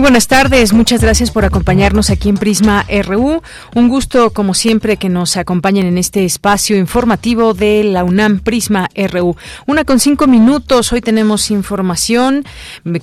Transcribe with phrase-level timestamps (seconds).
[0.00, 3.42] Buenas tardes, muchas gracias por acompañarnos aquí en Prisma RU.
[3.74, 8.88] Un gusto, como siempre, que nos acompañen en este espacio informativo de la UNAM Prisma
[8.96, 9.36] RU.
[9.66, 12.46] Una con cinco minutos, hoy tenemos información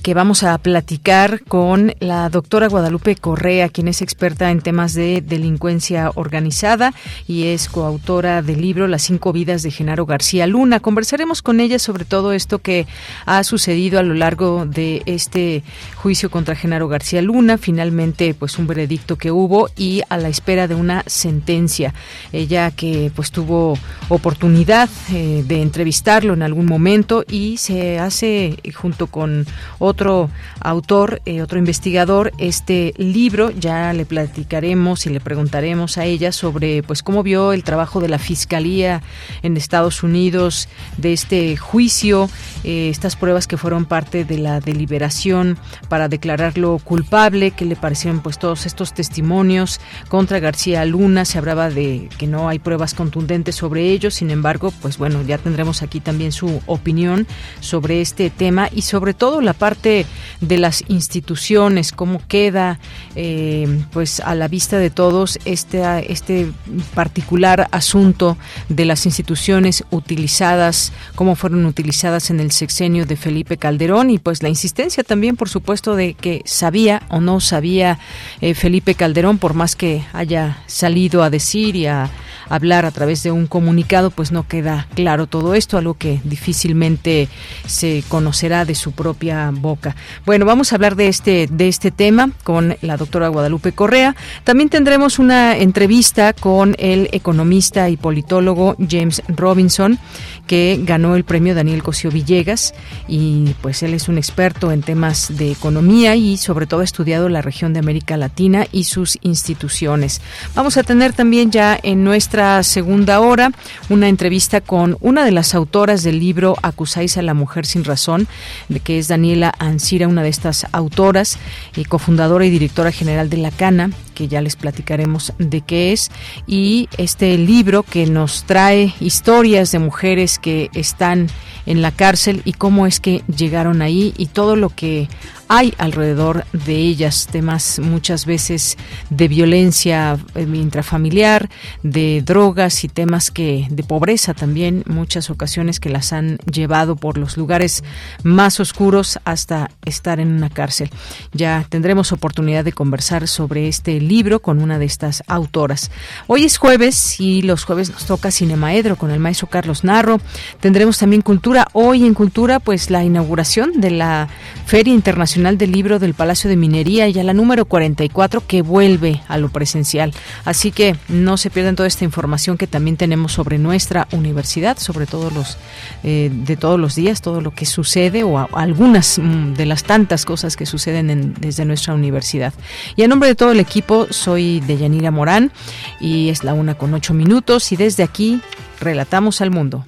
[0.02, 5.22] que vamos a platicar con la doctora Guadalupe Correa, quien es experta en temas de
[5.22, 6.96] delincuencia organizada
[7.28, 10.80] y es coautora del libro Las cinco vidas de Genaro García Luna.
[10.80, 12.88] Conversaremos con ella sobre todo esto que
[13.28, 15.64] ha sucedido a lo largo de este
[15.96, 20.68] juicio contra Genaro García Luna, finalmente pues un veredicto que hubo y a la espera
[20.68, 21.94] de una sentencia.
[22.32, 23.78] Ella que pues tuvo
[24.10, 29.46] oportunidad eh, de entrevistarlo en algún momento y se hace junto con
[29.80, 36.32] otro autor, eh, otro investigador, este libro, ya le platicaremos y le preguntaremos a ella
[36.32, 39.02] sobre pues cómo vio el trabajo de la Fiscalía
[39.44, 42.30] en Estados Unidos de este juicio,
[42.64, 45.58] eh, estas pruebas que fueron parte de la deliberación
[45.90, 51.70] para declararlo culpable, que le parecieron pues todos estos testimonios contra García Luna, se hablaba
[51.70, 56.00] de que no hay pruebas contundentes sobre ello, sin embargo, pues bueno, ya tendremos aquí
[56.00, 57.28] también su opinión
[57.60, 60.06] sobre este tema y sobre todo la parte
[60.42, 62.80] de las instituciones, cómo queda
[63.16, 66.52] eh, pues a la vista de todos este, este
[66.94, 68.38] particular asunto
[68.70, 74.44] de las instituciones utilizadas, cómo fueron utilizadas en el sexenio de Felipe Calderón y pues
[74.44, 77.98] la insistencia también, por supuesto, de que sabía o no sabía
[78.42, 82.10] eh, Felipe Calderón, por más que haya salido a decir y a
[82.50, 87.28] hablar a través de un comunicado, pues no queda claro todo esto, algo que difícilmente
[87.66, 89.96] se conocerá de su propia boca.
[90.26, 94.16] Bueno, vamos a hablar de este, de este tema con la doctora Guadalupe Correa.
[94.44, 100.00] También tendremos una entrevista con el economista y politólogo James Robinson,
[100.48, 102.74] que ganó el premio Daniel Cosío Villegas
[103.08, 107.30] y pues él es un experto en temas de economía y sobre todo ha estudiado
[107.30, 110.22] la región de América Latina y sus instituciones.
[110.56, 113.52] Vamos a tener también ya en nuestra segunda hora
[113.90, 118.28] una entrevista con una de las autoras del libro Acusáis a la mujer sin razón,
[118.70, 121.38] de que es Daniela Ancira, una de estas autoras
[121.76, 126.10] y cofundadora y directora general de la Cana, que ya les platicaremos de qué es,
[126.48, 131.28] y este libro que nos trae historias de mujeres que están
[131.66, 135.10] en la cárcel y cómo es que llegaron ahí y todo lo que
[135.48, 138.78] hay alrededor de ellas, temas muchas veces
[139.10, 141.50] de violencia eh, intrafamiliar,
[141.84, 147.18] de drogas y temas que de pobreza también, muchas ocasiones que las han llevado por
[147.18, 147.84] los lugares
[148.24, 150.90] más oscuros hasta estar en una cárcel.
[151.32, 155.92] Ya tendremos oportunidad de conversar sobre este libro con una de estas autoras.
[156.28, 160.20] Hoy es jueves y los jueves nos toca Cinemaedro con el maestro Carlos Narro.
[160.60, 161.68] Tendremos también cultura.
[161.74, 164.28] Hoy en cultura, pues la inauguración de la
[164.66, 169.22] Feria Internacional del Libro del Palacio de Minería y a la número 44 que vuelve
[169.28, 170.12] a lo presencial.
[170.46, 175.06] Así que no se pierdan toda esta información que también tenemos sobre nuestra universidad, sobre
[175.06, 175.60] todos los
[176.04, 180.26] eh, de todos los días, todo lo que sucede o algunas mm, de las tantas
[180.26, 182.52] cosas que suceden desde nuestra universidad.
[182.96, 185.52] Y a nombre de todo el equipo soy Deyanira Morán
[186.00, 188.42] y es la una con ocho minutos y desde aquí
[188.80, 189.86] relatamos al mundo.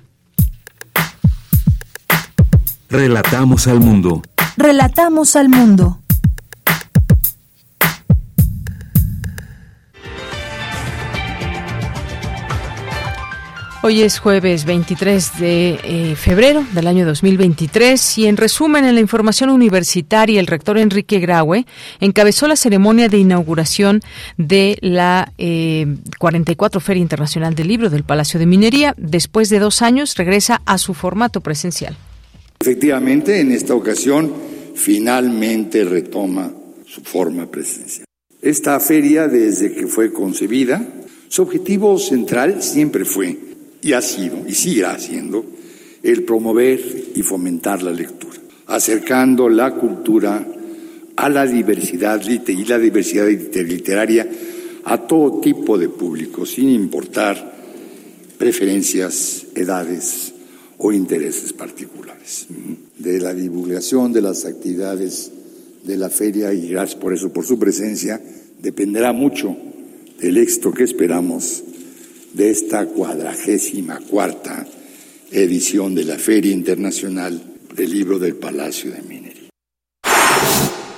[2.88, 4.21] Relatamos al mundo.
[4.61, 6.00] Relatamos al mundo.
[13.81, 19.00] Hoy es jueves 23 de eh, febrero del año 2023 y en resumen en la
[19.00, 21.65] información universitaria el rector Enrique Graue
[22.01, 24.01] encabezó la ceremonia de inauguración
[24.35, 25.31] de la
[26.17, 28.94] 44 eh, Feria Internacional del Libro del Palacio de Minería.
[28.97, 31.95] Después de dos años regresa a su formato presencial.
[32.59, 34.49] Efectivamente, en esta ocasión
[34.79, 36.51] finalmente retoma
[36.85, 38.05] su forma presencial.
[38.41, 40.81] Esta feria, desde que fue concebida,
[41.27, 43.37] su objetivo central siempre fue,
[43.81, 45.45] y ha sido, y seguirá siendo,
[46.01, 46.79] el promover
[47.13, 50.47] y fomentar la lectura, acercando la cultura
[51.17, 54.29] a la diversidad y la diversidad literaria
[54.85, 57.59] a todo tipo de público, sin importar
[58.37, 60.33] preferencias, edades
[60.79, 62.47] o intereses particulares.
[62.97, 65.31] De la divulgación de las actividades
[65.83, 68.21] de la feria y gracias por eso, por su presencia,
[68.61, 69.55] dependerá mucho
[70.19, 71.63] del éxito que esperamos
[72.33, 74.65] de esta cuadragésima cuarta
[75.31, 77.41] edición de la Feria Internacional
[77.75, 79.28] del Libro del Palacio de Minería.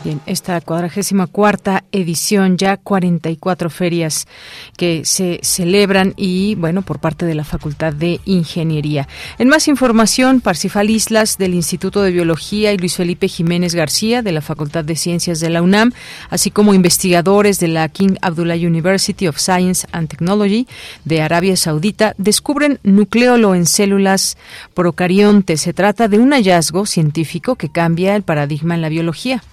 [0.03, 4.27] Bien, esta cuadragésima cuarta edición, ya 44 ferias
[4.75, 9.07] que se celebran y, bueno, por parte de la Facultad de Ingeniería.
[9.37, 14.31] En más información, Parsifal Islas del Instituto de Biología y Luis Felipe Jiménez García de
[14.31, 15.93] la Facultad de Ciencias de la UNAM,
[16.31, 20.67] así como investigadores de la King Abdullah University of Science and Technology
[21.05, 24.35] de Arabia Saudita, descubren nucleolo en células
[24.73, 25.61] procariontes.
[25.61, 29.43] Se trata de un hallazgo científico que cambia el paradigma en la biología.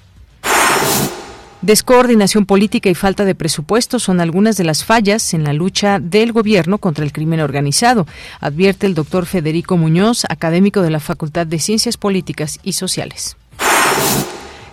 [1.60, 6.32] Descoordinación política y falta de presupuesto son algunas de las fallas en la lucha del
[6.32, 8.06] gobierno contra el crimen organizado,
[8.40, 13.36] advierte el doctor Federico Muñoz, académico de la Facultad de Ciencias Políticas y Sociales.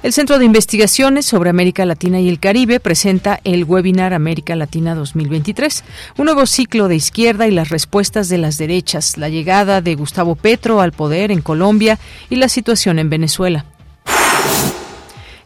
[0.03, 4.93] El Centro de Investigaciones sobre América Latina y el Caribe presenta el webinar América Latina
[4.93, 5.83] 2023,
[6.17, 10.35] un nuevo ciclo de izquierda y las respuestas de las derechas, la llegada de Gustavo
[10.35, 11.97] Petro al poder en Colombia
[12.29, 13.65] y la situación en Venezuela.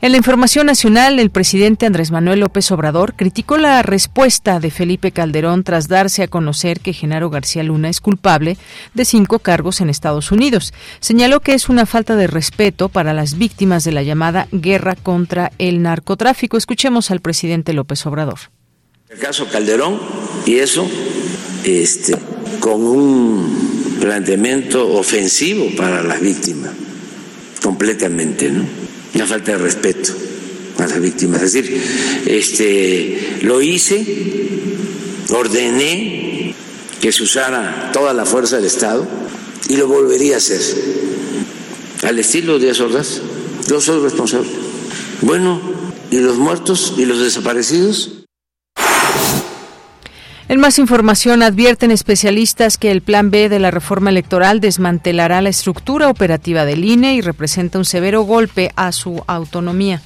[0.01, 5.11] En la información nacional, el presidente Andrés Manuel López Obrador criticó la respuesta de Felipe
[5.11, 8.57] Calderón tras darse a conocer que Genaro García Luna es culpable
[8.93, 10.73] de cinco cargos en Estados Unidos.
[11.01, 15.51] Señaló que es una falta de respeto para las víctimas de la llamada guerra contra
[15.57, 16.55] el narcotráfico.
[16.55, 18.39] Escuchemos al presidente López Obrador.
[19.09, 19.99] El caso Calderón
[20.45, 20.87] y eso,
[21.65, 22.15] este,
[22.61, 26.71] con un planteamiento ofensivo para las víctimas,
[27.61, 28.88] completamente, ¿no?
[29.13, 30.13] Una falta de respeto
[30.77, 31.41] a las víctimas.
[31.41, 31.81] Es decir,
[32.25, 34.05] este, lo hice,
[35.29, 36.53] ordené
[37.01, 39.07] que se usara toda la fuerza del Estado
[39.67, 40.61] y lo volvería a hacer.
[42.03, 43.21] Al estilo de Ordaz,
[43.67, 44.49] yo soy responsable.
[45.21, 45.61] Bueno,
[46.11, 48.18] ¿y los muertos y los desaparecidos?
[50.49, 55.49] En más información, advierten especialistas que el Plan B de la reforma electoral desmantelará la
[55.49, 60.01] estructura operativa del INE y representa un severo golpe a su autonomía.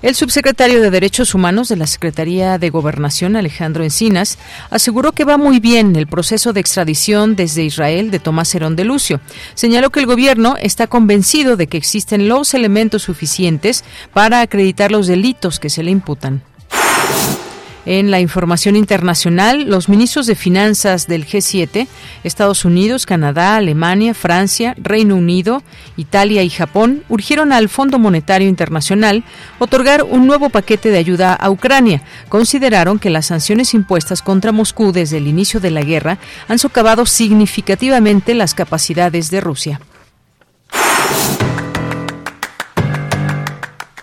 [0.00, 4.38] El subsecretario de Derechos Humanos de la Secretaría de Gobernación, Alejandro Encinas,
[4.70, 8.84] aseguró que va muy bien el proceso de extradición desde Israel de Tomás Herón de
[8.84, 9.20] Lucio.
[9.52, 13.84] Señaló que el gobierno está convencido de que existen los elementos suficientes
[14.14, 16.42] para acreditar los delitos que se le imputan.
[17.86, 21.86] En la información internacional, los ministros de Finanzas del G7,
[22.24, 25.62] Estados Unidos, Canadá, Alemania, Francia, Reino Unido,
[25.96, 29.24] Italia y Japón, urgieron al Fondo Monetario Internacional
[29.58, 32.02] otorgar un nuevo paquete de ayuda a Ucrania.
[32.28, 36.18] Consideraron que las sanciones impuestas contra Moscú desde el inicio de la guerra
[36.48, 39.80] han socavado significativamente las capacidades de Rusia.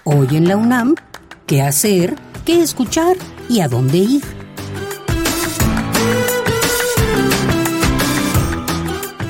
[0.03, 0.95] Hoy en la UNAM,
[1.45, 2.15] ¿qué hacer?
[2.43, 3.17] ¿Qué escuchar?
[3.49, 4.21] Y a dónde ir.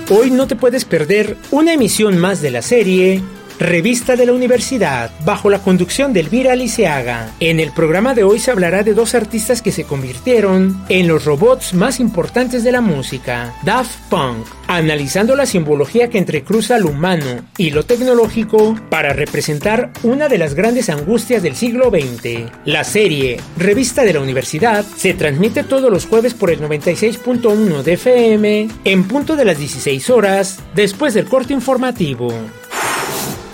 [0.10, 3.22] Hoy no te puedes perder una emisión más de la serie
[3.60, 7.34] Revista de la Universidad, bajo la conducción de Elvira Liceaga.
[7.40, 11.26] En el programa de hoy se hablará de dos artistas que se convirtieron en los
[11.26, 17.42] robots más importantes de la música, Daft Punk, analizando la simbología que entrecruza lo humano
[17.58, 22.52] y lo tecnológico para representar una de las grandes angustias del siglo XX.
[22.66, 27.94] La serie Revista de la Universidad se transmite todos los jueves por el 96.1 de
[27.94, 32.32] FM en punto de las 16 horas después del corte informativo.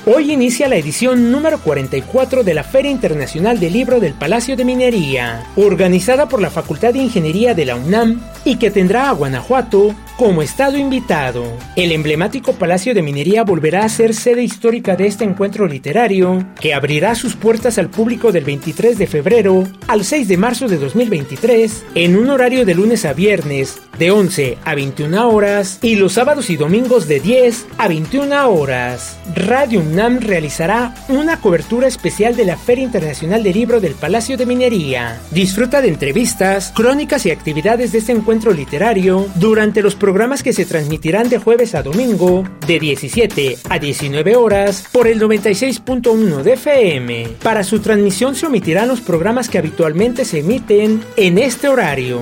[0.06, 4.66] Hoy inicia la edición número 44 de la Feria Internacional del Libro del Palacio de
[4.66, 9.96] Minería, organizada por la Facultad de Ingeniería de la UNAM y que tendrá a Guanajuato
[10.18, 11.44] como estado invitado.
[11.76, 16.74] El emblemático Palacio de Minería volverá a ser sede histórica de este encuentro literario, que
[16.74, 21.86] abrirá sus puertas al público del 23 de febrero al 6 de marzo de 2023,
[21.96, 26.50] en un horario de lunes a viernes, de 11 a 21 horas, y los sábados
[26.50, 29.18] y domingos de 10 a 21 horas.
[29.36, 34.46] Radio UNAM realizará una cobertura especial de la Feria Internacional del Libro del Palacio de
[34.46, 35.20] Minería.
[35.32, 40.66] Disfruta de entrevistas, crónicas y actividades de este encuentro literario durante los programas que se
[40.66, 47.28] transmitirán de jueves a domingo de 17 a 19 horas por el 96.1 de FM.
[47.42, 52.20] Para su transmisión se omitirán los programas que habitualmente se emiten en este horario.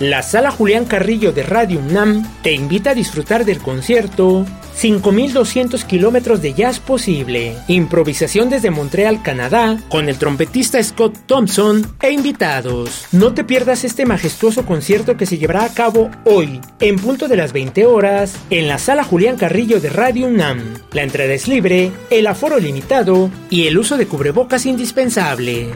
[0.00, 4.44] La sala Julián Carrillo de Radio UNAM te invita a disfrutar del concierto
[4.78, 7.56] 5200 kilómetros de jazz posible.
[7.66, 13.06] Improvisación desde Montreal, Canadá, con el trompetista Scott Thompson e invitados.
[13.10, 17.36] No te pierdas este majestuoso concierto que se llevará a cabo hoy, en punto de
[17.36, 20.74] las 20 horas, en la sala Julián Carrillo de Radio UNAM.
[20.92, 25.72] La entrada es libre, el aforo limitado y el uso de cubrebocas indispensable.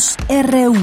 [0.00, 0.74] Campus RU.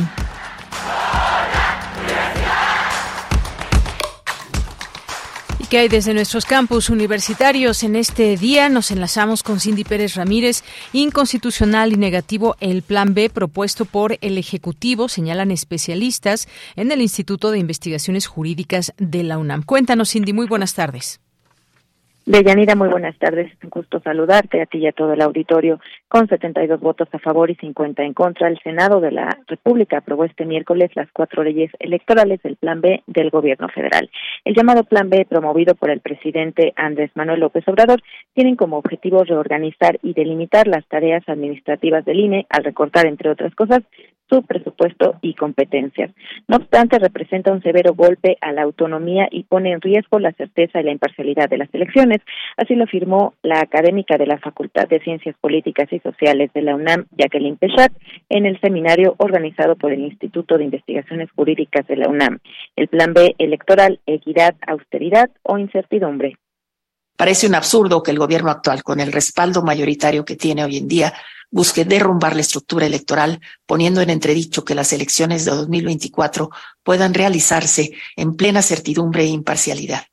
[5.60, 7.82] ¿Y qué hay desde nuestros campus universitarios?
[7.82, 10.64] En este día nos enlazamos con Cindy Pérez Ramírez.
[10.94, 17.50] Inconstitucional y negativo el plan B propuesto por el Ejecutivo, señalan especialistas en el Instituto
[17.50, 19.64] de Investigaciones Jurídicas de la UNAM.
[19.64, 21.20] Cuéntanos, Cindy, muy buenas tardes.
[22.28, 23.54] Deyanira, muy buenas tardes.
[23.54, 25.80] Es un gusto saludarte a ti y a todo el auditorio.
[26.10, 30.26] Con 72 votos a favor y 50 en contra, el Senado de la República aprobó
[30.26, 34.10] este miércoles las cuatro leyes electorales del Plan B del Gobierno federal.
[34.44, 38.04] El llamado Plan B, promovido por el presidente Andrés Manuel López Obrador,
[38.34, 43.56] tienen como objetivo reorganizar y delimitar las tareas administrativas del INE al recortar, entre otras
[43.56, 43.84] cosas,
[44.30, 46.12] su presupuesto y competencias.
[46.48, 50.80] No obstante, representa un severo golpe a la autonomía y pone en riesgo la certeza
[50.80, 52.20] y la imparcialidad de las elecciones.
[52.58, 56.76] Así lo afirmó la académica de la Facultad de Ciencias Políticas y Sociales de la
[56.76, 57.92] UNAM, Jacqueline Pechat,
[58.30, 62.40] en el seminario organizado por el Instituto de Investigaciones Jurídicas de la UNAM.
[62.76, 66.38] El Plan B electoral, equidad, austeridad o incertidumbre.
[67.18, 70.88] Parece un absurdo que el gobierno actual, con el respaldo mayoritario que tiene hoy en
[70.88, 71.14] día,
[71.50, 76.52] busque derrumbar la estructura electoral, poniendo en entredicho que las elecciones de 2024
[76.84, 80.04] puedan realizarse en plena certidumbre e imparcialidad,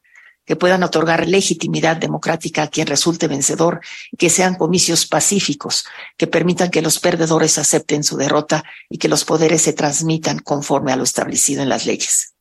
[0.46, 3.80] que puedan otorgar legitimidad democrática a quien resulte vencedor,
[4.16, 5.84] que sean comicios pacíficos,
[6.16, 10.90] que permitan que los perdedores acepten su derrota y que los poderes se transmitan conforme
[10.90, 12.33] a lo establecido en las leyes.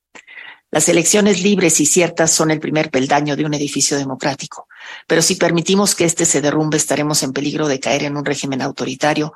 [0.73, 4.65] Las elecciones libres y ciertas son el primer peldaño de un edificio democrático,
[5.07, 8.59] pero si permitimos que éste se derrumbe estaremos en peligro de caer en un régimen
[8.59, 9.33] autoritario.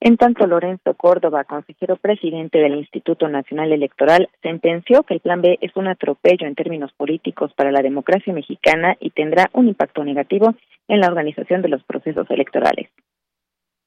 [0.00, 5.56] En tanto, Lorenzo Córdoba, consejero presidente del Instituto Nacional Electoral, sentenció que el Plan B
[5.62, 10.54] es un atropello en términos políticos para la democracia mexicana y tendrá un impacto negativo
[10.88, 12.90] en la organización de los procesos electorales.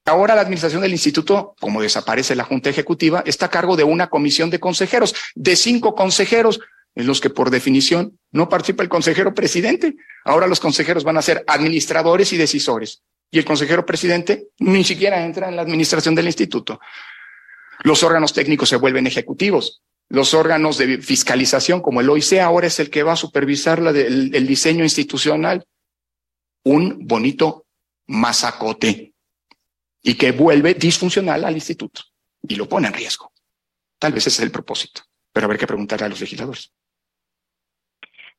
[0.10, 4.10] Ahora la administración del instituto, como desaparece la Junta Ejecutiva, está a cargo de una
[4.10, 6.60] comisión de consejeros, de cinco consejeros,
[6.96, 9.96] en los que por definición no participa el consejero presidente.
[10.26, 13.04] Ahora los consejeros van a ser administradores y decisores.
[13.30, 16.80] Y el consejero presidente ni siquiera entra en la administración del instituto.
[17.84, 19.84] Los órganos técnicos se vuelven ejecutivos.
[20.10, 24.34] Los órganos de fiscalización, como el OIC, ahora es el que va a supervisar el,
[24.34, 25.64] el diseño institucional.
[26.64, 27.68] Un bonito
[28.08, 29.09] masacote
[30.02, 32.02] y que vuelve disfuncional al instituto
[32.48, 33.34] y lo pone en riesgo.
[33.98, 35.02] Tal vez ese es el propósito,
[35.34, 36.72] pero habrá que preguntarle a los legisladores.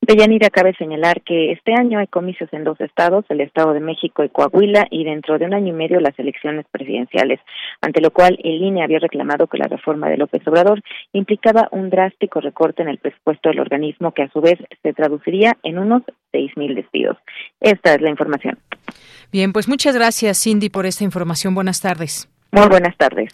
[0.00, 4.24] Deyanira cabe señalar que este año hay comicios en dos estados, el Estado de México
[4.24, 7.38] y Coahuila, y dentro de un año y medio las elecciones presidenciales,
[7.82, 11.90] ante lo cual el INE había reclamado que la reforma de López Obrador implicaba un
[11.90, 16.02] drástico recorte en el presupuesto del organismo que a su vez se traduciría en unos
[16.32, 17.18] seis mil despidos.
[17.60, 18.58] Esta es la información.
[19.30, 21.54] Bien, pues muchas gracias, Cindy, por esta información.
[21.54, 22.28] Buenas tardes.
[22.52, 23.32] Muy buenas tardes.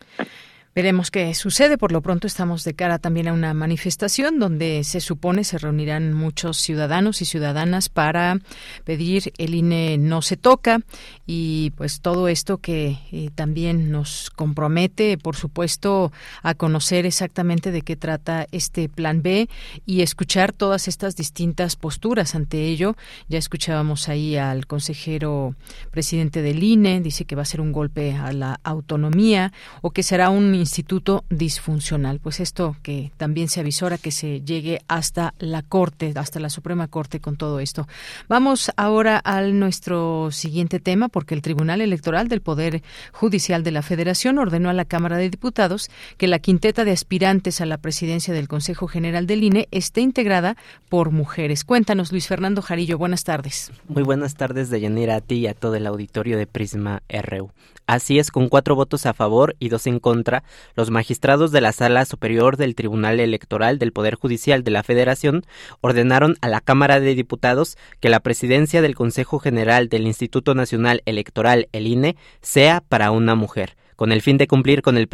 [0.77, 1.79] Veremos qué sucede.
[1.79, 6.13] Por lo pronto estamos de cara también a una manifestación donde se supone se reunirán
[6.13, 8.41] muchos ciudadanos y ciudadanas para
[8.85, 10.81] pedir el INE no se toca
[11.27, 17.81] y pues todo esto que eh, también nos compromete, por supuesto, a conocer exactamente de
[17.81, 19.49] qué trata este plan B
[19.87, 22.97] y escuchar todas estas distintas posturas ante ello.
[23.31, 25.55] Ya escuchábamos ahí al consejero
[25.91, 30.03] presidente del INE, dice que va a ser un golpe a la autonomía o que
[30.03, 32.19] será un instituto disfuncional.
[32.19, 36.89] Pues esto que también se avisora que se llegue hasta la Corte, hasta la Suprema
[36.89, 37.87] Corte con todo esto.
[38.29, 42.83] Vamos ahora al nuestro siguiente tema porque el Tribunal Electoral del Poder
[43.13, 47.61] Judicial de la Federación ordenó a la Cámara de Diputados que la quinteta de aspirantes
[47.61, 50.57] a la presidencia del Consejo General del INE esté integrada
[50.89, 51.65] por mujeres.
[51.65, 52.99] Cuéntanos, Luis Fernando Jarillo.
[52.99, 53.71] Buenas tardes.
[53.87, 57.53] Muy buenas tardes, Deyanira, a ti y a todo el auditorio de Prisma RU.
[57.87, 60.43] Así es, con cuatro votos a favor y dos en contra,
[60.75, 65.45] los magistrados de la Sala Superior del Tribunal Electoral del Poder Judicial de la Federación
[65.81, 71.03] ordenaron a la Cámara de Diputados que la presidencia del Consejo General del Instituto Nacional
[71.07, 75.09] Electoral, el INE, sea para una mujer con el fin de cumplir con el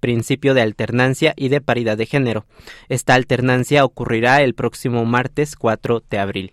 [0.00, 2.46] principio de alternancia y de paridad de género.
[2.88, 6.52] Esta alternancia ocurrirá el próximo martes 4 de abril.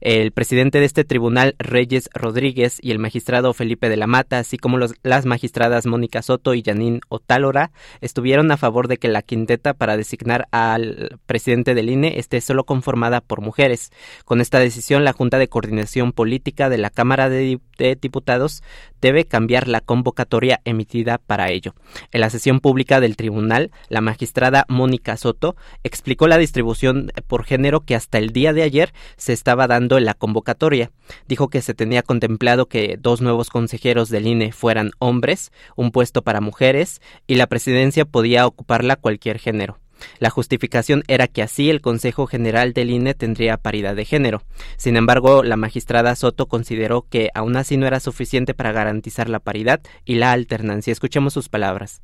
[0.00, 4.58] El presidente de este tribunal, Reyes Rodríguez, y el magistrado Felipe de la Mata, así
[4.58, 9.74] como las magistradas Mónica Soto y Janine Otálora, estuvieron a favor de que la quinteta
[9.74, 13.90] para designar al presidente del INE esté solo conformada por mujeres.
[14.24, 17.58] Con esta decisión, la Junta de Coordinación Política de la Cámara de,
[18.00, 18.62] Diputados
[19.04, 21.74] debe cambiar la convocatoria emitida para ello.
[22.10, 27.80] En la sesión pública del tribunal, la magistrada Mónica Soto explicó la distribución por género
[27.80, 30.90] que hasta el día de ayer se estaba dando en la convocatoria.
[31.28, 36.22] Dijo que se tenía contemplado que dos nuevos consejeros del INE fueran hombres, un puesto
[36.22, 39.83] para mujeres y la presidencia podía ocuparla cualquier género.
[40.18, 44.42] La justificación era que así el Consejo General del INE tendría paridad de género.
[44.76, 49.40] Sin embargo, la magistrada Soto consideró que aún así no era suficiente para garantizar la
[49.40, 50.92] paridad y la alternancia.
[50.92, 52.02] Escuchemos sus palabras.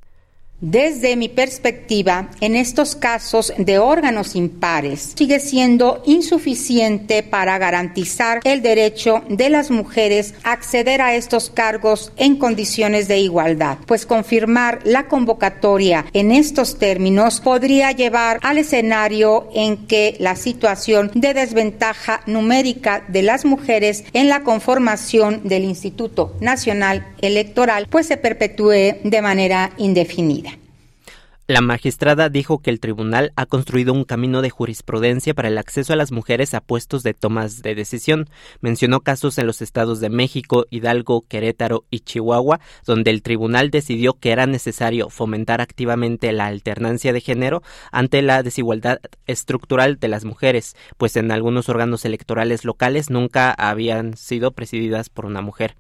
[0.63, 8.61] Desde mi perspectiva, en estos casos de órganos impares, sigue siendo insuficiente para garantizar el
[8.61, 14.81] derecho de las mujeres a acceder a estos cargos en condiciones de igualdad, pues confirmar
[14.85, 22.21] la convocatoria en estos términos podría llevar al escenario en que la situación de desventaja
[22.27, 29.23] numérica de las mujeres en la conformación del Instituto Nacional Electoral pues se perpetúe de
[29.23, 30.50] manera indefinida.
[31.51, 35.93] La magistrada dijo que el tribunal ha construido un camino de jurisprudencia para el acceso
[35.93, 38.31] a las mujeres a puestos de tomas de decisión.
[38.61, 44.13] Mencionó casos en los estados de México, Hidalgo, Querétaro y Chihuahua, donde el tribunal decidió
[44.13, 50.25] que era necesario fomentar activamente la alternancia de género ante la desigualdad estructural de las
[50.25, 55.75] mujeres, pues en algunos órganos electorales locales nunca habían sido presididas por una mujer.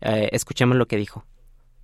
[0.00, 1.24] Eh, escuchemos lo que dijo.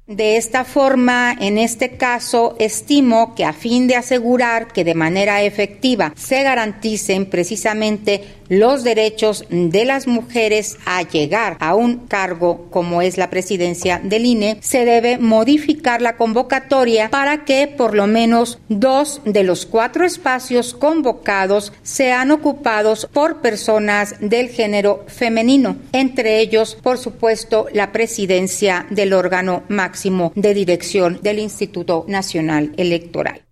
[0.07, 5.41] De esta forma, en este caso, estimo que a fin de asegurar que de manera
[5.41, 13.01] efectiva se garanticen precisamente los derechos de las mujeres a llegar a un cargo como
[13.01, 18.59] es la presidencia del INE, se debe modificar la convocatoria para que por lo menos
[18.69, 26.77] dos de los cuatro espacios convocados sean ocupados por personas del género femenino, entre ellos,
[26.83, 29.94] por supuesto, la presidencia del órgano máximo
[30.35, 33.43] de dirección del Instituto Nacional Electoral.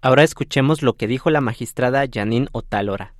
[0.00, 3.13] Ahora escuchemos lo que dijo la magistrada Janine Otálora.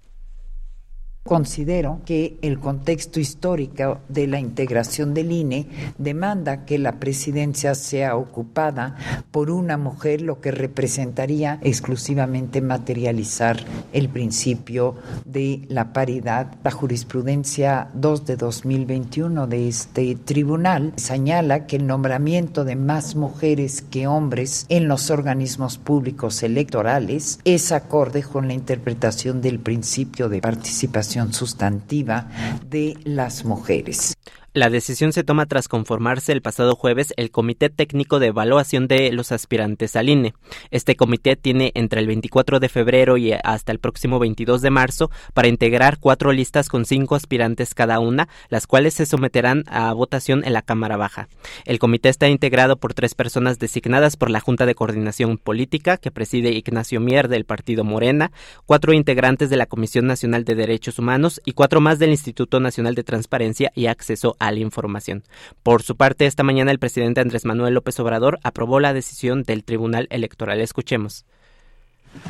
[1.27, 8.15] Considero que el contexto histórico de la integración del INE demanda que la presidencia sea
[8.15, 8.97] ocupada
[9.31, 13.57] por una mujer, lo que representaría exclusivamente materializar
[13.95, 16.57] el principio de la paridad.
[16.63, 23.81] La jurisprudencia 2 de 2021 de este tribunal señala que el nombramiento de más mujeres
[23.81, 30.43] que hombres en los organismos públicos electorales es acorde con la interpretación del principio de
[30.43, 32.29] participación sustantiva
[32.69, 34.15] de las mujeres.
[34.55, 39.11] La decisión se toma tras conformarse el pasado jueves el Comité Técnico de Evaluación de
[39.11, 40.33] los Aspirantes al INE.
[40.71, 45.11] Este comité tiene entre el 24 de febrero y hasta el próximo 22 de marzo
[45.33, 50.45] para integrar cuatro listas con cinco aspirantes cada una, las cuales se someterán a votación
[50.45, 51.27] en la Cámara Baja.
[51.65, 56.13] El comité está integrado por tres personas designadas por la Junta de Coordinación Política, que
[56.13, 58.31] preside Ignacio Mier del Partido Morena,
[58.67, 62.95] cuatro integrantes de la Comisión Nacional de Derechos Humanos y cuatro más del Instituto Nacional
[62.95, 65.25] de Transparencia y Acceso la información.
[65.63, 69.65] Por su parte, esta mañana el presidente Andrés Manuel López Obrador aprobó la decisión del
[69.65, 70.61] Tribunal Electoral.
[70.61, 71.25] Escuchemos.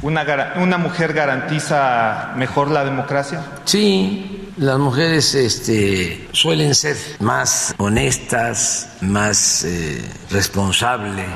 [0.03, 3.44] ¿Una, una mujer garantiza mejor la democracia?
[3.64, 11.27] Sí, las mujeres este, suelen ser más honestas, más eh, responsables,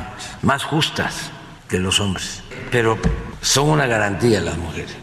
[0.43, 1.31] más justas
[1.69, 2.99] que los hombres, pero
[3.41, 4.97] son una garantía las mujeres.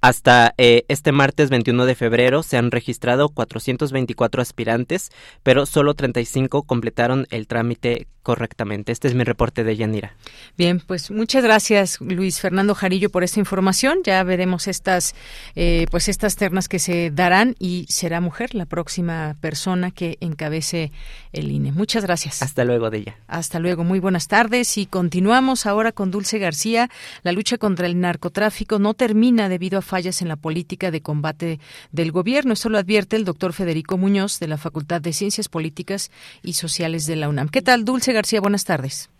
[0.00, 5.10] Hasta eh, este martes 21 de febrero se han registrado 424 aspirantes,
[5.42, 8.92] pero solo 35 completaron el trámite correctamente.
[8.92, 10.14] Este es mi reporte de Yanira.
[10.56, 13.98] Bien, pues muchas gracias Luis Fernando Jarillo por esta información.
[14.04, 15.14] Ya veremos estas,
[15.54, 20.92] eh, pues estas ternas que se darán y será mujer la próxima persona que encabece
[21.32, 21.72] el INE.
[21.72, 22.42] Muchas gracias.
[22.42, 23.16] Hasta luego de ella.
[23.26, 23.84] Hasta luego.
[23.84, 26.90] Muy buenas tardes y continuamos ahora con Dulce García.
[27.22, 31.58] La lucha contra el narcotráfico no termina debido a fallas en la política de combate
[31.92, 32.54] del gobierno.
[32.54, 36.10] Esto lo advierte el doctor Federico Muñoz de la Facultad de Ciencias Políticas
[36.42, 37.48] y Sociales de la UNAM.
[37.48, 38.40] ¿Qué tal, Dulce García?
[38.40, 39.10] Buenas tardes.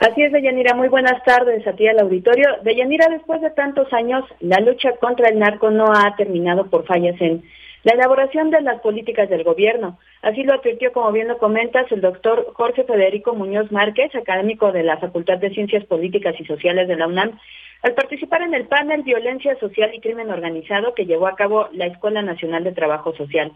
[0.00, 0.74] Así es, Deyanira.
[0.74, 2.48] Muy buenas tardes a ti al auditorio.
[2.64, 7.20] Deyanira, después de tantos años, la lucha contra el narco no ha terminado por fallas
[7.20, 7.42] en
[7.82, 9.98] la elaboración de las políticas del gobierno.
[10.22, 14.82] Así lo advirtió, como bien lo comentas, el doctor Jorge Federico Muñoz Márquez, académico de
[14.82, 17.38] la Facultad de Ciencias Políticas y Sociales de la UNAM,
[17.82, 21.86] al participar en el panel Violencia Social y Crimen Organizado que llevó a cabo la
[21.86, 23.52] Escuela Nacional de Trabajo Social.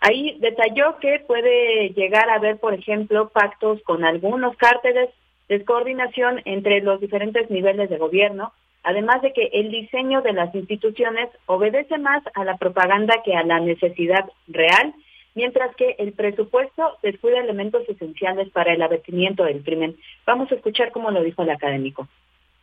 [0.00, 5.10] Ahí detalló que puede llegar a haber, por ejemplo, pactos con algunos cárteles,
[5.48, 11.28] descoordinación entre los diferentes niveles de gobierno, además de que el diseño de las instituciones
[11.46, 14.94] obedece más a la propaganda que a la necesidad real,
[15.34, 19.96] mientras que el presupuesto descuida elementos esenciales para el abatimiento del crimen.
[20.26, 22.08] Vamos a escuchar cómo lo dijo el académico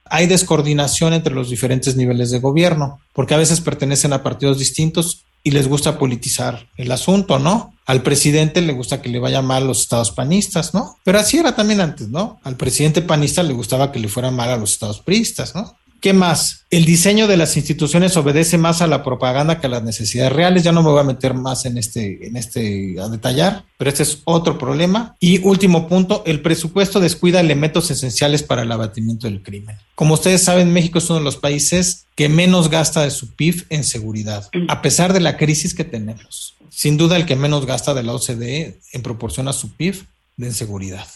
[0.06, 5.26] hay descoordinación entre los diferentes niveles de gobierno, porque a veces pertenecen a partidos distintos
[5.44, 7.74] y les gusta politizar el asunto, ¿no?
[7.86, 10.98] Al presidente le gusta que le vaya mal los estados panistas, ¿no?
[11.04, 12.40] Pero así era también antes, ¿no?
[12.44, 15.76] Al presidente panista le gustaba que le fuera mal a los estados priistas, ¿no?
[16.06, 16.68] ¿Qué más?
[16.70, 20.62] El diseño de las instituciones obedece más a la propaganda que a las necesidades reales.
[20.62, 24.04] Ya no me voy a meter más en este, en este, a detallar, pero este
[24.04, 25.16] es otro problema.
[25.20, 29.80] Y último punto, el presupuesto descuida elementos esenciales para el abatimiento del crimen.
[29.96, 33.66] Como ustedes saben, México es uno de los países que menos gasta de su PIB
[33.70, 36.54] en seguridad, a pesar de la crisis que tenemos.
[36.70, 40.06] Sin duda, el que menos gasta de la OCDE en proporción a su PIB
[40.38, 41.08] de seguridad.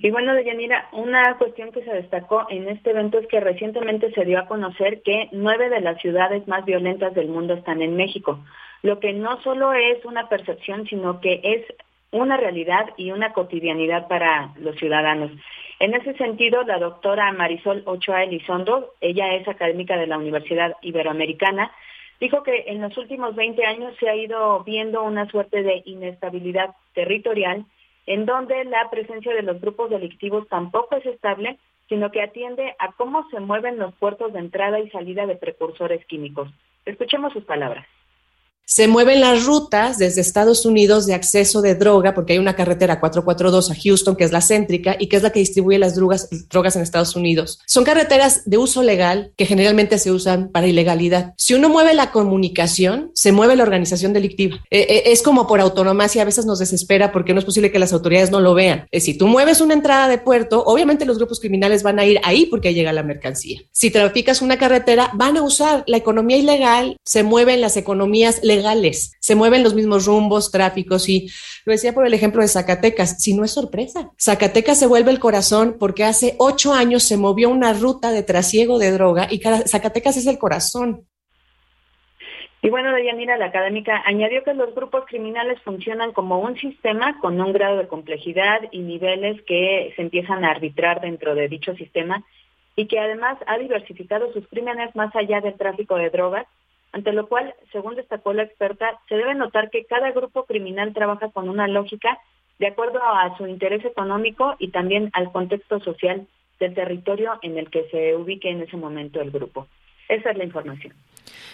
[0.00, 4.24] Y bueno, Deyanira, una cuestión que se destacó en este evento es que recientemente se
[4.24, 8.38] dio a conocer que nueve de las ciudades más violentas del mundo están en México,
[8.82, 11.66] lo que no solo es una percepción, sino que es
[12.12, 15.32] una realidad y una cotidianidad para los ciudadanos.
[15.80, 21.72] En ese sentido, la doctora Marisol Ochoa Elizondo, ella es académica de la Universidad Iberoamericana,
[22.20, 26.70] dijo que en los últimos 20 años se ha ido viendo una suerte de inestabilidad
[26.94, 27.64] territorial
[28.08, 31.58] en donde la presencia de los grupos delictivos tampoco es estable,
[31.90, 36.04] sino que atiende a cómo se mueven los puertos de entrada y salida de precursores
[36.06, 36.48] químicos.
[36.86, 37.86] Escuchemos sus palabras
[38.68, 43.00] se mueven las rutas desde Estados Unidos de acceso de droga, porque hay una carretera
[43.00, 46.28] 442 a Houston, que es la céntrica y que es la que distribuye las drogas,
[46.76, 47.60] en Estados Unidos.
[47.66, 51.32] Son carreteras de uso legal que generalmente se usan para ilegalidad.
[51.38, 54.58] Si uno mueve la comunicación, se mueve la organización delictiva.
[54.70, 57.72] Eh, eh, es como por autonomía y a veces nos desespera porque no es posible
[57.72, 58.86] que las autoridades no lo vean.
[58.90, 62.20] Eh, si tú mueves una entrada de puerto, obviamente los grupos criminales van a ir
[62.22, 63.62] ahí porque llega la mercancía.
[63.72, 68.57] Si traficas una carretera, van a usar la economía ilegal, se mueven las economías legales
[68.58, 71.30] legales, se mueven los mismos rumbos, tráficos y
[71.64, 75.20] lo decía por el ejemplo de Zacatecas, si no es sorpresa, Zacatecas se vuelve el
[75.20, 80.16] corazón porque hace ocho años se movió una ruta de trasiego de droga y Zacatecas
[80.16, 81.06] es el corazón.
[82.60, 87.40] Y bueno, Deyanira, la académica, añadió que los grupos criminales funcionan como un sistema con
[87.40, 92.24] un grado de complejidad y niveles que se empiezan a arbitrar dentro de dicho sistema
[92.74, 96.46] y que además ha diversificado sus crímenes más allá del tráfico de drogas
[96.92, 101.28] ante lo cual, según destacó la experta, se debe notar que cada grupo criminal trabaja
[101.30, 102.18] con una lógica
[102.58, 106.26] de acuerdo a su interés económico y también al contexto social
[106.58, 109.68] del territorio en el que se ubique en ese momento el grupo.
[110.08, 110.94] Esa es la información.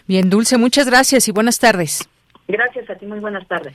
[0.06, 2.08] Bien, Dulce, muchas gracias y buenas tardes.
[2.46, 3.74] Gracias a ti, muy buenas tardes.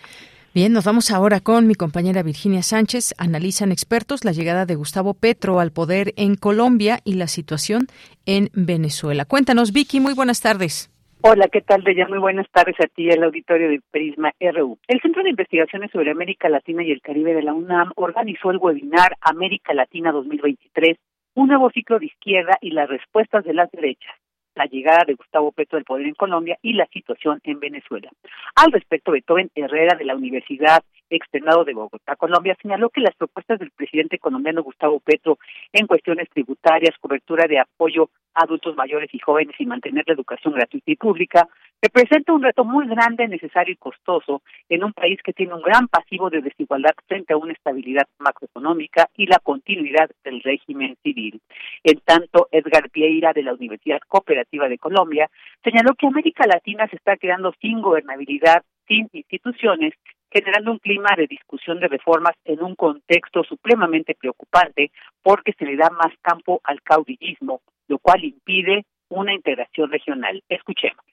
[0.54, 3.14] Bien, nos vamos ahora con mi compañera Virginia Sánchez.
[3.18, 7.88] Analizan expertos la llegada de Gustavo Petro al poder en Colombia y la situación
[8.26, 9.26] en Venezuela.
[9.26, 10.90] Cuéntanos, Vicky, muy buenas tardes.
[11.22, 12.08] Hola, ¿qué tal, Bella?
[12.08, 14.80] Muy buenas tardes a ti y al auditorio de Prisma RU.
[14.88, 18.58] El Centro de Investigaciones sobre América Latina y el Caribe de la UNAM organizó el
[18.58, 20.98] webinar América Latina 2023,
[21.36, 24.16] un nuevo ciclo de izquierda y las respuestas de las derechas
[24.56, 28.10] la llegada de Gustavo Petro al poder en Colombia y la situación en Venezuela.
[28.56, 33.60] Al respecto, Beethoven Herrera de la Universidad Externado de Bogotá, Colombia, señaló que las propuestas
[33.60, 35.40] del presidente colombiano Gustavo Petro
[35.74, 40.54] en cuestiones tributarias, cobertura de apoyo a adultos mayores y jóvenes y mantener la educación
[40.54, 41.48] gratuita y pública,
[41.82, 45.88] representa un reto muy grande, necesario y costoso en un país que tiene un gran
[45.88, 51.42] pasivo de desigualdad frente a una estabilidad macroeconómica y la continuidad del régimen civil.
[51.84, 55.30] En tanto, Edgar Vieira de la Universidad Cooperativa de Colombia
[55.64, 59.94] señaló que América Latina se está quedando sin gobernabilidad, sin instituciones
[60.32, 64.92] generando un clima de discusión de reformas en un contexto supremamente preocupante
[65.24, 70.44] porque se le da más campo al caudillismo, lo cual impide una integración regional.
[70.50, 71.09] Escuchemos.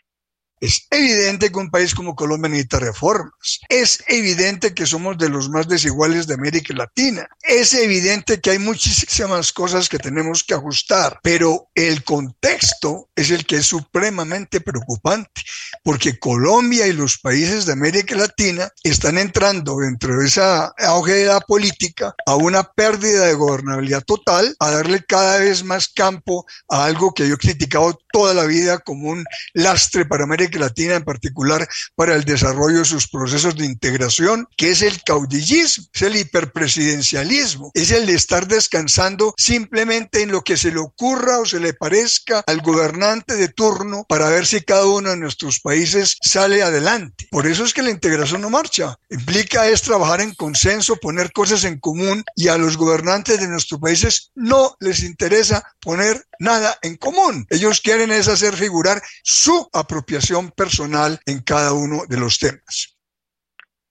[0.59, 3.61] Es evidente que un país como Colombia necesita reformas.
[3.69, 7.29] Es evidente que somos de los más desiguales de América Latina.
[7.43, 13.45] Es evidente que hay muchísimas cosas que tenemos que ajustar, pero el contexto es el
[13.45, 15.43] que es supremamente preocupante,
[15.85, 21.27] porque Colombia y los países de América Latina están entrando dentro de esa auge de
[21.27, 26.87] la política a una pérdida de gobernabilidad total, a darle cada vez más campo a
[26.87, 31.05] algo que yo he criticado toda la vida como un lastre para América Latina, en
[31.05, 36.17] particular para el desarrollo de sus procesos de integración, que es el caudillismo, es el
[36.17, 41.61] hiperpresidencialismo, es el de estar descansando simplemente en lo que se le ocurra o se
[41.61, 46.63] le parezca al gobernante de turno para ver si cada uno de nuestros países sale
[46.63, 47.29] adelante.
[47.31, 48.97] Por eso es que la integración no marcha.
[49.11, 53.81] Implica es trabajar en consenso, poner cosas en común y a los gobernantes de nuestros
[53.81, 57.47] países no les interesa poner nada en común.
[57.51, 62.97] Ellos quieren es hacer figurar su apropiación personal en cada uno de los temas.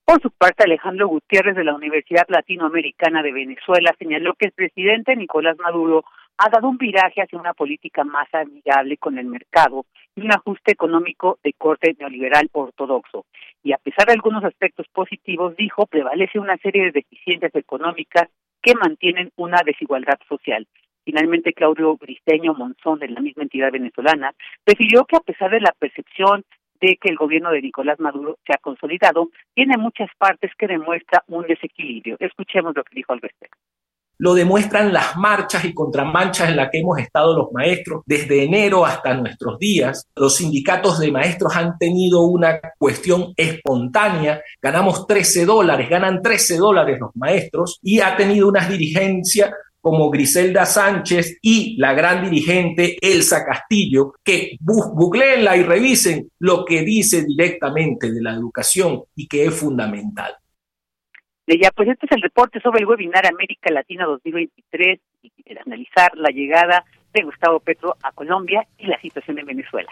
[0.06, 5.16] Por su parte, Alejandro Gutiérrez de la Universidad Latinoamericana de Venezuela señaló que el presidente
[5.16, 6.06] Nicolás Maduro
[6.38, 10.72] ha dado un viraje hacia una política más amigable con el mercado y un ajuste
[10.72, 13.26] económico de corte neoliberal ortodoxo.
[13.64, 18.30] Y a pesar de algunos aspectos positivos, dijo, prevalece una serie de deficiencias económicas
[18.62, 20.68] que mantienen una desigualdad social.
[21.06, 24.34] Finalmente, Claudio Briceño Monzón, de la misma entidad venezolana,
[24.66, 26.44] refirió que a pesar de la percepción
[26.82, 31.24] de que el gobierno de Nicolás Maduro se ha consolidado, tiene muchas partes que demuestra
[31.28, 32.18] un desequilibrio.
[32.20, 33.58] Escuchemos lo que dijo al respecto.
[34.18, 38.86] Lo demuestran las marchas y contramarchas en las que hemos estado los maestros desde enero
[38.86, 40.08] hasta nuestros días.
[40.16, 44.42] Los sindicatos de maestros han tenido una cuestión espontánea.
[44.62, 49.54] Ganamos 13 dólares, ganan 13 dólares los maestros y ha tenido una dirigencia
[49.86, 56.82] como Griselda Sánchez y la gran dirigente Elsa Castillo, que googleenla y revisen lo que
[56.82, 60.34] dice directamente de la educación y que es fundamental.
[61.46, 65.32] Ya, pues este es el reporte sobre el webinar América Latina 2023 y
[65.64, 69.92] analizar la llegada de Gustavo Petro a Colombia y la situación en Venezuela.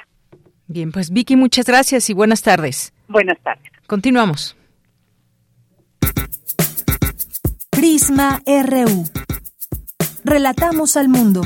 [0.65, 2.95] Bien, pues Vicky, muchas gracias y buenas tardes.
[3.08, 3.71] Buenas tardes.
[3.86, 4.58] Continuamos.
[7.69, 9.23] Prisma RU.
[10.26, 11.42] Relatamos al mundo.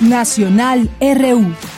[0.00, 1.73] Nacional RU.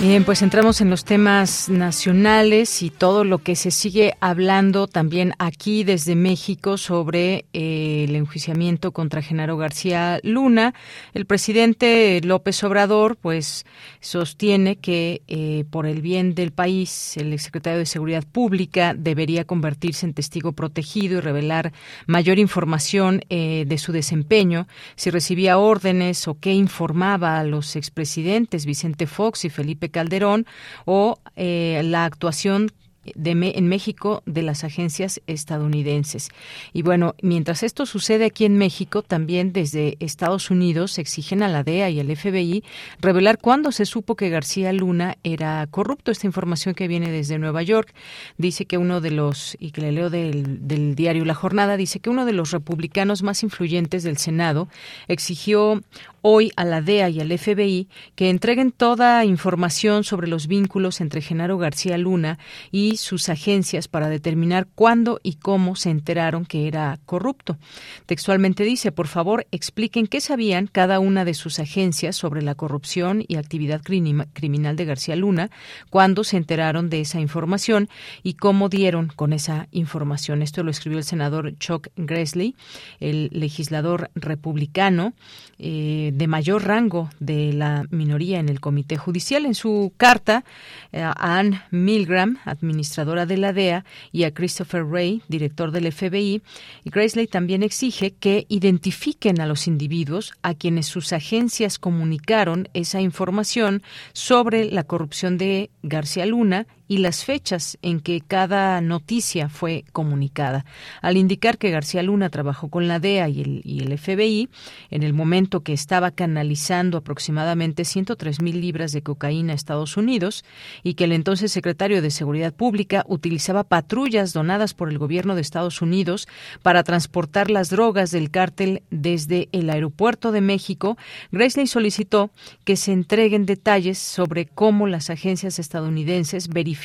[0.00, 5.34] Bien, pues entramos en los temas nacionales y todo lo que se sigue hablando también
[5.38, 10.72] aquí desde México sobre eh, el enjuiciamiento contra Genaro García Luna.
[11.12, 13.66] El presidente López Obrador, pues,
[14.00, 20.06] sostiene que eh, por el bien del país, el exsecretario de Seguridad Pública debería convertirse
[20.06, 21.74] en testigo protegido y revelar
[22.06, 28.64] mayor información eh, de su desempeño, si recibía órdenes o qué informaba a los expresidentes
[28.64, 30.46] Vicente Fox y Felipe Calderón
[30.84, 32.70] o eh, la actuación
[33.14, 36.28] de en México de las agencias estadounidenses.
[36.72, 41.62] Y bueno, mientras esto sucede aquí en México, también desde Estados Unidos exigen a la
[41.62, 42.62] DEA y al FBI
[43.00, 46.10] revelar cuándo se supo que García Luna era corrupto.
[46.10, 47.94] Esta información que viene desde Nueva York
[48.36, 52.00] dice que uno de los, y que le leo del, del diario La Jornada, dice
[52.00, 54.68] que uno de los republicanos más influyentes del Senado
[55.08, 55.82] exigió
[56.22, 61.20] hoy a la DEA y al FBI que entreguen toda información sobre los vínculos entre
[61.22, 62.38] Genaro García Luna
[62.70, 67.58] y sus agencias para determinar cuándo y cómo se enteraron que era corrupto.
[68.06, 73.24] Textualmente dice, por favor, expliquen qué sabían cada una de sus agencias sobre la corrupción
[73.26, 75.50] y actividad criminal de García Luna,
[75.90, 77.88] cuándo se enteraron de esa información
[78.22, 80.42] y cómo dieron con esa información.
[80.42, 82.54] Esto lo escribió el senador Chuck Grassley,
[83.00, 85.14] el legislador republicano.
[85.62, 89.44] Eh, de mayor rango de la minoría en el Comité Judicial.
[89.44, 90.42] En su carta
[90.90, 96.40] eh, a Anne Milgram, administradora de la DEA, y a Christopher Wray, director del FBI,
[96.86, 103.82] Graisley también exige que identifiquen a los individuos a quienes sus agencias comunicaron esa información
[104.14, 110.64] sobre la corrupción de García Luna y las fechas en que cada noticia fue comunicada.
[111.02, 114.48] Al indicar que García Luna trabajó con la DEA y el, FBI
[114.90, 120.44] en el momento que estaba canalizando aproximadamente 103 mil libras de cocaína a Estados Unidos
[120.82, 125.42] y que el entonces secretario de Seguridad Pública utilizaba patrullas donadas por el gobierno de
[125.42, 126.26] Estados Unidos
[126.60, 130.98] para transportar las drogas del cártel desde el aeropuerto de México,
[131.30, 132.32] Graysley solicitó
[132.64, 136.79] que se entreguen detalles sobre cómo las agencias estadounidenses verificaron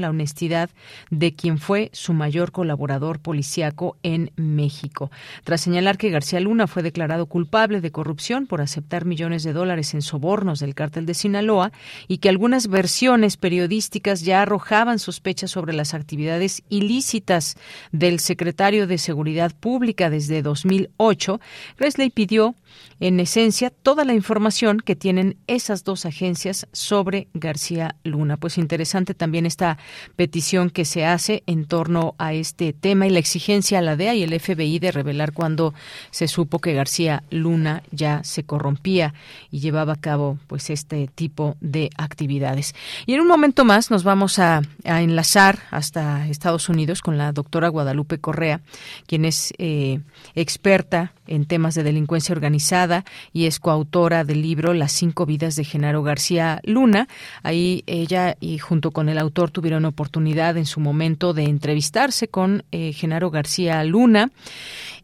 [0.00, 0.70] la honestidad
[1.10, 5.10] de quien fue su mayor colaborador policíaco en México.
[5.44, 9.94] Tras señalar que García Luna fue declarado culpable de corrupción por aceptar millones de dólares
[9.94, 11.72] en sobornos del cártel de Sinaloa
[12.08, 17.56] y que algunas versiones periodísticas ya arrojaban sospechas sobre las actividades ilícitas
[17.92, 21.40] del secretario de Seguridad Pública desde 2008,
[21.78, 22.54] Gresley pidió
[23.00, 28.38] en esencia toda la información que tienen esas dos agencias sobre García Luna.
[28.38, 29.76] Pues interesante también también esta
[30.16, 34.14] petición que se hace en torno a este tema y la exigencia a la DEA
[34.14, 35.74] y el FBI de revelar cuando
[36.10, 39.12] se supo que García Luna ya se corrompía
[39.50, 42.74] y llevaba a cabo pues este tipo de actividades.
[43.04, 47.68] Y en un momento más nos vamos a, enlazar hasta Estados Unidos con la doctora
[47.68, 48.62] Guadalupe Correa,
[49.06, 50.00] quien es eh,
[50.34, 55.64] experta en temas de delincuencia organizada y es coautora del libro Las cinco vidas de
[55.64, 57.08] Genaro García Luna.
[57.42, 62.64] Ahí ella y junto con el autor tuvieron oportunidad en su momento de entrevistarse con
[62.72, 64.30] eh, Genaro García Luna.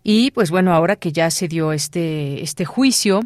[0.02, 3.20] Y pues bueno, ahora que ya se dio este, este juicio,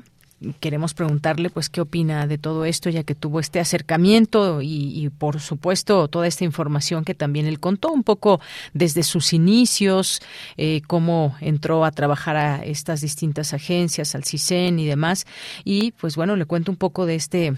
[0.61, 5.40] queremos preguntarle pues qué opina de todo esto ya que tuvo este acercamiento y, por
[5.40, 8.40] supuesto toda esta información que también él contó un poco
[8.74, 10.20] desde sus inicios
[10.59, 15.26] eh, cómo entró a trabajar a estas distintas agencias al CISEN y demás
[15.64, 17.54] y pues bueno le cuento un poco de este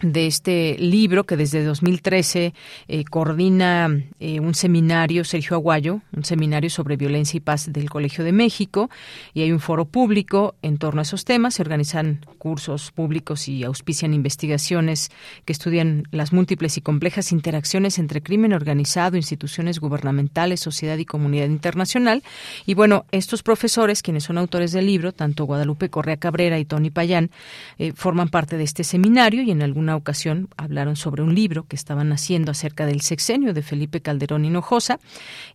[0.00, 2.54] de este libro que desde 2013
[2.86, 3.88] eh, coordina
[4.20, 8.90] eh, un seminario, Sergio Aguayo, un seminario sobre violencia y paz del Colegio de México,
[9.34, 11.54] y hay un foro público en torno a esos temas.
[11.54, 15.10] Se organizan cursos públicos y auspician investigaciones
[15.44, 21.46] que estudian las múltiples y complejas interacciones entre crimen organizado, instituciones gubernamentales, sociedad y comunidad
[21.46, 22.22] internacional.
[22.66, 26.90] Y bueno, estos profesores, quienes son autores del libro, tanto Guadalupe Correa Cabrera y Tony
[26.90, 27.30] Payán,
[27.78, 31.76] eh, forman parte de este seminario y en algún ocasión hablaron sobre un libro que
[31.76, 34.98] estaban haciendo acerca del sexenio de Felipe Calderón Hinojosa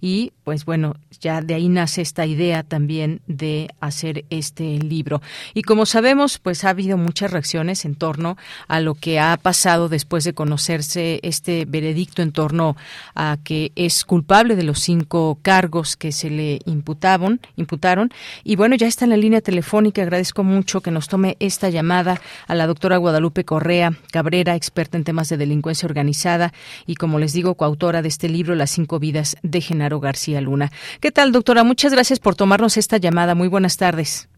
[0.01, 5.21] y pues bueno, ya de ahí nace esta idea también de hacer este libro.
[5.53, 9.89] Y como sabemos, pues ha habido muchas reacciones en torno a lo que ha pasado
[9.89, 12.75] después de conocerse este veredicto en torno
[13.15, 18.11] a que es culpable de los cinco cargos que se le imputaban, imputaron.
[18.43, 20.01] Y bueno, ya está en la línea telefónica.
[20.01, 25.03] Agradezco mucho que nos tome esta llamada a la doctora Guadalupe Correa, Cabrera, experta en
[25.03, 26.53] temas de delincuencia organizada
[26.85, 30.71] y, como les digo, coautora de este libro, Las cinco vidas de Genaro García Luna.
[30.99, 31.63] ¿Qué tal, doctora?
[31.63, 33.35] Muchas gracias por tomarnos esta llamada.
[33.35, 34.29] Muy buenas tardes.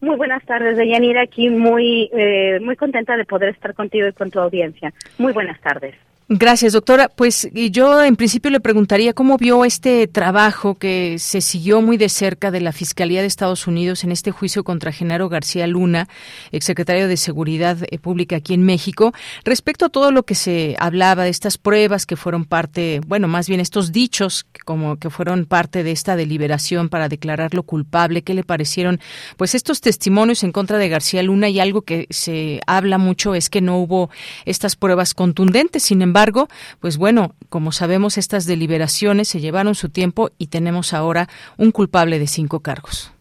[0.00, 4.32] Muy buenas tardes, Deyanira, aquí muy, eh, muy contenta de poder estar contigo y con
[4.32, 4.92] tu audiencia.
[5.16, 5.94] Muy buenas tardes.
[6.34, 7.10] Gracias, doctora.
[7.14, 12.08] Pues yo en principio le preguntaría cómo vio este trabajo que se siguió muy de
[12.08, 16.08] cerca de la Fiscalía de Estados Unidos en este juicio contra Genaro García Luna,
[16.50, 19.12] exsecretario de Seguridad eh, Pública aquí en México,
[19.44, 23.46] respecto a todo lo que se hablaba de estas pruebas que fueron parte, bueno, más
[23.46, 28.42] bien estos dichos como que fueron parte de esta deliberación para declararlo culpable, ¿qué le
[28.42, 29.00] parecieron?
[29.36, 33.50] Pues estos testimonios en contra de García Luna y algo que se habla mucho es
[33.50, 34.08] que no hubo
[34.46, 36.48] estas pruebas contundentes, sin embargo, embargo,
[36.80, 42.20] pues bueno, como sabemos, estas deliberaciones se llevaron su tiempo y tenemos ahora un culpable
[42.20, 43.12] de cinco cargos.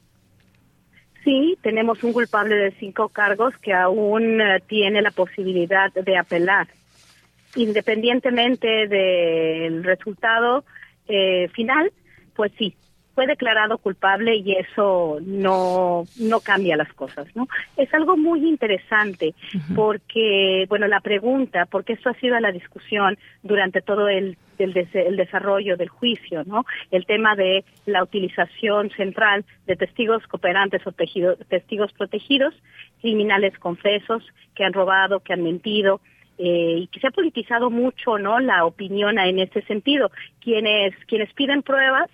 [1.24, 6.68] Sí, tenemos un culpable de cinco cargos que aún eh, tiene la posibilidad de apelar.
[7.56, 10.64] Independientemente del resultado
[11.08, 11.92] eh, final,
[12.36, 12.76] pues sí,
[13.14, 17.48] fue declarado culpable y eso no, no cambia las cosas, ¿no?
[17.78, 19.34] Es algo muy interesante
[19.76, 24.74] porque, bueno, la pregunta, porque esto ha sido la discusión durante todo el, el,
[25.16, 26.66] desarrollo del juicio, ¿no?
[26.90, 32.54] El tema de la utilización central de testigos cooperantes o testigos protegidos,
[33.02, 34.24] criminales confesos
[34.56, 36.00] que han robado, que han mentido,
[36.38, 41.32] eh, y que se ha politizado mucho no la opinión en ese sentido quienes quienes
[41.34, 42.10] piden pruebas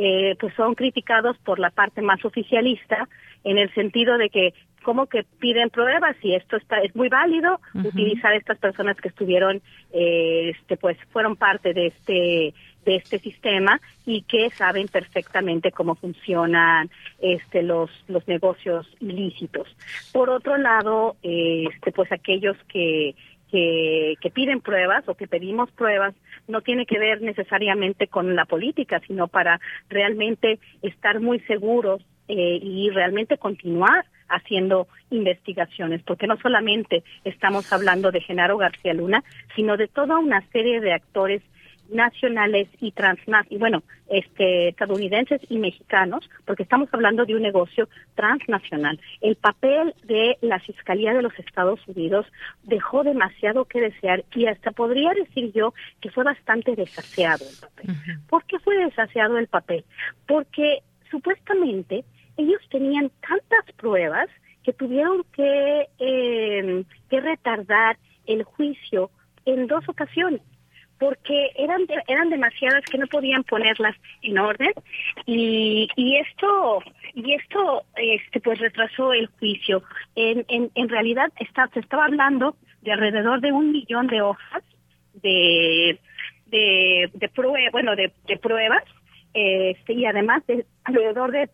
[0.00, 3.08] eh, pues son criticados por la parte más oficialista
[3.42, 7.60] en el sentido de que como que piden pruebas y esto está es muy válido
[7.74, 9.60] utilizar estas personas que estuvieron
[9.92, 15.96] eh, este pues fueron parte de este de este sistema y que saben perfectamente cómo
[15.96, 19.66] funcionan este los los negocios ilícitos.
[20.12, 23.16] Por otro lado este pues aquellos que
[23.50, 26.14] que, que piden pruebas o que pedimos pruebas
[26.46, 32.58] no tiene que ver necesariamente con la política, sino para realmente estar muy seguros eh,
[32.62, 39.24] y realmente continuar haciendo investigaciones, porque no solamente estamos hablando de Genaro García Luna,
[39.56, 41.42] sino de toda una serie de actores
[41.88, 47.88] nacionales y transnacionales, y bueno, este, estadounidenses y mexicanos, porque estamos hablando de un negocio
[48.14, 49.00] transnacional.
[49.20, 52.26] El papel de la Fiscalía de los Estados Unidos
[52.62, 57.96] dejó demasiado que desear y hasta podría decir yo que fue bastante desaseado el papel.
[58.28, 59.84] ¿Por qué fue desaseado el papel?
[60.26, 62.04] Porque supuestamente
[62.36, 64.28] ellos tenían tantas pruebas
[64.62, 69.10] que tuvieron que, eh, que retardar el juicio
[69.44, 70.42] en dos ocasiones
[70.98, 74.72] porque eran eran demasiadas que no podían ponerlas en orden
[75.26, 76.82] y, y esto
[77.14, 79.82] y esto este pues retrasó el juicio.
[80.16, 84.62] En en, realidad está, se estaba hablando de alrededor de un millón de hojas
[85.14, 85.98] de
[86.46, 87.30] de, de
[87.72, 88.82] bueno, de, pruebas,
[89.34, 91.50] este, y además de alrededor de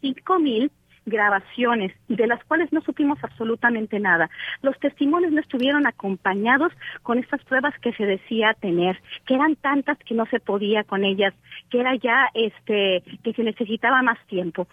[0.00, 0.70] cinco mil
[1.06, 4.30] grabaciones de las cuales no supimos absolutamente nada.
[4.62, 6.72] Los testimonios no estuvieron acompañados
[7.02, 11.04] con estas pruebas que se decía tener, que eran tantas que no se podía con
[11.04, 11.34] ellas,
[11.70, 14.68] que era ya este que se necesitaba más tiempo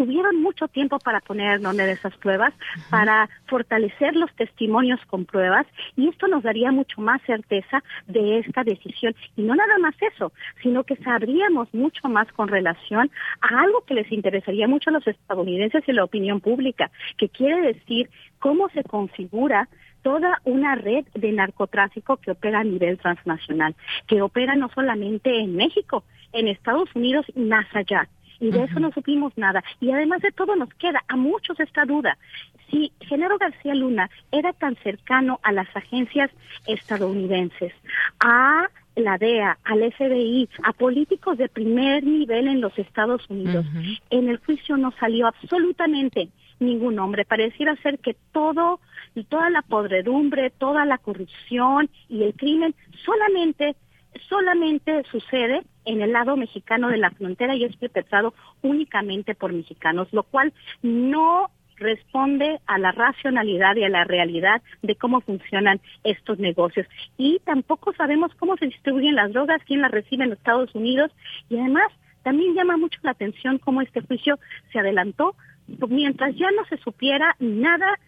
[0.00, 2.54] tuvieron mucho tiempo para poner nombre de esas pruebas,
[2.88, 8.64] para fortalecer los testimonios con pruebas y esto nos daría mucho más certeza de esta
[8.64, 9.14] decisión.
[9.36, 10.32] Y no nada más eso,
[10.62, 13.10] sino que sabríamos mucho más con relación
[13.42, 17.60] a algo que les interesaría mucho a los estadounidenses y la opinión pública, que quiere
[17.60, 19.68] decir cómo se configura
[20.00, 23.74] toda una red de narcotráfico que opera a nivel transnacional,
[24.06, 28.08] que opera no solamente en México, en Estados Unidos y más allá
[28.40, 29.62] y de eso no supimos nada.
[29.80, 32.16] Y además de todo nos queda a muchos esta duda.
[32.70, 36.30] Si Genaro García Luna era tan cercano a las agencias
[36.66, 37.72] estadounidenses,
[38.18, 43.66] a la DEA, al FBI, a políticos de primer nivel en los Estados Unidos,
[44.10, 47.24] en el juicio no salió absolutamente ningún hombre.
[47.24, 48.80] Pareciera ser que todo,
[49.28, 52.74] toda la podredumbre, toda la corrupción y el crimen
[53.04, 53.76] solamente
[54.28, 58.32] solamente sucede en el lado mexicano de la frontera y es perpetrado
[58.62, 64.94] únicamente por mexicanos, lo cual no responde a la racionalidad y a la realidad de
[64.96, 66.86] cómo funcionan estos negocios.
[67.16, 71.10] Y tampoco sabemos cómo se distribuyen las drogas, quién las recibe en Estados Unidos
[71.48, 71.90] y además
[72.22, 74.38] también llama mucho la atención cómo este juicio
[74.72, 75.34] se adelantó
[75.88, 77.98] mientras ya no se supiera nada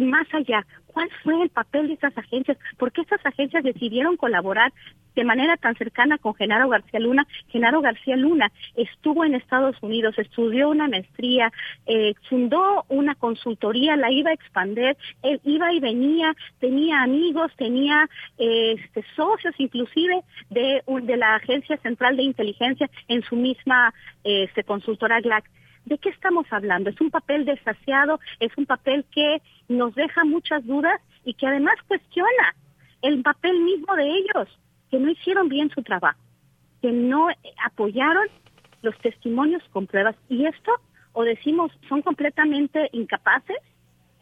[0.00, 2.58] más allá, ¿cuál fue el papel de estas agencias?
[2.78, 4.72] ¿Por qué estas agencias decidieron colaborar
[5.14, 7.26] de manera tan cercana con Genaro García Luna?
[7.48, 11.52] Genaro García Luna estuvo en Estados Unidos, estudió una maestría,
[11.86, 18.08] eh, fundó una consultoría, la iba a expandir, él iba y venía, tenía amigos, tenía
[18.38, 25.20] este, socios inclusive de, de la Agencia Central de Inteligencia en su misma este, consultora
[25.20, 25.44] GLAC
[25.86, 26.90] ¿De qué estamos hablando?
[26.90, 31.76] Es un papel desasiado, es un papel que nos deja muchas dudas y que además
[31.86, 32.54] cuestiona
[33.02, 34.48] el papel mismo de ellos,
[34.90, 36.18] que no hicieron bien su trabajo,
[36.82, 37.28] que no
[37.64, 38.26] apoyaron
[38.82, 40.16] los testimonios con pruebas.
[40.28, 40.72] Y esto,
[41.12, 43.58] o decimos, son completamente incapaces,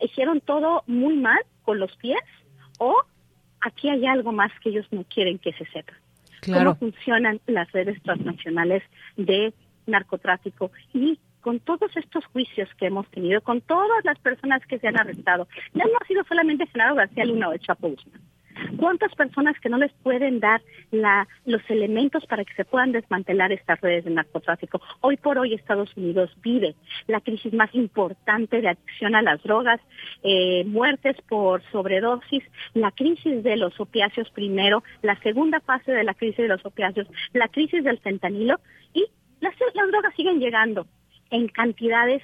[0.01, 2.21] hicieron todo muy mal con los pies,
[2.79, 2.95] o
[3.63, 5.95] aquí hay algo más que ellos no quieren que se sepa.
[6.45, 8.83] Cómo funcionan las redes transnacionales
[9.17, 9.55] de
[9.87, 14.89] narcotráfico y con todos estos juicios que hemos tenido, con todas las personas que se
[14.89, 17.95] han arrestado, ya no ha sido solamente Senado García Luna o el Chapo.
[18.79, 23.53] ¿Cuántas personas que no les pueden dar la, los elementos para que se puedan desmantelar
[23.53, 24.81] estas redes de narcotráfico?
[25.03, 26.77] Hoy por hoy Estados Unidos vive
[27.09, 29.83] la crisis más importante de adicción a las drogas,
[30.23, 32.43] eh, muertes por sobredosis,
[32.73, 37.07] la crisis de los opiáceos primero, la segunda fase de la crisis de los opiáceos,
[37.35, 38.61] la crisis del fentanilo
[38.95, 39.05] y
[39.41, 39.55] las
[39.91, 40.87] drogas siguen llegando
[41.31, 42.23] en cantidades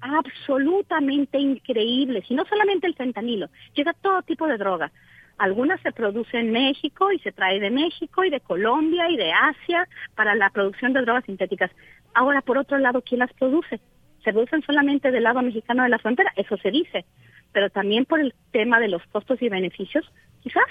[0.00, 2.24] absolutamente increíbles.
[2.28, 4.92] Y no solamente el fentanilo, llega todo tipo de droga.
[5.38, 9.32] Algunas se producen en México y se trae de México y de Colombia y de
[9.32, 11.70] Asia para la producción de drogas sintéticas.
[12.12, 13.80] Ahora, por otro lado, ¿quién las produce?
[14.22, 16.32] ¿Se producen solamente del lado mexicano de la frontera?
[16.36, 17.04] Eso se dice.
[17.52, 20.10] Pero también por el tema de los costos y beneficios,
[20.42, 20.64] quizás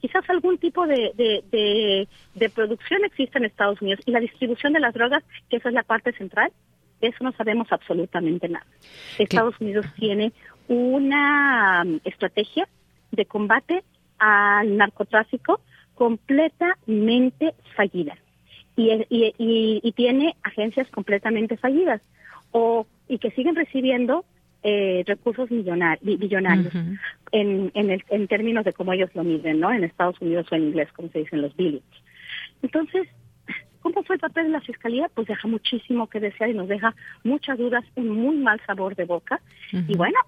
[0.00, 4.80] quizás algún tipo de, de, de, producción existe en Estados Unidos y la distribución de
[4.80, 6.50] las drogas, que esa es la parte central,
[7.00, 8.66] de eso no sabemos absolutamente nada.
[9.18, 10.32] Estados Unidos tiene
[10.68, 12.68] una um, estrategia
[13.10, 13.82] de combate
[14.18, 15.60] al narcotráfico
[15.94, 18.16] completamente fallida
[18.76, 19.04] y,
[19.38, 22.00] y, tiene agencias completamente fallidas
[22.52, 24.24] o y que siguen recibiendo
[24.62, 26.72] eh, recursos millonarios
[27.32, 29.72] en, en, el, en términos de cómo ellos lo miden, ¿no?
[29.72, 31.82] En Estados Unidos o en inglés, como se dicen los billions.
[32.62, 33.08] Entonces,
[33.80, 35.10] ¿Cómo fue el papel de la Fiscalía?
[35.14, 39.04] Pues deja muchísimo que desear y nos deja muchas dudas, un muy mal sabor de
[39.04, 39.40] boca.
[39.72, 40.18] Y bueno,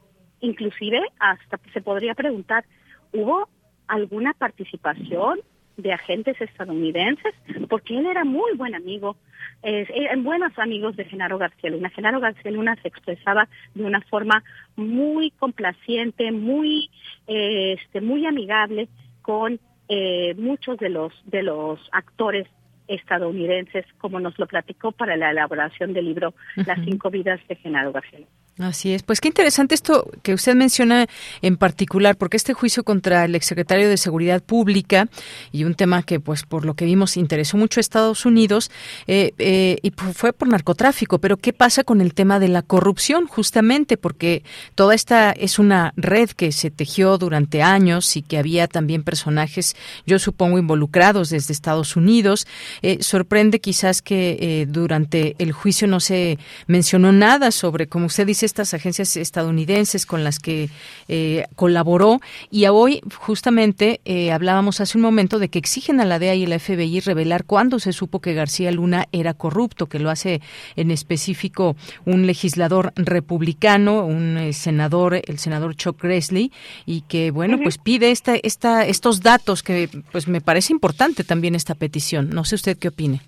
[0.40, 2.64] inclusive hasta se podría preguntar,
[3.12, 3.48] ¿hubo
[3.88, 5.40] alguna participación
[5.76, 7.34] de agentes estadounidenses?
[7.68, 9.16] Porque él era muy buen amigo,
[9.62, 9.86] eh,
[10.18, 11.90] buenos amigos de Genaro García Luna.
[11.90, 14.42] Genaro García Luna se expresaba de una forma
[14.76, 16.90] muy complaciente, muy,
[17.26, 18.88] eh, este, muy amigable
[19.20, 22.48] con eh, muchos de los de los actores
[22.94, 27.92] estadounidenses, como nos lo platicó para la elaboración del libro Las cinco vidas de Genaro
[27.92, 28.26] García.
[28.62, 29.02] Así es.
[29.02, 31.08] Pues qué interesante esto que usted menciona
[31.42, 35.08] en particular, porque este juicio contra el exsecretario de Seguridad Pública
[35.50, 38.70] y un tema que, pues, por lo que vimos, interesó mucho a Estados Unidos
[39.08, 41.18] eh, eh, y fue por narcotráfico.
[41.18, 44.44] Pero qué pasa con el tema de la corrupción, justamente, porque
[44.76, 49.74] toda esta es una red que se tejió durante años y que había también personajes,
[50.06, 52.46] yo supongo, involucrados desde Estados Unidos.
[52.82, 56.38] Eh, sorprende quizás que durante el juicio no se
[56.68, 60.68] mencionó nada sobre, como usted dice, estas agencias estadounidenses con las que
[61.08, 66.18] eh, colaboró y hoy justamente eh, hablábamos hace un momento de que exigen a la
[66.18, 70.10] DEA y la FBI revelar cuándo se supo que García Luna era corrupto, que lo
[70.10, 70.42] hace
[70.76, 76.52] en específico un legislador republicano, un eh, senador, el senador Chuck Grassley,
[76.84, 81.54] y que bueno, pues pide esta, esta, estos datos que pues me parece importante también
[81.54, 82.28] esta petición.
[82.30, 83.22] No sé usted qué opine.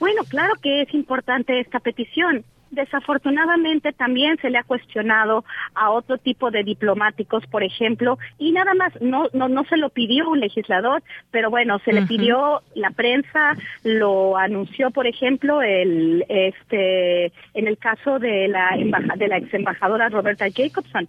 [0.00, 2.44] Bueno, claro que es importante esta petición
[2.74, 5.44] desafortunadamente también se le ha cuestionado
[5.74, 9.90] a otro tipo de diplomáticos, por ejemplo, y nada más no no no se lo
[9.90, 16.24] pidió un legislador, pero bueno, se le pidió la prensa, lo anunció, por ejemplo, el
[16.28, 18.70] este en el caso de la
[19.16, 21.08] de la ex embajadora Roberta Jacobson.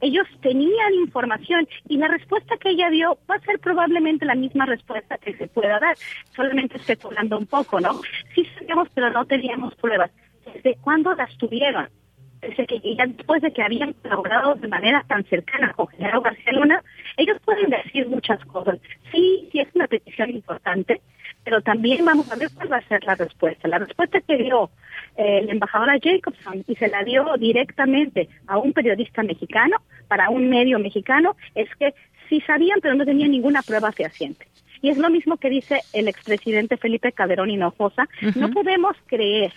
[0.00, 4.66] Ellos tenían información y la respuesta que ella dio va a ser probablemente la misma
[4.66, 5.96] respuesta que se pueda dar,
[6.34, 8.00] solamente especulando un poco, ¿no?
[8.34, 10.10] Sí sabíamos, pero no teníamos pruebas
[10.44, 11.88] desde cuándo las tuvieron.
[12.40, 16.52] Desde que ya después de que habían colaborado de manera tan cercana con General García
[16.52, 16.82] Luna,
[17.16, 18.80] ellos pueden decir muchas cosas.
[19.12, 21.00] Sí, sí es una petición importante,
[21.44, 23.68] pero también vamos a ver cuál va a ser la respuesta.
[23.68, 24.70] La respuesta que dio
[25.16, 29.76] eh, la embajadora Jacobson y se la dio directamente a un periodista mexicano,
[30.08, 31.94] para un medio mexicano, es que
[32.28, 34.46] sí sabían, pero no tenían ninguna prueba fehaciente.
[34.80, 38.08] Y es lo mismo que dice el expresidente Felipe Calderón Hinojosa.
[38.34, 39.52] No podemos creer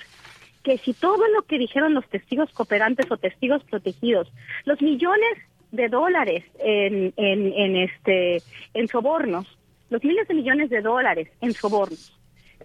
[0.66, 4.34] que si todo lo que dijeron los testigos cooperantes o testigos protegidos,
[4.66, 5.38] los millones
[5.72, 8.41] de dólares en, en, este
[8.74, 9.45] en sobornos,
[9.91, 12.14] los miles de millones de dólares en sobornos,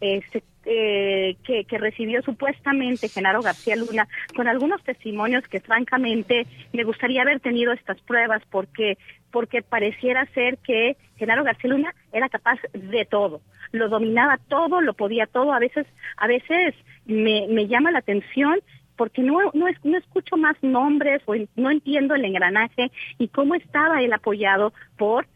[0.00, 7.22] este, que, que, recibió supuestamente Genaro García Luna, con algunos testimonios que francamente me gustaría
[7.22, 8.98] haber tenido estas pruebas porque,
[9.30, 13.40] porque pareciera ser que Genaro García Luna era capaz de todo,
[13.72, 15.86] lo dominaba todo, lo podía todo, a veces,
[16.16, 16.74] a veces
[17.06, 18.60] me, me llama la atención
[18.96, 24.02] porque no, no, no escucho más nombres o no entiendo el engranaje y cómo estaba
[24.02, 25.26] él apoyado por,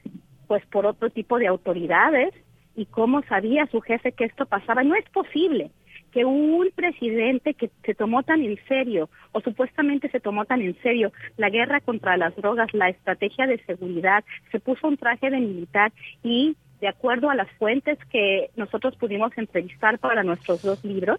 [0.47, 2.35] pues por otro tipo de autoridades
[2.77, 4.83] y cómo sabía su jefe que esto pasaba.
[4.83, 5.71] No es posible
[6.13, 10.81] que un presidente que se tomó tan en serio o supuestamente se tomó tan en
[10.81, 15.41] serio la guerra contra las drogas, la estrategia de seguridad, se puso un traje de
[15.41, 21.19] militar y de acuerdo a las fuentes que nosotros pudimos entrevistar para nuestros dos libros,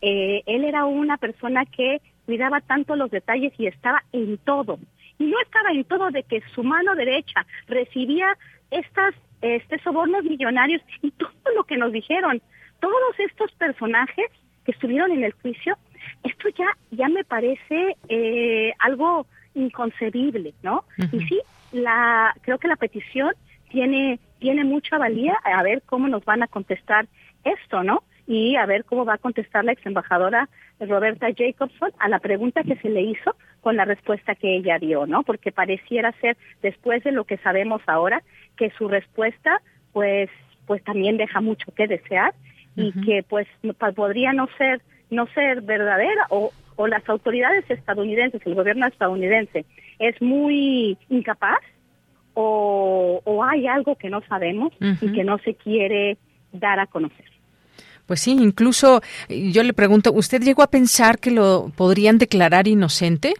[0.00, 4.78] eh, él era una persona que cuidaba tanto los detalles y estaba en todo.
[5.18, 8.26] Y no estaba en todo de que su mano derecha recibía
[8.70, 12.40] estas este sobornos millonarios y todo lo que nos dijeron.
[12.80, 14.26] Todos estos personajes
[14.64, 15.76] que estuvieron en el juicio,
[16.24, 20.84] esto ya ya me parece eh, algo inconcebible, ¿no?
[21.12, 21.40] Y sí,
[21.72, 23.34] la creo que la petición
[23.70, 27.06] tiene, tiene mucha valía a ver cómo nos van a contestar
[27.44, 28.02] esto, ¿no?
[28.26, 32.62] Y a ver cómo va a contestar la ex embajadora Roberta Jacobson a la pregunta
[32.62, 35.22] que se le hizo con la respuesta que ella dio, ¿no?
[35.22, 38.22] Porque pareciera ser, después de lo que sabemos ahora,
[38.62, 39.60] que su respuesta,
[39.92, 40.30] pues,
[40.66, 42.32] pues también deja mucho que desear
[42.76, 43.48] y que, pues,
[43.96, 49.64] podría no ser, no ser verdadera o, o las autoridades estadounidenses, el gobierno estadounidense,
[49.98, 51.58] es muy incapaz
[52.34, 56.16] o, hay algo que no sabemos y que no se quiere
[56.52, 57.26] dar a conocer.
[58.06, 63.34] Pues sí, incluso yo le pregunto, ¿usted llegó a pensar que lo podrían declarar inocente?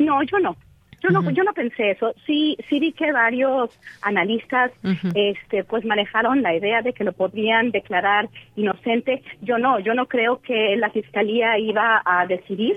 [0.00, 0.56] No, yo no.
[1.02, 2.14] Yo no, yo no pensé eso.
[2.26, 3.70] Sí, sí vi que varios
[4.02, 4.70] analistas,
[5.14, 9.22] este, pues manejaron la idea de que lo podrían declarar inocente.
[9.40, 12.76] Yo no, yo no creo que la fiscalía iba a decidir,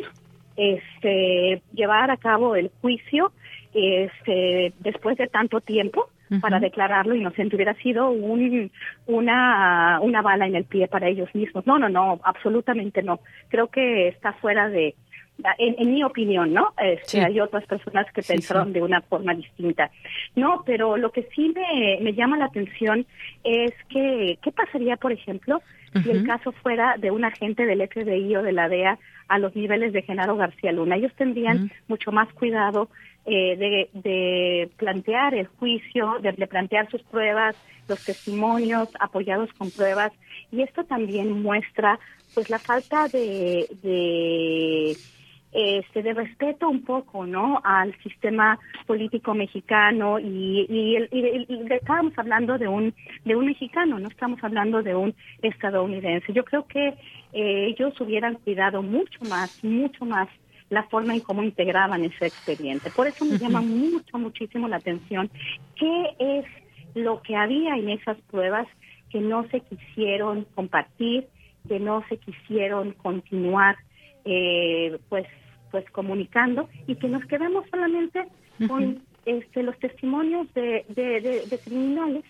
[0.58, 3.32] este, llevar a cabo el juicio
[3.74, 6.10] este, después de tanto tiempo
[6.42, 8.72] para declararlo inocente hubiera sido un,
[9.06, 11.68] una, una bala en el pie para ellos mismos.
[11.68, 13.20] No, no, no, absolutamente no.
[13.50, 14.96] Creo que está fuera de,
[15.58, 16.74] en, mi opinión, ¿no?
[16.82, 19.92] Este, Hay otras personas que pensaron de una forma distinta.
[20.36, 23.06] No, pero lo que sí me, me llama la atención
[23.44, 25.62] es que, ¿qué pasaría, por ejemplo,
[26.04, 29.56] si el caso fuera de un agente del FBI o de la DEA a los
[29.56, 30.98] niveles de Genaro García Luna?
[30.98, 32.90] Ellos tendrían mucho más cuidado
[33.28, 37.56] eh, de, plantear el juicio, de, plantear sus pruebas,
[37.88, 40.12] los testimonios apoyados con pruebas,
[40.52, 42.00] y esto también muestra
[42.36, 43.68] pues la falta de,
[45.56, 47.62] este, de respeto un poco, ¿no?
[47.64, 50.98] Al sistema político mexicano y, y,
[51.72, 52.94] estábamos hablando de un
[53.24, 56.34] de un mexicano, no estamos hablando de un estadounidense.
[56.34, 56.90] Yo creo que
[57.32, 60.28] eh, ellos hubieran cuidado mucho más, mucho más
[60.70, 62.92] la forma en cómo integraban ese expediente.
[62.92, 65.30] Por eso me llama mucho, muchísimo la atención
[65.78, 66.46] qué es
[66.96, 68.68] lo que había en esas pruebas
[69.10, 71.28] que no se quisieron compartir,
[71.70, 73.78] que no se quisieron continuar,
[74.26, 75.26] eh, pues
[75.72, 78.26] pues comunicando y que nos quedamos solamente
[78.68, 82.24] con este los testimonios de, de, criminales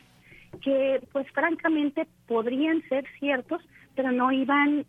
[0.62, 3.62] que pues francamente podrían ser ciertos
[3.96, 4.86] pero no iban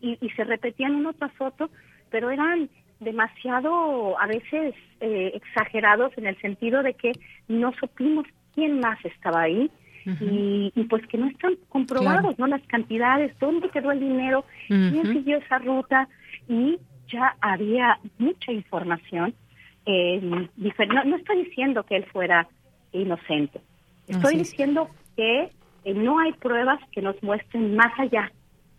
[0.00, 1.70] y, se repetían uno tras otro
[2.10, 2.68] pero eran
[3.00, 7.12] demasiado a veces eh, exagerados en el sentido de que
[7.48, 9.70] no supimos quién más estaba ahí
[10.04, 12.48] y, pues que no están comprobados, ¿no?
[12.48, 16.08] Las cantidades, dónde quedó el dinero, quién siguió esa ruta
[16.48, 16.78] y
[17.12, 19.34] ya había mucha información.
[19.86, 22.48] Eh, no, estoy diciendo que él fuera
[22.92, 23.60] inocente,
[24.06, 25.50] estoy diciendo que
[25.84, 28.30] eh, no hay pruebas que nos muestren más allá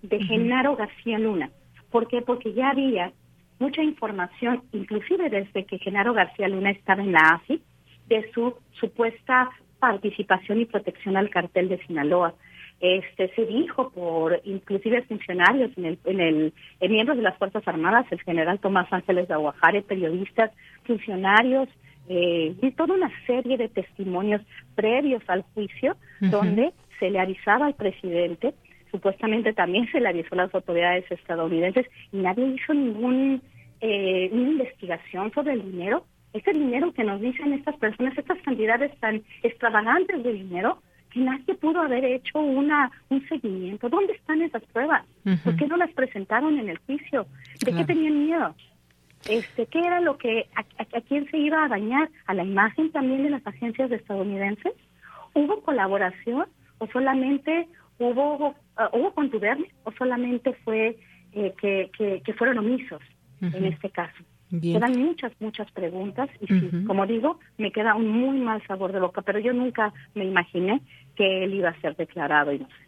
[0.02, 1.50] de Genaro García Luna.
[1.92, 2.22] ¿Por qué?
[2.22, 3.12] Porque ya había
[3.60, 7.62] mucha información, inclusive desde que Genaro García Luna estaba en la AFI,
[8.08, 12.36] de su supuesta participación y protección al cartel de Sinaloa.
[12.80, 17.66] Este se dijo por inclusive funcionarios en el, en el en miembros de las fuerzas
[17.68, 20.52] armadas, el general Tomás Ángeles de Aguajare, periodistas,
[20.84, 21.70] funcionarios
[22.10, 24.42] eh, y toda una serie de testimonios
[24.76, 28.54] previos al juicio donde se le avisaba al presidente,
[28.92, 33.42] supuestamente también se le avisó a las autoridades estadounidenses y nadie hizo ningún
[33.82, 36.06] eh, una investigación sobre el dinero.
[36.32, 40.80] Ese dinero que nos dicen estas personas, estas cantidades tan extravagantes de dinero,
[41.14, 43.88] que nadie pudo haber hecho una un seguimiento.
[43.88, 45.06] ¿Dónde están esas pruebas?
[45.44, 47.28] ¿Por qué no las presentaron en el juicio?
[47.64, 48.56] ¿De qué tenían miedo?
[49.30, 52.10] Este, ¿Qué era lo que, a, quién se iba a dañar?
[52.26, 54.74] ¿A la imagen también de las agencias estadounidenses?
[55.34, 56.46] ¿Hubo colaboración
[56.80, 57.68] o solamente
[58.00, 58.54] hubo, uh,
[58.92, 60.98] hubo contubernio o solamente fue
[61.32, 61.90] eh, que,
[62.24, 63.02] que, fueron omisos
[63.42, 64.24] en este caso?
[64.62, 69.22] Quedan muchas, muchas preguntas y como digo, me queda un muy mal sabor de boca,
[69.22, 70.82] pero yo nunca me imaginé
[71.16, 72.83] que él iba a ser declarado inocente.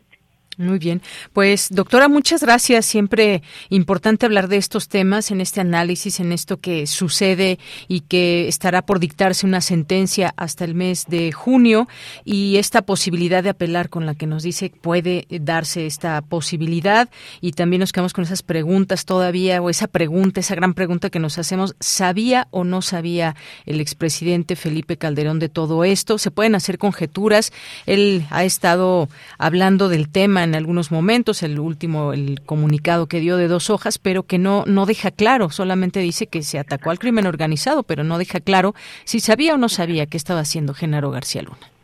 [0.58, 1.01] Muy bien.
[1.34, 2.86] Pues, doctora, muchas gracias.
[2.86, 8.47] Siempre importante hablar de estos temas en este análisis, en esto que sucede y que
[8.47, 11.89] estará por dictarse una sentencia hasta el mes de junio
[12.24, 17.10] y esta posibilidad de apelar con la que nos dice puede darse esta posibilidad
[17.41, 21.20] y también nos quedamos con esas preguntas todavía o esa pregunta, esa gran pregunta que
[21.20, 23.36] nos hacemos, ¿sabía o no sabía
[23.66, 26.18] el expresidente Felipe Calderón de todo esto?
[26.18, 27.51] Se pueden hacer conjeturas.
[27.86, 33.36] Él ha estado hablando del tema en algunos momentos, el último, el comunicado que dio
[33.38, 37.00] de dos hojas, pero que no, no deja claro, solamente dice que se atacó al
[37.00, 38.74] crimen organizado, pero no deja claro
[39.04, 41.74] si sabía o no sabía qué estaba haciendo Genaro García Luna.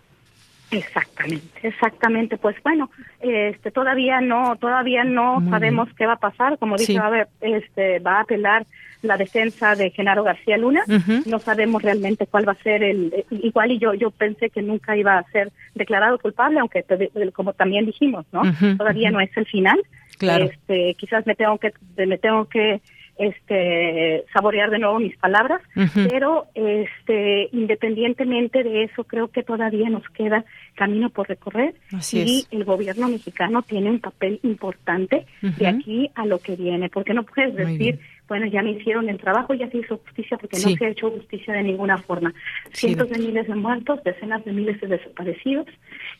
[0.71, 2.37] Exactamente, exactamente.
[2.37, 6.57] Pues bueno, este, todavía no, todavía no sabemos qué va a pasar.
[6.57, 8.65] Como dice, a ver, este, va a apelar
[9.01, 10.83] la defensa de Genaro García Luna.
[11.25, 14.95] No sabemos realmente cuál va a ser el, igual y yo, yo pensé que nunca
[14.95, 16.85] iba a ser declarado culpable, aunque
[17.33, 18.41] como también dijimos, ¿no?
[18.77, 19.79] Todavía no es el final.
[20.17, 20.45] Claro.
[20.45, 22.81] Este, quizás me tengo que, me tengo que
[23.17, 25.61] este saborear de nuevo mis palabras,
[26.09, 30.43] pero este independientemente de eso creo que todavía nos queda
[30.81, 31.75] camino por recorrer
[32.11, 37.13] y el gobierno mexicano tiene un papel importante de aquí a lo que viene, porque
[37.13, 37.99] no puedes decir
[38.31, 41.11] bueno, ya me hicieron el trabajo, ya se hizo justicia porque no se ha hecho
[41.11, 42.33] justicia de ninguna forma.
[42.71, 45.67] Cientos de miles de muertos, decenas de miles de desaparecidos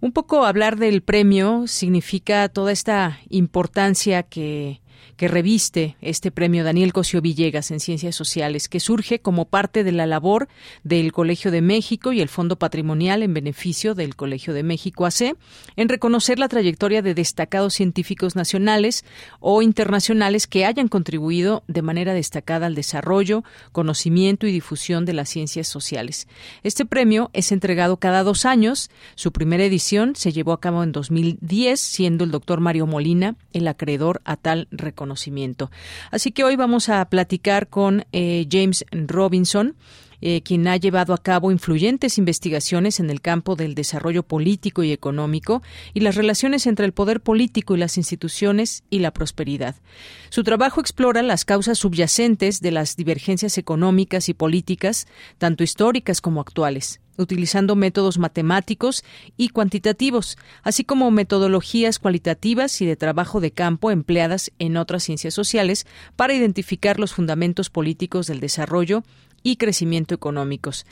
[0.00, 4.80] Un poco hablar del premio significa toda esta importancia que
[5.16, 9.92] que reviste este premio Daniel Cosio Villegas en Ciencias Sociales, que surge como parte de
[9.92, 10.48] la labor
[10.82, 15.36] del Colegio de México y el Fondo Patrimonial en beneficio del Colegio de México AC,
[15.76, 19.04] en reconocer la trayectoria de destacados científicos nacionales
[19.40, 25.28] o internacionales que hayan contribuido de manera destacada al desarrollo, conocimiento y difusión de las
[25.28, 26.28] ciencias sociales.
[26.62, 28.90] Este premio es entregado cada dos años.
[29.14, 33.68] Su primera edición se llevó a cabo en 2010, siendo el doctor Mario Molina el
[33.68, 35.70] acreedor a tal reconocimiento conocimiento.
[36.10, 39.76] Así que hoy vamos a platicar con eh, James Robinson.
[40.20, 44.92] Eh, quien ha llevado a cabo influyentes investigaciones en el campo del desarrollo político y
[44.92, 45.62] económico
[45.92, 49.76] y las relaciones entre el poder político y las instituciones y la prosperidad.
[50.30, 55.06] Su trabajo explora las causas subyacentes de las divergencias económicas y políticas,
[55.38, 59.04] tanto históricas como actuales utilizando métodos matemáticos
[59.36, 65.34] y cuantitativos, así como metodologías cualitativas y de trabajo de campo empleadas en otras ciencias
[65.34, 65.86] sociales
[66.16, 69.04] para identificar los fundamentos políticos del desarrollo
[69.44, 70.86] y crecimiento económicos.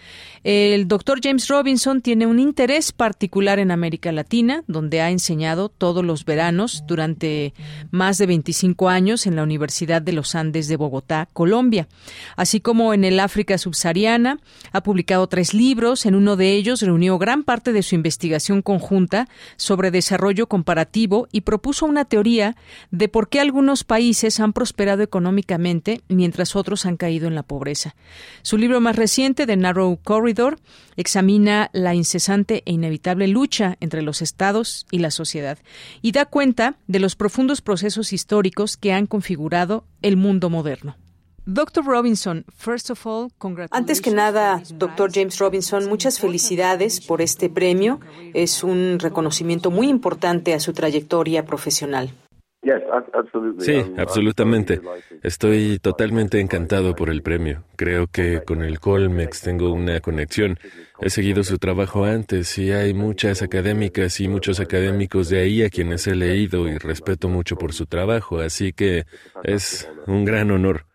[0.45, 6.05] El doctor James Robinson tiene un interés particular en América Latina, donde ha enseñado todos
[6.05, 7.55] los veranos durante
[7.91, 11.89] más de 25 años en la Universidad de los Andes de Bogotá, Colombia,
[12.37, 14.39] así como en el África subsahariana.
[14.71, 19.29] Ha publicado tres libros, en uno de ellos reunió gran parte de su investigación conjunta
[19.57, 22.55] sobre desarrollo comparativo y propuso una teoría
[22.91, 27.95] de por qué algunos países han prosperado económicamente mientras otros han caído en la pobreza.
[28.43, 30.59] Su libro más reciente, The Narrow Corridor,
[30.97, 35.59] examina la incesante e inevitable lucha entre los estados y la sociedad
[36.03, 40.97] y da cuenta de los profundos procesos históricos que han configurado el mundo moderno.
[41.45, 43.33] Doctor Robinson, first of all,
[43.73, 47.99] Antes que nada, doctor James Robinson, muchas felicidades por este premio.
[48.33, 52.13] Es un reconocimiento muy importante a su trayectoria profesional.
[53.59, 54.81] Sí, absolutamente.
[55.23, 57.65] Estoy totalmente encantado por el premio.
[57.75, 60.59] Creo que con el Colmex tengo una conexión.
[61.01, 65.71] He seguido su trabajo antes y hay muchas académicas y muchos académicos de ahí a
[65.71, 69.07] quienes he leído y respeto mucho por su trabajo, así que
[69.43, 70.87] es un gran honor.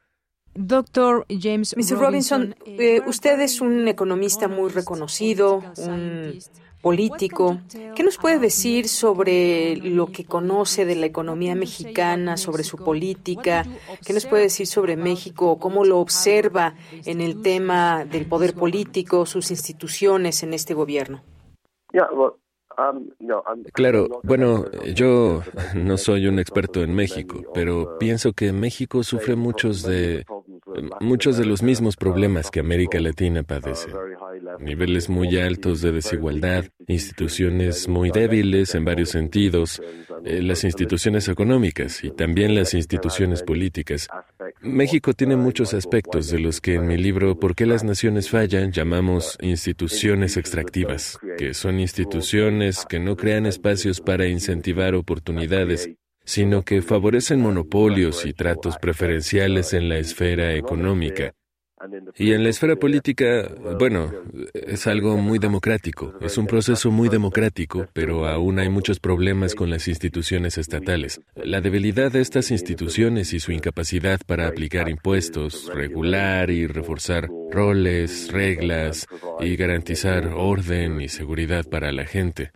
[0.54, 2.00] Doctor James Mr.
[2.00, 6.40] Robinson, eh, usted es un economista muy reconocido, un
[6.88, 7.60] político.
[7.96, 13.66] ¿Qué nos puede decir sobre lo que conoce de la economía mexicana, sobre su política?
[14.06, 15.60] ¿Qué nos puede decir sobre México?
[15.60, 16.76] ¿Cómo lo observa
[17.06, 21.22] en el tema del poder político, sus instituciones en este gobierno?
[22.80, 23.10] Um,
[23.74, 25.42] claro, bueno, yo
[25.76, 30.26] no soy un experto en México, pero pienso que México sufre muchos de
[31.02, 33.90] muchos de los mismos problemas que América Latina padece.
[34.60, 39.82] Niveles muy altos de desigualdad, instituciones muy débiles en varios sentidos,
[40.26, 44.08] eh, las instituciones económicas y también las instituciones políticas.
[44.62, 48.72] México tiene muchos aspectos de los que en mi libro ¿Por qué las naciones fallan?
[48.72, 55.90] llamamos instituciones extractivas, que son instituciones que no crean espacios para incentivar oportunidades
[56.28, 61.34] sino que favorecen monopolios y tratos preferenciales en la esfera económica.
[62.18, 63.50] Y en la esfera política,
[63.80, 64.12] bueno,
[64.54, 69.70] es algo muy democrático, es un proceso muy democrático, pero aún hay muchos problemas con
[69.70, 71.22] las instituciones estatales.
[71.36, 78.34] La debilidad de estas instituciones y su incapacidad para aplicar impuestos, regular y reforzar roles,
[78.34, 79.08] reglas
[79.40, 82.52] y garantizar orden y seguridad para la gente.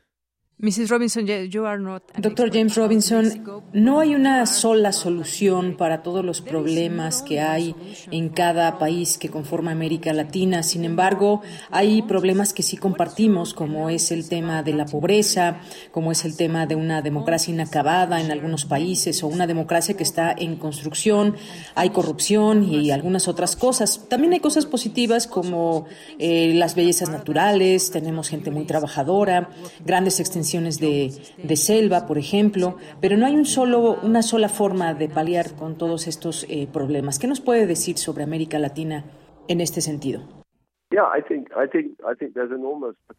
[2.19, 7.75] Doctor James Robinson, no hay una sola solución para todos los problemas que hay
[8.11, 10.61] en cada país que conforma América Latina.
[10.61, 11.41] Sin embargo,
[11.71, 16.37] hay problemas que sí compartimos, como es el tema de la pobreza, como es el
[16.37, 21.37] tema de una democracia inacabada en algunos países o una democracia que está en construcción.
[21.73, 24.07] Hay corrupción y algunas otras cosas.
[24.09, 25.87] También hay cosas positivas como
[26.19, 29.49] eh, las bellezas naturales, tenemos gente muy trabajadora,
[29.83, 35.07] grandes extensiones de, selva, por ejemplo, pero no hay un solo, una sola forma de
[35.07, 37.19] paliar con todos estos eh, problemas.
[37.19, 39.05] ¿Qué nos puede decir sobre América Latina
[39.47, 40.41] en este sentido?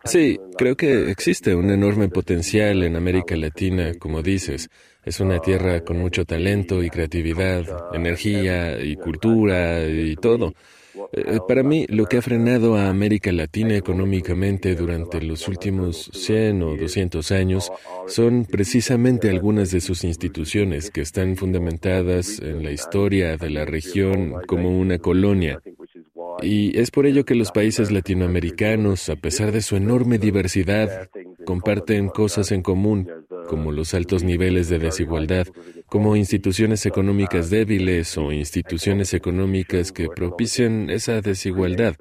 [0.04, 4.68] Sí, creo que existe un enorme potencial en América Latina, como dices.
[5.02, 7.64] Es una tierra con mucho talento y creatividad,
[7.94, 10.52] energía y cultura y todo.
[11.12, 16.62] Eh, para mí, lo que ha frenado a América Latina económicamente durante los últimos 100
[16.62, 17.70] o 200 años
[18.06, 24.34] son precisamente algunas de sus instituciones que están fundamentadas en la historia de la región
[24.46, 25.60] como una colonia.
[26.40, 31.08] Y es por ello que los países latinoamericanos, a pesar de su enorme diversidad,
[31.44, 33.08] comparten cosas en común,
[33.48, 35.46] como los altos niveles de desigualdad,
[35.92, 41.96] como instituciones económicas débiles o instituciones económicas que propician esa desigualdad,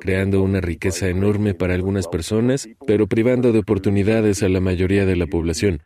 [0.00, 5.16] creando una riqueza enorme para algunas personas, pero privando de oportunidades a la mayoría de
[5.16, 5.82] la población.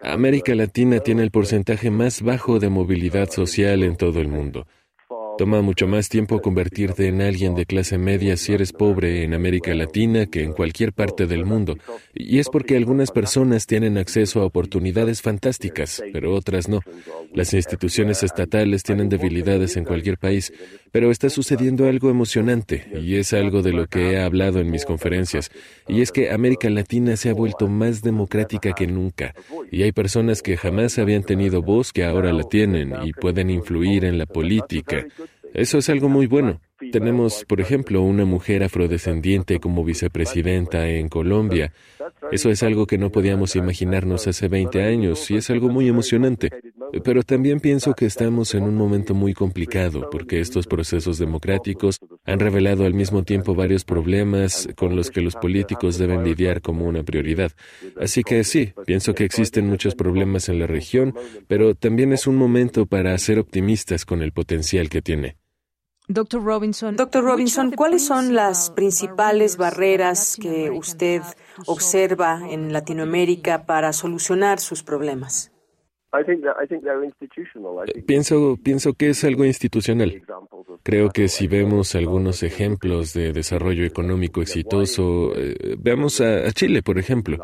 [0.00, 4.68] América Latina tiene el porcentaje más bajo de movilidad social en todo el mundo.
[5.36, 9.74] Toma mucho más tiempo convertirte en alguien de clase media si eres pobre en América
[9.74, 11.76] Latina que en cualquier parte del mundo.
[12.14, 16.80] Y es porque algunas personas tienen acceso a oportunidades fantásticas, pero otras no.
[17.32, 20.52] Las instituciones estatales tienen debilidades en cualquier país,
[20.94, 24.84] pero está sucediendo algo emocionante, y es algo de lo que he hablado en mis
[24.84, 25.50] conferencias,
[25.88, 29.34] y es que América Latina se ha vuelto más democrática que nunca,
[29.72, 34.04] y hay personas que jamás habían tenido voz que ahora la tienen y pueden influir
[34.04, 35.04] en la política.
[35.52, 36.60] Eso es algo muy bueno.
[36.90, 41.72] Tenemos, por ejemplo, una mujer afrodescendiente como vicepresidenta en Colombia.
[42.32, 46.50] Eso es algo que no podíamos imaginarnos hace 20 años y es algo muy emocionante.
[47.04, 52.40] Pero también pienso que estamos en un momento muy complicado porque estos procesos democráticos han
[52.40, 57.02] revelado al mismo tiempo varios problemas con los que los políticos deben lidiar como una
[57.02, 57.52] prioridad.
[58.00, 61.14] Así que sí, pienso que existen muchos problemas en la región,
[61.46, 65.36] pero también es un momento para ser optimistas con el potencial que tiene.
[66.06, 66.96] Doctor Robinson.
[66.96, 71.22] Doctor Robinson, ¿cuáles son las principales barreras que usted
[71.66, 75.50] observa en Latinoamérica para solucionar sus problemas?
[78.06, 80.22] Pienso, pienso que es algo institucional.
[80.82, 86.98] Creo que si vemos algunos ejemplos de desarrollo económico exitoso, eh, veamos a, Chile, por
[86.98, 87.38] ejemplo.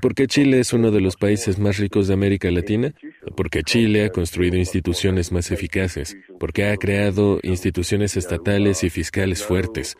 [0.00, 2.92] ¿Por qué Chile es uno de los países más ricos de América Latina?
[3.36, 9.96] Porque Chile ha construido instituciones más eficaces, porque ha creado instituciones estatales y fiscales fuertes.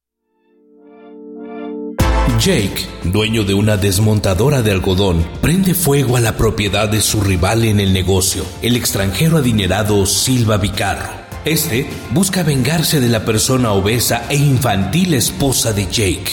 [2.41, 7.63] Jake, dueño de una desmontadora de algodón, prende fuego a la propiedad de su rival
[7.65, 11.07] en el negocio, el extranjero adinerado Silva Vicarro.
[11.45, 16.31] Este busca vengarse de la persona obesa e infantil esposa de Jake.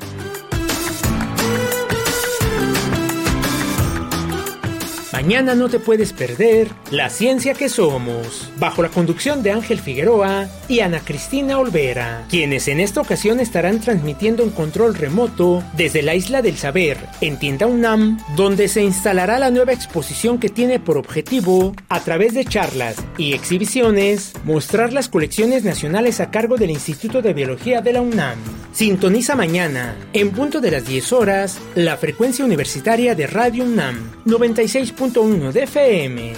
[5.21, 10.47] Mañana no te puedes perder La Ciencia que Somos, bajo la conducción de Ángel Figueroa
[10.67, 16.15] y Ana Cristina Olvera, quienes en esta ocasión estarán transmitiendo un control remoto desde la
[16.15, 20.97] Isla del Saber, en Tienda UNAM, donde se instalará la nueva exposición que tiene por
[20.97, 27.21] objetivo, a través de charlas y exhibiciones, mostrar las colecciones nacionales a cargo del Instituto
[27.21, 28.39] de Biología de la UNAM.
[28.71, 35.51] Sintoniza mañana, en punto de las 10 horas, la frecuencia universitaria de Radio UNAM, 96.1
[35.51, 36.33] de FM.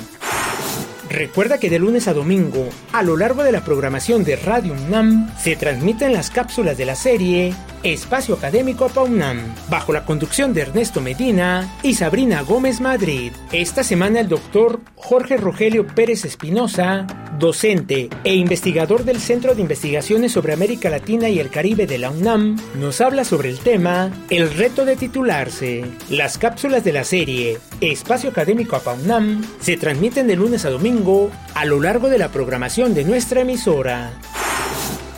[1.11, 5.29] Recuerda que de lunes a domingo, a lo largo de la programación de Radio UNAM,
[5.37, 7.53] se transmiten las cápsulas de la serie
[7.83, 13.33] Espacio Académico PAUNAM, bajo la conducción de Ernesto Medina y Sabrina Gómez Madrid.
[13.51, 17.05] Esta semana el doctor Jorge Rogelio Pérez Espinosa,
[17.37, 22.09] docente e investigador del Centro de Investigaciones sobre América Latina y el Caribe de la
[22.09, 25.83] UNAM, nos habla sobre el tema El reto de titularse.
[26.09, 31.65] Las cápsulas de la serie Espacio Académico PAUNAM se transmiten de lunes a domingo a
[31.65, 34.13] lo largo de la programación de nuestra emisora.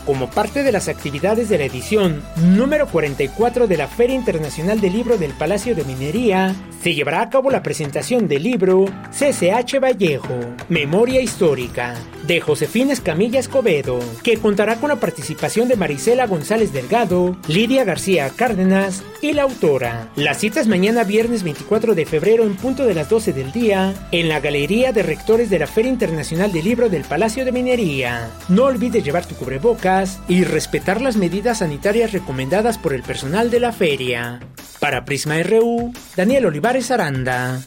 [0.06, 4.94] Como parte de las actividades de la edición número 44 de la Feria Internacional del
[4.94, 6.54] Libro del Palacio de Minería,
[6.84, 10.38] se llevará a cabo la presentación del libro CCH Vallejo,
[10.70, 11.96] Memoria Histórica,
[12.28, 18.30] de Josefina Escamilla Escobedo, que contará con la participación de Marisela González Delgado, Lidia García
[18.30, 20.10] Cárdenas y la autora.
[20.16, 23.96] La cita es mañana viernes 24 de febrero en punto de las 12 del día
[24.12, 28.30] en la Galería de Rectores de la Feria Internacional del Libro del Palacio de Minería.
[28.48, 29.34] No olvides llevar tu
[30.28, 34.40] y respetar las medidas sanitarias recomendadas por el personal de la feria.
[34.80, 37.62] Para Prisma RU, Daniel Olivares Aranda.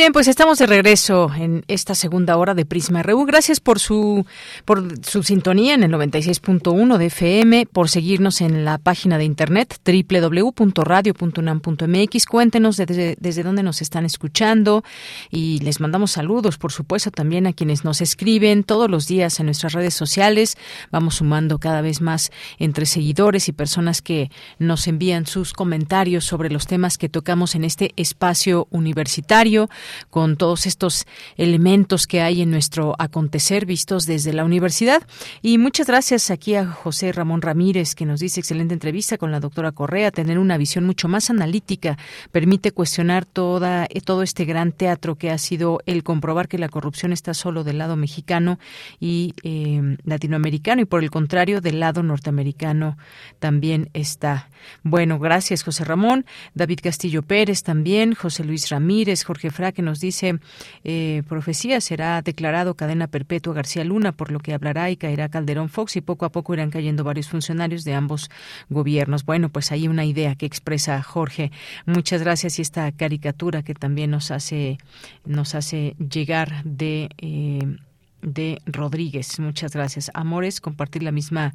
[0.00, 3.26] Bien, pues estamos de regreso en esta segunda hora de Prisma RU.
[3.26, 4.24] Gracias por su
[4.64, 9.78] por su sintonía en el 96.1 de FM, por seguirnos en la página de internet
[9.84, 12.24] www.radio.unam.mx.
[12.24, 14.84] Cuéntenos desde, desde dónde nos están escuchando
[15.30, 19.44] y les mandamos saludos, por supuesto, también a quienes nos escriben todos los días en
[19.44, 20.56] nuestras redes sociales.
[20.90, 26.48] Vamos sumando cada vez más entre seguidores y personas que nos envían sus comentarios sobre
[26.48, 29.68] los temas que tocamos en este espacio universitario.
[30.10, 35.02] Con todos estos elementos que hay en nuestro acontecer vistos desde la universidad.
[35.42, 39.40] Y muchas gracias aquí a José Ramón Ramírez, que nos dice excelente entrevista con la
[39.40, 41.96] doctora Correa, tener una visión mucho más analítica
[42.32, 47.12] permite cuestionar toda, todo este gran teatro que ha sido el comprobar que la corrupción
[47.12, 48.58] está solo del lado mexicano
[48.98, 52.96] y eh, latinoamericano y por el contrario del lado norteamericano
[53.38, 54.48] también está.
[54.82, 60.00] Bueno, gracias José Ramón, David Castillo Pérez también, José Luis Ramírez, Jorge Fra que nos
[60.00, 60.38] dice
[60.84, 65.68] eh, profecía será declarado cadena perpetua García Luna por lo que hablará y caerá Calderón
[65.68, 68.30] Fox y poco a poco irán cayendo varios funcionarios de ambos
[68.68, 69.24] gobiernos.
[69.24, 71.52] Bueno, pues hay una idea que expresa Jorge.
[71.86, 74.78] Muchas gracias y esta caricatura que también nos hace
[75.24, 77.76] nos hace llegar de eh,
[78.22, 79.38] de Rodríguez.
[79.40, 80.10] Muchas gracias.
[80.14, 81.54] Amores, compartir la misma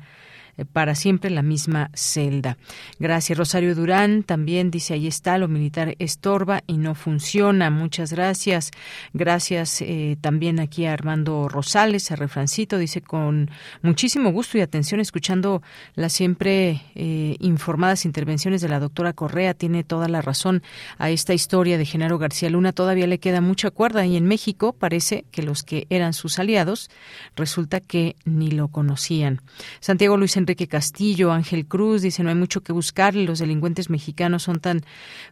[0.71, 2.57] para siempre la misma celda.
[2.99, 4.23] Gracias, Rosario Durán.
[4.23, 7.69] También dice, ahí está, lo militar estorba y no funciona.
[7.69, 8.71] Muchas gracias.
[9.13, 12.77] Gracias eh, también aquí a Armando Rosales, a Refrancito.
[12.77, 13.49] Dice, con
[13.81, 15.61] muchísimo gusto y atención, escuchando
[15.95, 19.53] las siempre eh, informadas intervenciones de la doctora Correa.
[19.53, 20.63] Tiene toda la razón
[20.97, 22.71] a esta historia de Genaro García Luna.
[22.71, 26.89] Todavía le queda mucha cuerda y en México parece que los que eran sus aliados
[27.35, 29.41] resulta que ni lo conocían.
[29.79, 34.43] Santiago Luis Enrique Castillo, Ángel Cruz, dice no hay mucho que buscar, los delincuentes mexicanos
[34.43, 34.81] son tan,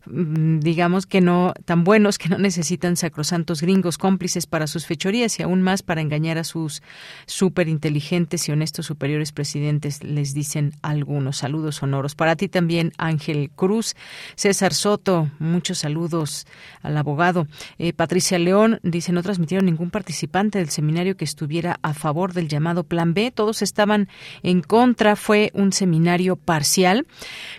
[0.08, 5.40] mm, digamos que no, tan buenos que no necesitan sacrosantos gringos cómplices para sus fechorías
[5.40, 6.82] y aún más para engañar a sus
[7.28, 11.38] súper inteligentes y honestos superiores presidentes, les dicen algunos.
[11.38, 12.16] Saludos sonoros.
[12.16, 13.96] Para ti también, Ángel Cruz.
[14.36, 16.48] César Soto, muchos saludos
[16.82, 17.46] al abogado.
[17.78, 22.48] Eh, Patricia León dice no transmitieron ningún participante del seminario que estuviera a favor del
[22.48, 23.30] llamado Plan B.
[23.30, 24.10] Todos estaban
[24.42, 27.06] en contra fue un seminario parcial.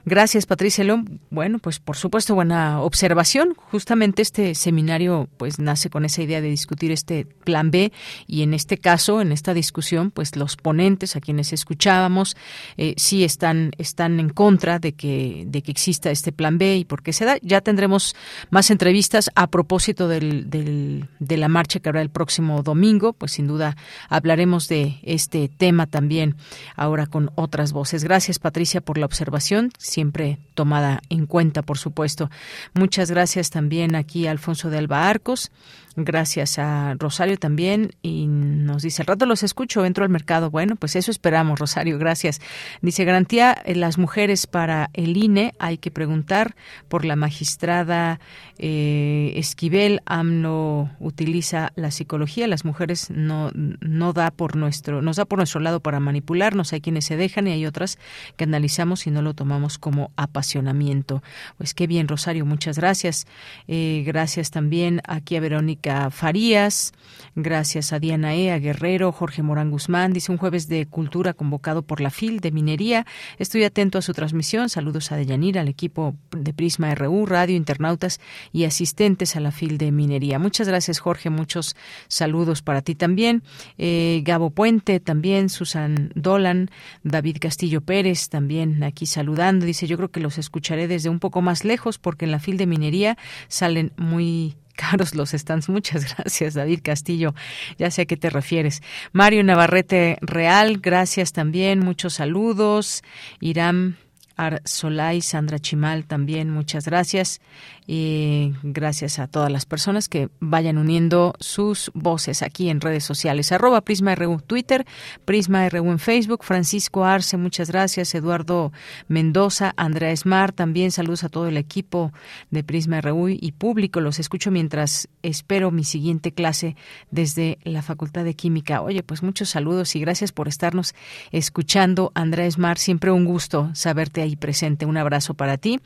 [0.04, 1.20] Gracias, Patricia León.
[1.30, 3.54] Bueno, pues por supuesto, buena observación.
[3.70, 7.92] Justamente este seminario pues nace con esa idea de discutir este plan B
[8.26, 12.36] y en este caso, en esta discusión, pues los ponentes a quienes escuchábamos
[12.76, 16.84] eh, sí están, están en contra de que, de que exista este plan B y
[16.84, 17.36] por qué se da.
[17.42, 18.14] Ya tendremos
[18.50, 23.12] más entrevistas a propósito del, de la marcha que habrá el próximo domingo.
[23.12, 23.76] Pues sin duda
[24.08, 26.36] hablaremos de este tema también
[26.76, 28.04] ahora con otras voces.
[28.04, 32.30] Gracias, Patricia, por la observación, siempre tomada en cuenta, por supuesto.
[32.74, 35.50] Muchas gracias también aquí a Alfonso de Alba Arcos.
[35.96, 40.50] Gracias a Rosario también y nos dice, al rato los escucho, entro al mercado.
[40.50, 42.40] Bueno, pues eso esperamos, Rosario, gracias.
[42.82, 46.56] Dice, garantía en las mujeres para el INE, hay que preguntar
[46.88, 48.18] por la magistrada
[48.58, 55.26] eh, Esquivel, AMLO utiliza la psicología, las mujeres no, no da por nuestro, nos da
[55.26, 57.98] por nuestro lado para manipularnos, hay quienes se dejan y hay otras
[58.36, 61.22] que analizamos y no lo tomamos como apasionamiento.
[61.56, 63.26] Pues qué bien, Rosario, muchas gracias.
[63.68, 66.92] Eh, gracias también aquí a Verónica Farías,
[67.34, 68.58] gracias a Diana E.
[68.58, 73.06] Guerrero, Jorge Morán Guzmán, dice un jueves de cultura convocado por la FIL de Minería.
[73.38, 74.70] Estoy atento a su transmisión.
[74.70, 78.18] Saludos a Deyanira, al equipo de Prisma RU, radio, internautas
[78.50, 80.38] y asistentes a la FIL de Minería.
[80.38, 81.28] Muchas gracias, Jorge.
[81.28, 81.76] Muchos
[82.08, 83.42] saludos para ti también.
[83.76, 86.70] Eh, Gabo Puente también, Susan Dolan,
[87.02, 89.66] David Castillo Pérez también aquí saludando.
[89.66, 92.56] Dice, yo creo que los escucharé desde un poco más lejos porque en la FIL
[92.56, 93.18] de Minería
[93.48, 95.68] salen muy caros los stands.
[95.68, 97.34] Muchas gracias, David Castillo.
[97.78, 98.82] Ya sé a qué te refieres.
[99.12, 101.80] Mario Navarrete Real, gracias también.
[101.80, 103.02] Muchos saludos.
[103.40, 103.96] Irán
[104.36, 107.40] Arsolay, Sandra Chimal también, muchas gracias
[107.86, 113.52] y gracias a todas las personas que vayan uniendo sus voces aquí en redes sociales.
[113.52, 114.86] Arroba Prisma RU Twitter,
[115.24, 118.72] Prisma RU en Facebook, Francisco Arce, muchas gracias, Eduardo
[119.08, 122.12] Mendoza, Andrea Esmar, también saludos a todo el equipo
[122.50, 124.00] de Prisma RU y público.
[124.00, 126.76] Los escucho mientras espero mi siguiente clase
[127.10, 128.80] desde la Facultad de Química.
[128.80, 130.94] Oye, pues muchos saludos y gracias por estarnos
[131.32, 132.78] escuchando, Andrea Esmar.
[132.78, 134.86] Siempre un gusto saberte ahí presente.
[134.86, 135.80] Un abrazo para ti.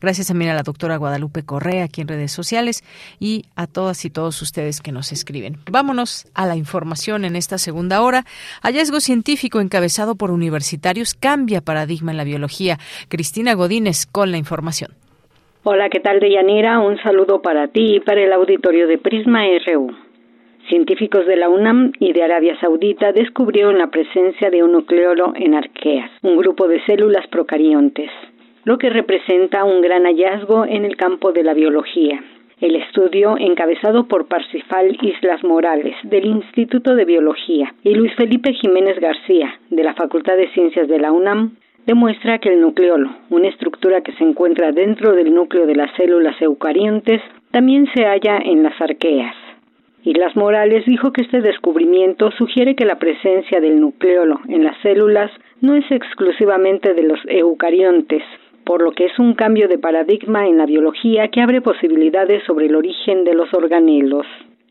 [0.00, 2.82] Gracias también a la doctora Guadalupe Correa aquí en redes sociales
[3.20, 5.58] y a todas y todos ustedes que nos escriben.
[5.70, 8.24] Vámonos a la información en esta segunda hora.
[8.62, 12.78] Hallazgo científico encabezado por universitarios cambia paradigma en la biología.
[13.08, 14.90] Cristina Godínez con la información.
[15.64, 16.80] Hola, ¿qué tal, Deyanira?
[16.80, 19.94] Un saludo para ti y para el auditorio de Prisma RU.
[20.72, 25.52] Científicos de la UNAM y de Arabia Saudita descubrieron la presencia de un nucleolo en
[25.52, 28.08] arqueas, un grupo de células procariontes
[28.64, 32.24] lo que representa un gran hallazgo en el campo de la biología.
[32.58, 38.98] El estudio, encabezado por Parsifal Islas Morales, del Instituto de Biología, y Luis Felipe Jiménez
[38.98, 41.56] García, de la Facultad de Ciencias de la UNAM,
[41.86, 46.40] demuestra que el nucleolo, una estructura que se encuentra dentro del núcleo de las células
[46.40, 47.20] eucariontes,
[47.50, 49.34] también se halla en las arqueas.
[50.22, 55.32] Las Morales dijo que este descubrimiento sugiere que la presencia del nucleolo en las células
[55.60, 58.22] no es exclusivamente de los eucariontes,
[58.64, 62.66] por lo que es un cambio de paradigma en la biología que abre posibilidades sobre
[62.66, 64.24] el origen de los organelos.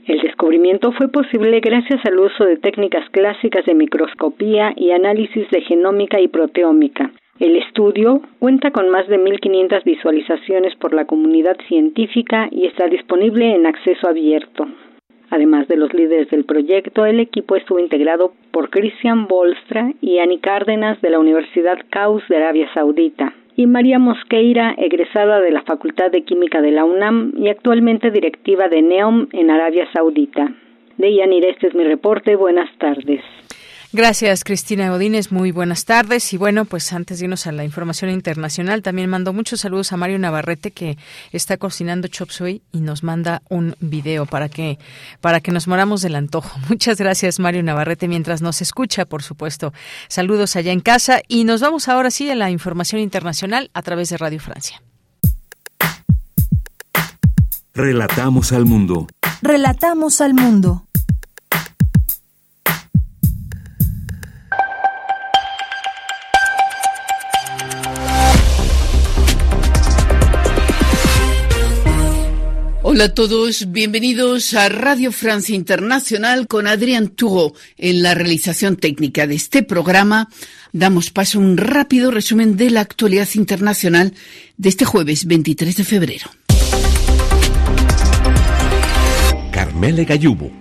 [0.07, 5.61] El descubrimiento fue posible gracias al uso de técnicas clásicas de microscopía y análisis de
[5.61, 7.11] genómica y proteómica.
[7.39, 13.53] El estudio cuenta con más de 1.500 visualizaciones por la comunidad científica y está disponible
[13.53, 14.65] en acceso abierto.
[15.31, 20.39] Además de los líderes del proyecto, el equipo estuvo integrado por Christian Bolstra y Ani
[20.39, 26.11] Cárdenas de la Universidad Caus de Arabia Saudita y María Mosqueira, egresada de la Facultad
[26.11, 30.51] de Química de la UNAM y actualmente directiva de NEOM en Arabia Saudita.
[30.97, 32.35] De Yanir, este es mi reporte.
[32.35, 33.21] Buenas tardes.
[33.93, 35.33] Gracias, Cristina Godínez.
[35.33, 36.31] Muy buenas tardes.
[36.31, 39.97] Y bueno, pues antes de irnos a la información internacional, también mando muchos saludos a
[39.97, 40.97] Mario Navarrete, que
[41.33, 44.79] está cocinando chop suey y nos manda un video para que,
[45.19, 46.57] para que nos moramos del antojo.
[46.69, 49.73] Muchas gracias, Mario Navarrete, mientras nos escucha, por supuesto.
[50.07, 51.21] Saludos allá en casa.
[51.27, 54.81] Y nos vamos ahora sí a la información internacional a través de Radio Francia.
[57.73, 59.07] Relatamos al mundo.
[59.41, 60.85] Relatamos al mundo.
[72.93, 79.27] Hola a todos, bienvenidos a Radio Francia Internacional con Adrián Tugo en la realización técnica
[79.27, 80.27] de este programa.
[80.73, 84.13] Damos paso a un rápido resumen de la actualidad internacional
[84.57, 86.31] de este jueves 23 de febrero.
[89.53, 90.60] Carmele Gallubo.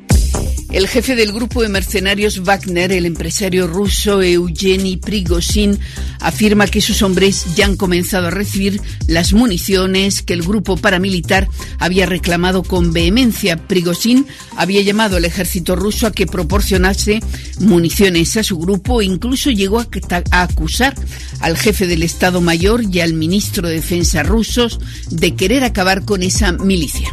[0.72, 5.76] El jefe del grupo de mercenarios Wagner, el empresario ruso Eugeni Prigozhin,
[6.20, 11.48] afirma que sus hombres ya han comenzado a recibir las municiones que el grupo paramilitar
[11.80, 13.56] había reclamado con vehemencia.
[13.56, 14.26] Prigozhin
[14.56, 17.18] había llamado al ejército ruso a que proporcionase
[17.58, 19.88] municiones a su grupo e incluso llegó a,
[20.30, 20.94] a acusar
[21.40, 24.78] al jefe del Estado Mayor y al ministro de Defensa rusos
[25.10, 27.12] de querer acabar con esa milicia.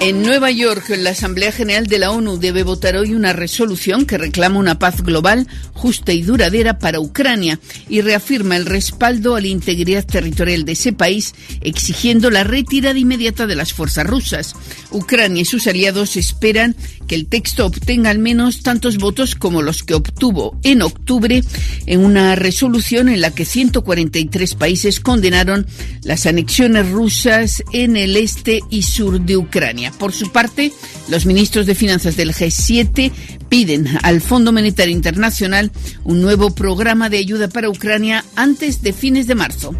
[0.00, 4.16] En Nueva York, la Asamblea General de la ONU debe votar hoy una resolución que
[4.16, 7.58] reclama una paz global justa y duradera para Ucrania
[7.88, 13.48] y reafirma el respaldo a la integridad territorial de ese país, exigiendo la retirada inmediata
[13.48, 14.54] de las fuerzas rusas.
[14.92, 16.76] Ucrania y sus aliados esperan
[17.08, 21.42] que el texto obtenga al menos tantos votos como los que obtuvo en octubre
[21.86, 25.66] en una resolución en la que 143 países condenaron
[26.02, 29.87] las anexiones rusas en el este y sur de Ucrania.
[29.98, 30.72] Por su parte,
[31.08, 33.10] los ministros de Finanzas del G7
[33.48, 35.70] piden al Fondo Monetario Internacional
[36.04, 39.74] un nuevo programa de ayuda para Ucrania antes de fines de marzo.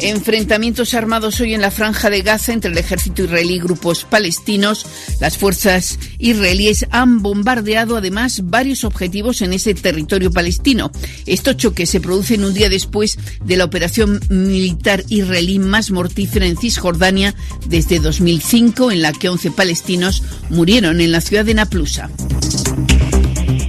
[0.00, 4.86] Enfrentamientos armados hoy en la franja de Gaza entre el ejército israelí y grupos palestinos.
[5.20, 10.92] Las fuerzas israelíes han bombardeado además varios objetivos en ese territorio palestino.
[11.26, 16.56] Estos choques se producen un día después de la operación militar israelí más mortífera en
[16.56, 17.34] Cisjordania
[17.66, 22.08] desde 2005, en la que 11 palestinos murieron en la ciudad de Naplusa.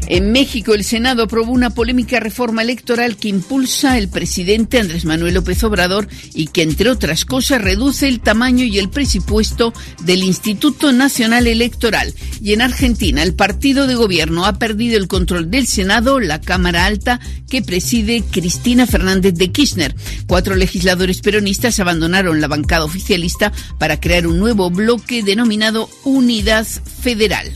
[0.10, 5.36] En México, el Senado aprobó una polémica reforma electoral que impulsa el presidente Andrés Manuel
[5.36, 9.72] López Obrador y que, entre otras cosas, reduce el tamaño y el presupuesto
[10.02, 12.12] del Instituto Nacional Electoral.
[12.42, 16.88] Y en Argentina, el partido de gobierno ha perdido el control del Senado, la Cámara
[16.88, 19.96] Alta, que preside Cristina Fernández de Kirchner.
[20.26, 27.54] Cuatro legisladores peronistas abandonaron la bancada oficialista para crear un nuevo bloque denominado Unidad Federal.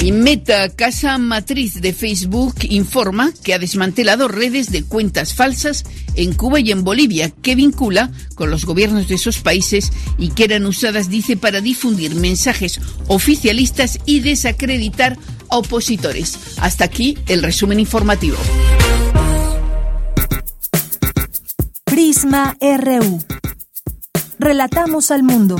[0.00, 5.84] Y Meta, casa matriz de Facebook, informa que ha desmantelado redes de cuentas falsas
[6.14, 10.44] en Cuba y en Bolivia que vincula con los gobiernos de esos países y que
[10.44, 15.18] eran usadas, dice, para difundir mensajes oficialistas y desacreditar
[15.48, 16.38] a opositores.
[16.58, 18.36] Hasta aquí el resumen informativo.
[21.84, 23.20] Prisma RU.
[24.38, 25.56] Relatamos al mundo.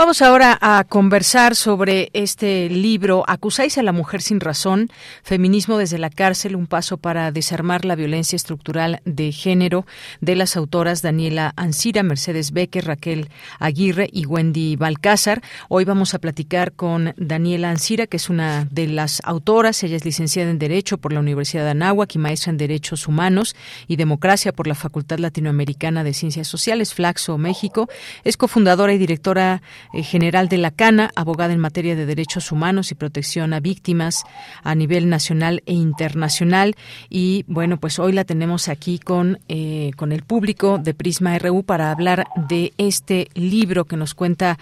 [0.00, 4.88] Vamos ahora a conversar sobre este libro, Acusáis a la mujer sin razón,
[5.22, 9.84] Feminismo desde la cárcel, un paso para desarmar la violencia estructural de género,
[10.22, 13.28] de las autoras Daniela Ancira, Mercedes Becker, Raquel
[13.58, 15.42] Aguirre y Wendy Balcázar.
[15.68, 19.82] Hoy vamos a platicar con Daniela Ancira, que es una de las autoras.
[19.82, 23.54] Ella es licenciada en Derecho por la Universidad de Anáhuac y maestra en Derechos Humanos
[23.86, 27.90] y Democracia por la Facultad Latinoamericana de Ciencias Sociales, Flaxo, México.
[28.24, 29.60] Es cofundadora y directora
[29.92, 34.24] general de la CANA, abogada en materia de derechos humanos y protección a víctimas
[34.62, 36.74] a nivel nacional e internacional.
[37.08, 41.62] Y bueno, pues hoy la tenemos aquí con, eh, con el público de Prisma RU
[41.62, 44.58] para hablar de este libro que nos cuenta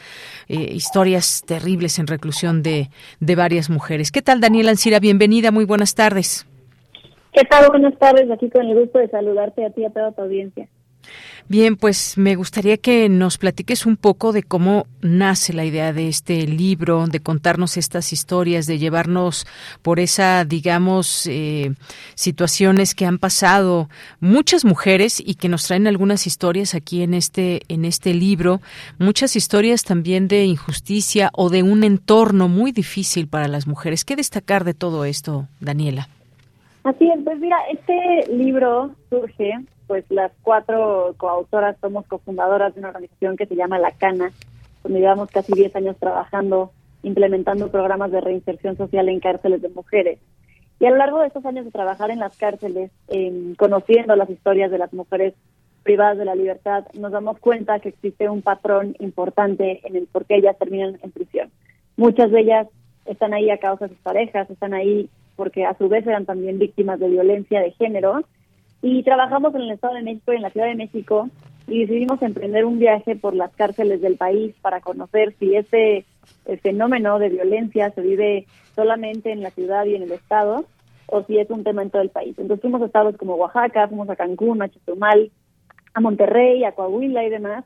[0.49, 2.91] eh, historias terribles en reclusión de,
[3.21, 4.11] de varias mujeres.
[4.11, 4.99] ¿Qué tal, Daniela Ancira?
[5.01, 6.47] Bienvenida, muy buenas tardes.
[7.33, 7.69] ¿Qué tal?
[7.69, 10.69] Buenas tardes, aquí con el gusto de saludarte a ti y a toda tu audiencia.
[11.51, 16.09] Bien, pues me gustaría que nos platiques un poco de cómo nace la idea de
[16.09, 19.47] este libro, de contarnos estas historias, de llevarnos
[19.81, 21.73] por esa, digamos, eh,
[22.15, 23.89] situaciones que han pasado
[24.21, 28.61] muchas mujeres y que nos traen algunas historias aquí en este en este libro,
[28.99, 34.05] muchas historias también de injusticia o de un entorno muy difícil para las mujeres.
[34.05, 36.09] ¿Qué destacar de todo esto, Daniela?
[36.85, 39.55] Así es, pues mira, este libro surge
[39.89, 44.31] pues las cuatro coautoras somos cofundadoras de una organización que se llama La Cana,
[44.85, 46.71] donde llevamos casi 10 años trabajando,
[47.03, 50.21] implementando programas de reinserción social en cárceles de mujeres.
[50.79, 52.93] Y a lo largo de estos años de trabajar en las cárceles,
[53.57, 55.35] conociendo las historias de las mujeres
[55.83, 60.27] privadas de la libertad, nos damos cuenta que existe un patrón importante en el por
[60.27, 61.51] qué ellas terminan en prisión.
[61.97, 62.69] Muchas de ellas
[63.07, 66.59] están ahí a causa de sus parejas, están ahí porque a su vez eran también
[66.59, 68.21] víctimas de violencia de género
[68.83, 71.29] y trabajamos en el Estado de México y en la Ciudad de México
[71.67, 76.07] y decidimos emprender un viaje por las cárceles del país para conocer si ese
[76.63, 80.65] fenómeno de violencia se vive solamente en la ciudad y en el Estado
[81.07, 82.39] o si es un tema en todo el país.
[82.39, 85.31] Entonces fuimos a estados como Oaxaca, fuimos a Cancún, a Chetumal,
[85.95, 87.65] a Monterrey, a Coahuila y demás,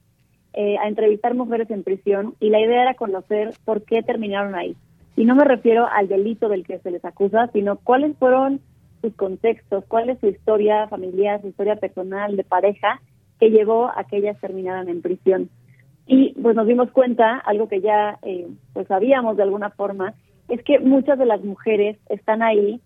[0.55, 4.77] eh, a entrevistar mujeres en prisión y la idea era conocer por qué terminaron ahí.
[5.17, 8.61] Y no me refiero al delito del que se les acusa, sino cuáles fueron
[9.03, 13.03] sus contextos, cuál es su historia familiar, su historia personal, de pareja,
[13.39, 15.51] que llevó a que ellas terminaran en prisión.
[16.07, 20.15] Y pues nos dimos cuenta, algo que ya eh, pues sabíamos de alguna forma,
[20.49, 22.81] es que muchas de las mujeres están ahí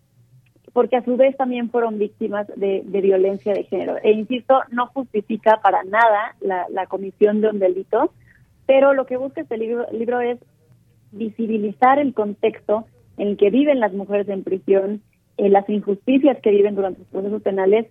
[0.77, 3.97] porque a su vez también fueron víctimas de, violencia de género.
[4.03, 8.13] E insisto, no justifica para nada la, comisión de un delito,
[8.67, 10.39] pero lo que busca este libro, libro es
[11.13, 12.85] visibilizar el contexto
[13.17, 15.01] en el que viven las mujeres en prisión,
[15.39, 17.87] eh, las injusticias que viven durante sus procesos penales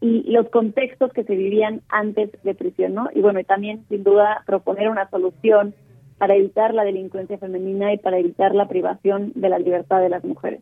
[0.00, 3.08] y los contextos que se vivían antes de prisión, ¿no?
[3.14, 5.74] Y bueno, y también sin duda proponer una solución
[6.18, 10.24] para evitar la delincuencia femenina y para evitar la privación de la libertad de las
[10.24, 10.60] mujeres.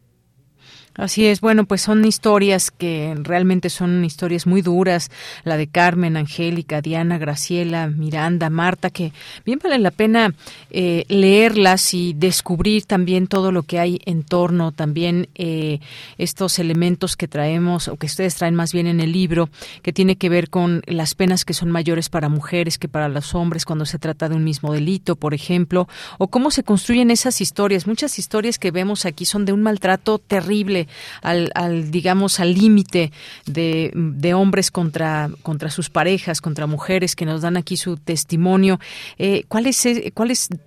[0.97, 5.11] Así es, bueno, pues son historias que realmente son historias muy duras,
[5.45, 9.13] la de Carmen, Angélica, Diana, Graciela, Miranda, Marta, que
[9.47, 10.35] bien vale la pena
[10.71, 15.79] eh, leerlas y descubrir también todo lo que hay en torno, también eh,
[16.19, 19.49] estos elementos que traemos o que ustedes traen más bien en el libro,
[19.83, 23.35] que tiene que ver con las penas que son mayores para mujeres que para los
[23.37, 25.89] hombres cuando se trata de un mismo delito, por ejemplo,
[26.19, 27.87] o cómo se construyen esas historias.
[27.87, 30.80] Muchas historias que vemos aquí son de un maltrato terrible
[31.23, 33.13] al, digamos, al límite
[33.47, 38.81] de, hombres contra, contra sus parejas, contra mujeres que nos dan aquí su testimonio.
[39.19, 40.13] Eh, ¿Cuál es, eh,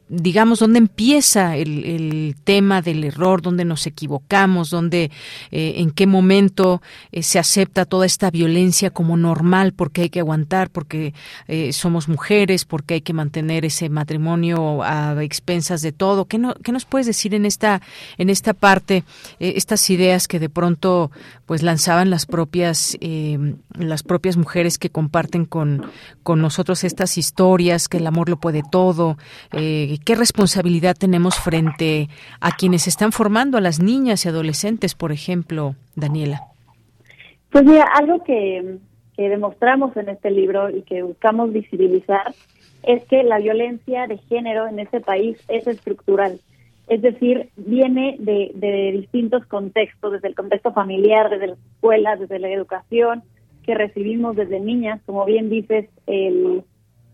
[0.09, 5.11] digamos, dónde empieza el, el tema del error, dónde nos equivocamos, dónde,
[5.51, 6.81] eh, en qué momento
[7.21, 11.13] se acepta toda esta violencia como normal, porque hay que aguantar, porque
[11.71, 16.25] somos mujeres, porque hay que mantener ese matrimonio a expensas de todo?
[16.25, 17.81] ¿Qué, no, qué nos puedes decir en esta,
[18.17, 19.03] en esta parte,
[19.39, 20.02] estas ideas?
[20.03, 21.11] Ideas que de pronto
[21.45, 23.37] pues lanzaban las propias eh,
[23.77, 25.83] las propias mujeres que comparten con,
[26.23, 29.17] con nosotros estas historias que el amor lo puede todo
[29.53, 32.09] eh, qué responsabilidad tenemos frente
[32.41, 36.41] a quienes están formando a las niñas y adolescentes por ejemplo Daniela.
[37.49, 38.79] Pues mira algo que,
[39.15, 42.33] que demostramos en este libro y que buscamos visibilizar
[42.83, 46.41] es que la violencia de género en este país es estructural
[46.93, 52.49] es decir, viene de, distintos contextos, desde el contexto familiar, desde las escuelas, desde la
[52.49, 53.23] educación
[53.63, 56.63] que recibimos desde niñas, como bien dices, el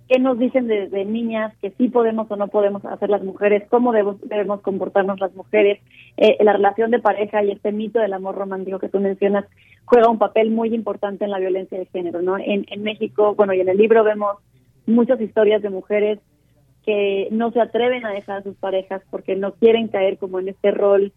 [0.10, 3.93] qué nos dicen desde niñas que sí podemos o no podemos hacer las mujeres, cómo
[3.93, 5.80] debemos, comportarnos las mujeres,
[6.18, 9.45] eh, la relación de pareja y este mito del amor romántico que tú mencionas
[9.85, 12.38] juega un papel muy importante en la violencia de género, ¿no?
[12.38, 14.38] En, en México, bueno, y en el libro vemos
[14.88, 16.19] muchas historias de mujeres
[16.90, 20.49] que no se atreven a dejar a sus parejas porque no quieren caer como en
[20.49, 21.14] este rol,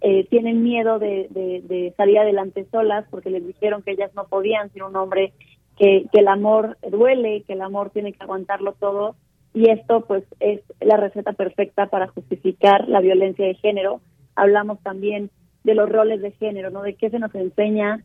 [0.00, 4.72] eh, tienen miedo de, de, salir adelante solas porque les dijeron que ellas no podían
[4.72, 5.32] ser un hombre,
[5.78, 9.14] que, que el amor duele, que el amor tiene que aguantarlo todo
[9.54, 14.00] y esto pues es la receta perfecta para justificar la violencia de género.
[14.34, 15.30] Hablamos también
[15.62, 16.82] de los roles de género, ¿no?
[16.82, 18.02] De qué se nos enseña,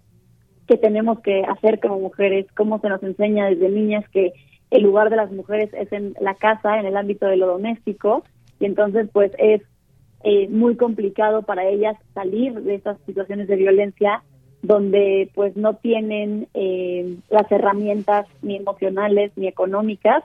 [0.68, 4.34] qué tenemos que hacer como mujeres, cómo se nos enseña desde niñas que
[4.72, 8.23] el lugar de las mujeres es en la casa, en el ámbito de lo doméstico,
[8.60, 9.61] y entonces pues es
[10.23, 14.23] eh, muy complicado para ellas salir de estas situaciones de violencia
[14.61, 20.23] donde pues no tienen eh, las herramientas ni emocionales ni económicas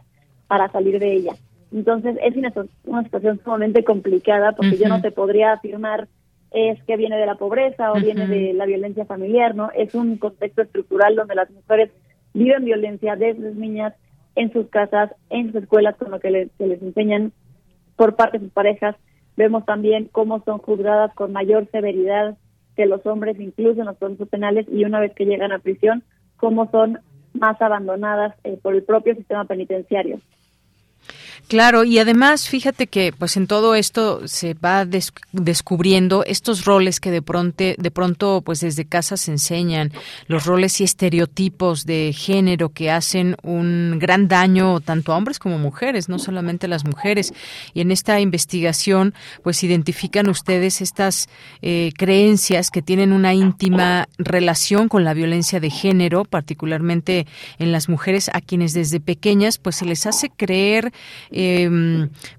[0.49, 1.35] para salir de ella.
[1.73, 2.53] Entonces es una,
[2.85, 6.09] una situación sumamente complicada porque yo no te podría afirmar
[6.53, 9.71] es que viene de la pobreza o viene de la violencia familiar, ¿no?
[9.75, 11.91] Es un contexto estructural donde las mujeres
[12.35, 13.95] viven violencia desde niñas
[14.35, 17.33] en sus casas, en sus escuelas, con lo que les, les enseñan
[17.97, 18.97] por parte de sus parejas.
[19.37, 22.37] Vemos también cómo son juzgadas con mayor severidad
[22.77, 26.03] que los hombres, incluso en los procesos penales, y una vez que llegan a prisión,
[26.37, 26.99] cómo son
[27.35, 30.21] más abandonadas eh, por el propio sistema penitenciario.
[31.49, 37.11] Claro, y además fíjate que pues en todo esto se va descubriendo estos roles que
[37.11, 39.93] de pronto de pronto pues desde casa se enseñan,
[40.29, 45.59] los roles y estereotipos de género que hacen un gran daño tanto a hombres como
[45.59, 47.35] mujeres, no solamente a las mujeres.
[47.75, 49.13] Y en esta investigación
[49.43, 51.29] pues identifican ustedes estas
[51.61, 57.27] eh, creencias que tienen una íntima relación con la violencia de género, particularmente
[57.59, 60.93] en las mujeres a quienes desde pequeñas pues se les hace creer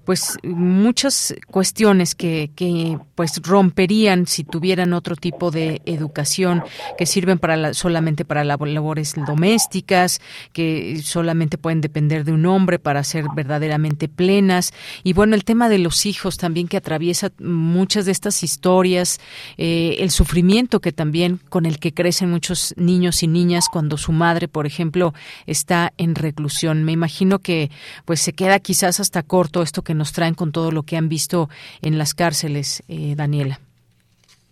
[0.04, 6.62] pues muchas cuestiones que, que pues romperían si tuvieran otro tipo de educación
[6.98, 10.20] que sirven para solamente para labores domésticas,
[10.52, 14.72] que solamente pueden depender de un hombre para ser verdaderamente plenas.
[15.02, 19.20] Y bueno, el tema de los hijos también que atraviesa muchas de estas historias,
[19.56, 24.12] eh, el sufrimiento que también con el que crecen muchos niños y niñas cuando su
[24.12, 25.14] madre, por ejemplo,
[25.46, 26.84] está en reclusión.
[26.84, 27.70] Me imagino que
[28.04, 31.08] pues se queda quizás hasta corto esto que nos traen con todo lo que han
[31.08, 31.48] visto
[31.82, 33.60] en las cárceles, eh, Daniela.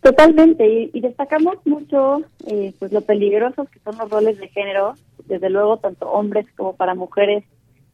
[0.01, 4.95] Totalmente, y, destacamos mucho eh, pues lo peligrosos que son los roles de género,
[5.27, 7.45] desde luego tanto hombres como para mujeres.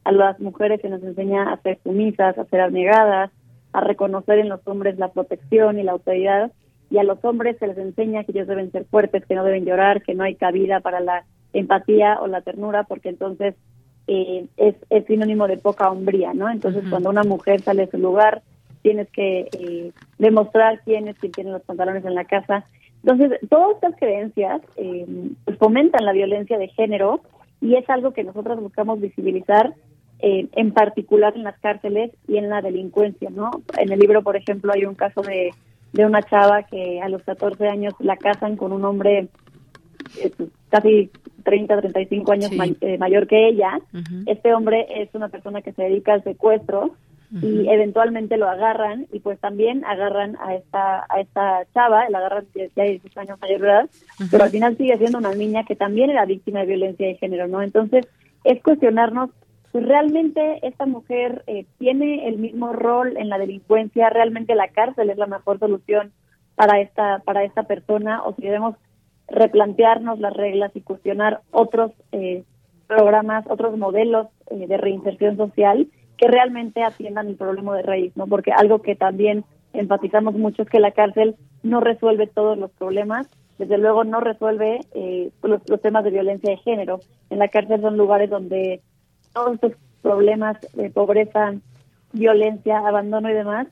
[0.05, 3.29] A las mujeres se nos enseña a ser sumisas, a ser abnegadas,
[3.73, 6.51] a reconocer en los hombres la protección y la autoridad,
[6.89, 9.65] y a los hombres se les enseña que ellos deben ser fuertes, que no deben
[9.65, 13.53] llorar, que no hay cabida para la empatía o la ternura, porque entonces
[14.11, 16.49] eh, es, es, sinónimo de poca hombría, ¿no?
[16.49, 18.41] Entonces, cuando una mujer sale de su lugar,
[18.81, 22.65] tienes que eh, demostrar quién es quien tiene los pantalones en la casa.
[23.03, 25.05] Entonces, todas estas creencias eh,
[25.59, 27.21] fomentan la violencia de género
[27.61, 29.75] y es algo que nosotros buscamos visibilizar,
[30.21, 33.51] en particular en las cárceles y en la delincuencia, ¿no?
[33.77, 35.51] En el libro, por ejemplo, hay un caso de,
[35.93, 39.29] de una chava que a los 14 años la casan con un hombre
[40.35, 41.09] pues, casi
[41.43, 42.51] 30, 35 años
[42.81, 43.79] eh, mayor que ella.
[44.25, 46.95] Este hombre es una persona que se dedica al secuestro
[47.31, 52.47] y eventualmente lo agarran y pues también agarran a esta a esta chava, la agarran
[52.75, 53.89] ya 16 años mayor de edad,
[54.31, 57.47] pero al final sigue siendo una niña que también era víctima de violencia de género,
[57.47, 57.61] ¿no?
[57.61, 58.07] Entonces,
[58.43, 59.29] es cuestionarnos
[59.71, 65.11] pues realmente esta mujer eh, tiene el mismo rol en la delincuencia, realmente la cárcel
[65.11, 66.11] es la mejor solución
[66.55, 68.75] para esta para esta persona o si debemos
[69.31, 72.43] replantearnos las reglas y cuestionar otros eh,
[72.87, 75.87] programas, otros modelos eh, de reinserción social
[76.17, 78.27] que realmente atiendan el problema de raíz, ¿no?
[78.27, 83.29] Porque algo que también enfatizamos mucho es que la cárcel no resuelve todos los problemas,
[83.57, 86.99] desde luego no resuelve eh, los, temas de violencia de género.
[87.29, 88.81] En la cárcel son lugares donde
[89.33, 91.53] todos estos problemas de pobreza,
[92.13, 93.67] violencia, abandono y demás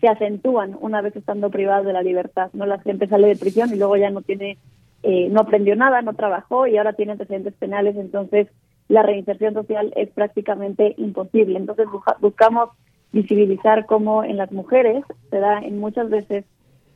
[0.00, 2.50] se acentúan una vez estando privados de la libertad.
[2.52, 4.58] No la gente sale de prisión y luego ya no tiene
[5.02, 8.48] eh, no aprendió nada, no trabajó y ahora tiene antecedentes penales, entonces
[8.88, 11.58] la reinserción social es prácticamente imposible.
[11.58, 11.86] Entonces
[12.20, 12.70] buscamos
[13.12, 16.44] visibilizar cómo en las mujeres se da en muchas veces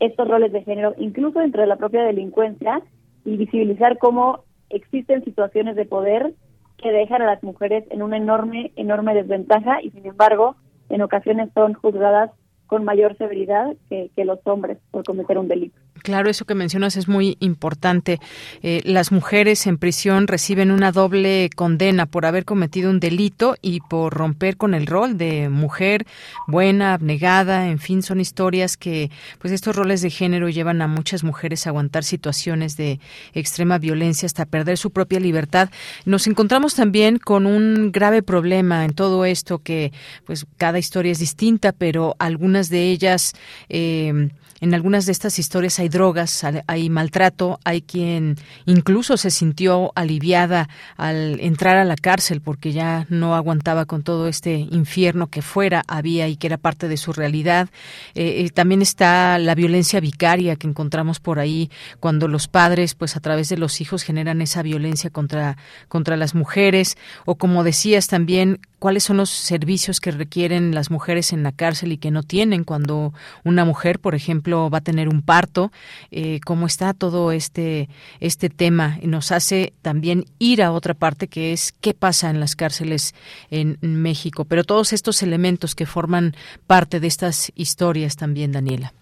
[0.00, 2.82] estos roles de género, incluso dentro de la propia delincuencia,
[3.24, 6.34] y visibilizar cómo existen situaciones de poder
[6.78, 10.56] que dejan a las mujeres en una enorme, enorme desventaja y sin embargo
[10.88, 12.30] en ocasiones son juzgadas
[12.66, 15.76] con mayor severidad que, que los hombres por cometer un delito.
[16.02, 18.20] Claro, eso que mencionas es muy importante.
[18.62, 23.80] Eh, las mujeres en prisión reciben una doble condena por haber cometido un delito y
[23.80, 26.06] por romper con el rol de mujer
[26.46, 29.10] buena, abnegada, en fin, son historias que,
[29.40, 33.00] pues estos roles de género llevan a muchas mujeres a aguantar situaciones de
[33.34, 35.70] extrema violencia hasta perder su propia libertad.
[36.04, 39.92] Nos encontramos también con un grave problema en todo esto que,
[40.24, 43.32] pues cada historia es distinta, pero algunas de ellas
[43.68, 44.30] eh,
[44.60, 50.68] en algunas de estas historias hay drogas, hay maltrato, hay quien incluso se sintió aliviada
[50.96, 55.82] al entrar a la cárcel porque ya no aguantaba con todo este infierno que fuera
[55.88, 57.68] había y que era parte de su realidad.
[58.14, 61.70] Eh, eh, también está la violencia vicaria que encontramos por ahí
[62.00, 65.56] cuando los padres, pues a través de los hijos generan esa violencia contra
[65.88, 71.32] contra las mujeres o como decías también cuáles son los servicios que requieren las mujeres
[71.32, 73.12] en la cárcel y que no tienen cuando
[73.42, 75.70] una mujer, por ejemplo, va a tener un parto,
[76.10, 77.88] eh, cómo está todo este,
[78.20, 78.98] este tema.
[79.02, 83.14] Nos hace también ir a otra parte que es qué pasa en las cárceles
[83.50, 84.44] en México.
[84.44, 86.34] Pero todos estos elementos que forman
[86.66, 88.92] parte de estas historias también, Daniela.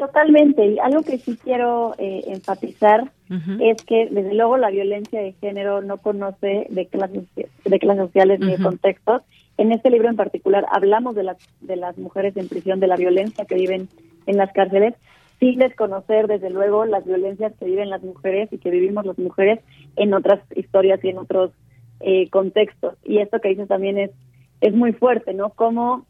[0.00, 0.64] Totalmente.
[0.64, 3.12] Y algo que sí quiero eh, enfatizar
[3.60, 8.40] es que, desde luego, la violencia de género no conoce de clases, de clases sociales
[8.40, 9.22] ni de contextos.
[9.58, 12.96] En este libro en particular hablamos de las, de las mujeres en prisión, de la
[12.96, 13.90] violencia que viven
[14.26, 14.94] en las cárceles,
[15.38, 19.60] sin desconocer, desde luego, las violencias que viven las mujeres y que vivimos las mujeres
[19.96, 21.50] en otras historias y en otros
[22.00, 22.94] eh, contextos.
[23.04, 24.10] Y esto que dices también es,
[24.60, 25.50] es muy fuerte, ¿no?
[25.50, 26.04] Cómo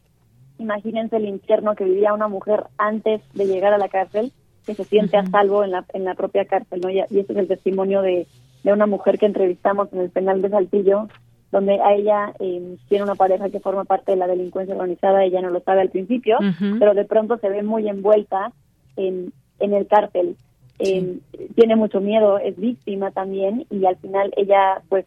[0.59, 4.31] imagínense el infierno que vivía una mujer antes de llegar a la cárcel,
[4.65, 6.89] que se siente a salvo en la, en la propia cárcel, ¿no?
[6.89, 8.27] Y, y este es el testimonio de,
[8.63, 11.07] de una mujer que entrevistamos en el penal de Saltillo,
[11.51, 15.41] donde a ella eh, tiene una pareja que forma parte de la delincuencia organizada, ella
[15.41, 16.37] no lo sabe al principio,
[16.79, 18.51] pero de pronto se ve muy envuelta
[18.95, 20.37] en, en el cártel.
[20.79, 21.19] Eh,
[21.55, 25.05] tiene mucho miedo, es víctima también y al final ella pues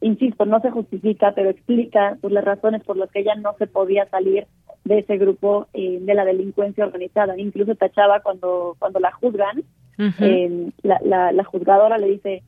[0.00, 3.66] insisto, no se justifica, pero explica pues, las razones por las que ella no se
[3.66, 4.46] podía salir
[4.84, 7.38] de ese grupo eh, de la delincuencia organizada.
[7.38, 9.64] Incluso tachaba cuando, cuando la juzgan,
[9.98, 12.42] la, la, la, juzgadora le dice,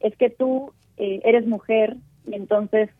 [0.00, 1.96] es que tú eh, eres mujer
[2.26, 2.90] y entonces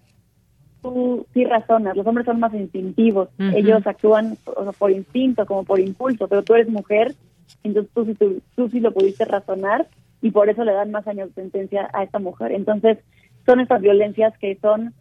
[0.82, 4.36] tú sí razonas, los hombres son más instintivos, ellos actúan
[4.78, 7.14] por instinto, como por impulso, pero tú eres mujer,
[7.64, 9.88] entonces tú, tú, tú sí lo pudiste razonar
[10.22, 12.52] y por eso le dan más años de sentencia a esta mujer.
[12.52, 12.98] Entonces,
[13.44, 14.92] son estas violencias que son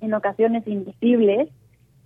[0.00, 1.48] en ocasiones invisibles,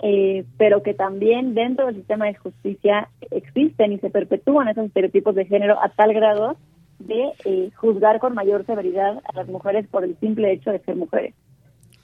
[0.02, 5.34] eh, pero que también dentro del sistema de justicia existen y se perpetúan esos estereotipos
[5.34, 6.56] de género a tal grado
[6.98, 10.96] de eh, juzgar con mayor severidad a las mujeres por el simple hecho de ser
[10.96, 11.34] mujeres.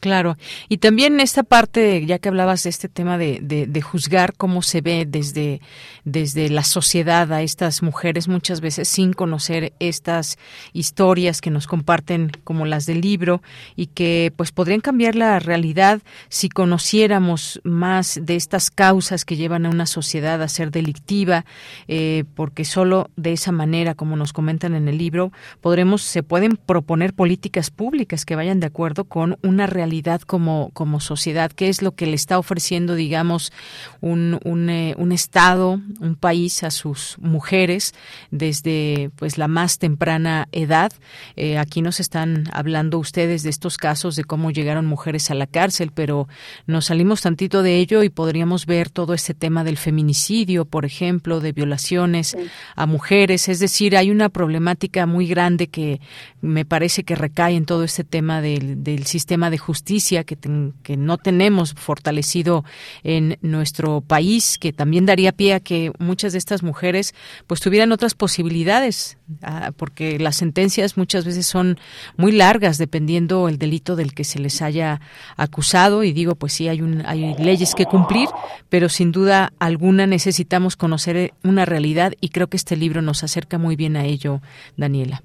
[0.05, 0.37] Claro,
[0.69, 4.83] y también esta parte, ya que hablabas de este tema de, de, juzgar cómo se
[4.83, 5.63] ve desde,
[6.05, 10.37] desde la sociedad a estas mujeres muchas veces sin conocer estas
[10.75, 13.41] historias que nos comparten como las del libro
[13.77, 19.65] y que pues podrían cambiar la realidad si conociéramos más de estas causas que llevan
[19.65, 21.47] a una sociedad a ser delictiva,
[21.89, 25.33] eh, porque solo de esa manera, como nos comentan en el libro,
[25.63, 29.94] podremos, se pueden proponer políticas públicas que vayan de acuerdo con una realidad
[30.27, 31.53] como, como sociedad?
[31.53, 33.53] ¿Qué es lo que le está ofreciendo, digamos,
[34.01, 37.95] un, un, eh, un Estado, un país a sus mujeres
[38.31, 40.93] desde pues la más temprana edad?
[41.37, 45.47] Eh, aquí nos están hablando ustedes de estos casos de cómo llegaron mujeres a la
[45.47, 46.29] cárcel, pero
[46.67, 51.41] nos salimos tantito de ello y podríamos ver todo este tema del feminicidio, por ejemplo,
[51.41, 52.37] de violaciones
[52.75, 53.49] a mujeres.
[53.49, 56.01] Es decir, hay una problemática muy grande que
[56.41, 60.39] me parece que recae en todo este tema del, del sistema de justicia justicia que,
[60.83, 62.65] que no tenemos fortalecido
[63.03, 67.15] en nuestro país, que también daría pie a que muchas de estas mujeres
[67.47, 71.77] pues tuvieran otras posibilidades, ah, porque las sentencias muchas veces son
[72.17, 75.03] muy largas dependiendo el delito del que se les haya
[75.37, 78.31] acusado y digo pues sí hay un, hay leyes que cumplir,
[78.71, 83.59] pero sin duda alguna necesitamos conocer una realidad y creo que este libro nos acerca
[83.59, 84.41] muy bien a ello,
[84.79, 85.23] Daniela.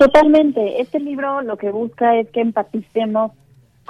[0.00, 0.80] Totalmente.
[0.80, 3.32] Este libro lo que busca es que empaticemos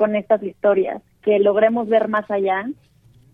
[0.00, 2.66] con estas historias, que logremos ver más allá,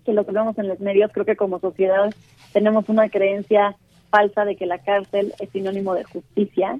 [0.04, 2.12] que lo que vemos en los medios, creo que como sociedad
[2.52, 3.76] tenemos una creencia
[4.10, 6.76] falsa de que la cárcel es sinónimo de justicia.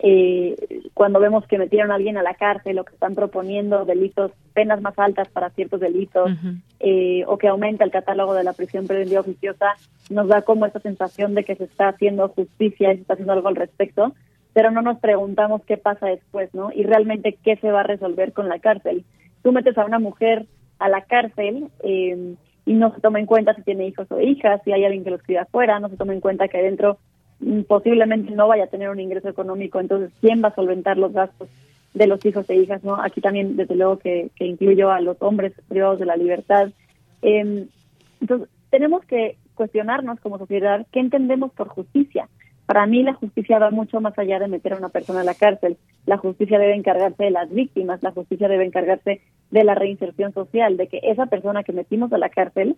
[0.00, 4.32] Eh, cuando vemos que metieron a alguien a la cárcel o que están proponiendo delitos,
[4.52, 6.30] penas más altas para ciertos delitos,
[6.80, 9.76] eh, o que aumenta el catálogo de la prisión preventiva oficiosa,
[10.10, 13.32] nos da como esa sensación de que se está haciendo justicia y se está haciendo
[13.32, 14.12] algo al respecto,
[14.52, 16.70] pero no nos preguntamos qué pasa después, ¿no?
[16.70, 19.06] Y realmente qué se va a resolver con la cárcel
[19.42, 20.46] tú metes a una mujer
[20.78, 24.60] a la cárcel eh, y no se toma en cuenta si tiene hijos o hijas,
[24.64, 26.98] si hay alguien que los cuida afuera, no se toma en cuenta que adentro
[27.40, 31.12] mm, posiblemente no vaya a tener un ingreso económico, entonces ¿quién va a solventar los
[31.12, 31.48] gastos
[31.94, 32.82] de los hijos e hijas?
[32.84, 36.70] no Aquí también, desde luego, que, incluyo a los hombres privados de la libertad.
[37.22, 37.66] Eh,
[38.20, 42.28] entonces, tenemos que cuestionarnos como sociedad qué entendemos por justicia.
[42.72, 45.34] Para mí la justicia va mucho más allá de meter a una persona a la
[45.34, 45.76] cárcel.
[46.06, 49.20] La justicia debe encargarse de las víctimas, la justicia debe encargarse
[49.50, 52.76] de la reinserción social, de que esa persona que metimos a la cárcel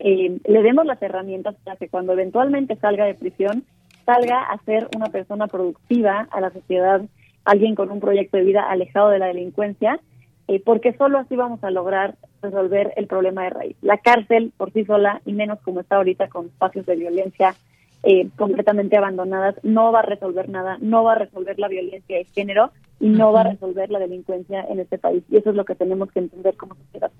[0.00, 3.62] eh, le demos las herramientas para que cuando eventualmente salga de prisión,
[4.04, 7.02] salga a ser una persona productiva a la sociedad,
[7.44, 10.00] alguien con un proyecto de vida alejado de la delincuencia,
[10.48, 13.76] eh, porque solo así vamos a lograr resolver el problema de raíz.
[13.80, 17.54] La cárcel por sí sola, y menos como está ahorita con espacios de violencia
[18.02, 22.24] eh, completamente abandonadas, no va a resolver nada, no va a resolver la violencia de
[22.24, 22.70] género
[23.00, 25.24] y no va a resolver la delincuencia en este país.
[25.30, 27.10] Y eso es lo que tenemos que entender como sociedad.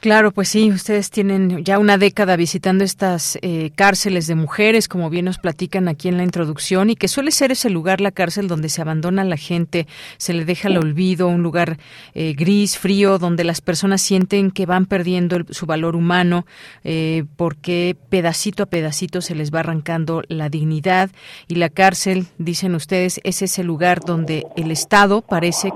[0.00, 5.10] Claro, pues sí, ustedes tienen ya una década visitando estas eh, cárceles de mujeres, como
[5.10, 8.46] bien nos platican aquí en la introducción, y que suele ser ese lugar, la cárcel,
[8.46, 11.78] donde se abandona la gente, se le deja el olvido, un lugar
[12.14, 16.46] eh, gris, frío, donde las personas sienten que van perdiendo su valor humano,
[16.84, 21.10] eh, porque pedacito a pedacito se les va arrancando la dignidad.
[21.48, 25.72] Y la cárcel, dicen ustedes, es ese lugar donde el Estado parece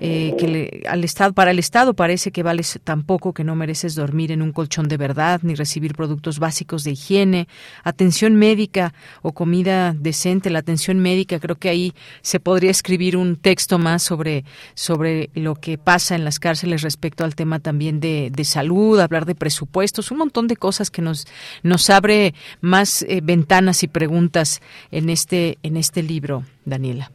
[0.00, 4.32] que al Estado, para el Estado parece que vale tan poco que no mereces dormir
[4.32, 7.48] en un colchón de verdad, ni recibir productos básicos de higiene,
[7.82, 10.50] atención médica o comida decente.
[10.50, 14.44] La atención médica, creo que ahí se podría escribir un texto más sobre,
[14.74, 19.34] sobre lo que pasa en las cárceles respecto al tema también de, salud, hablar de
[19.34, 21.26] presupuestos, un montón de cosas que nos,
[21.62, 24.60] nos abre más eh, ventanas y preguntas
[24.90, 27.10] en este, en este libro, Daniela.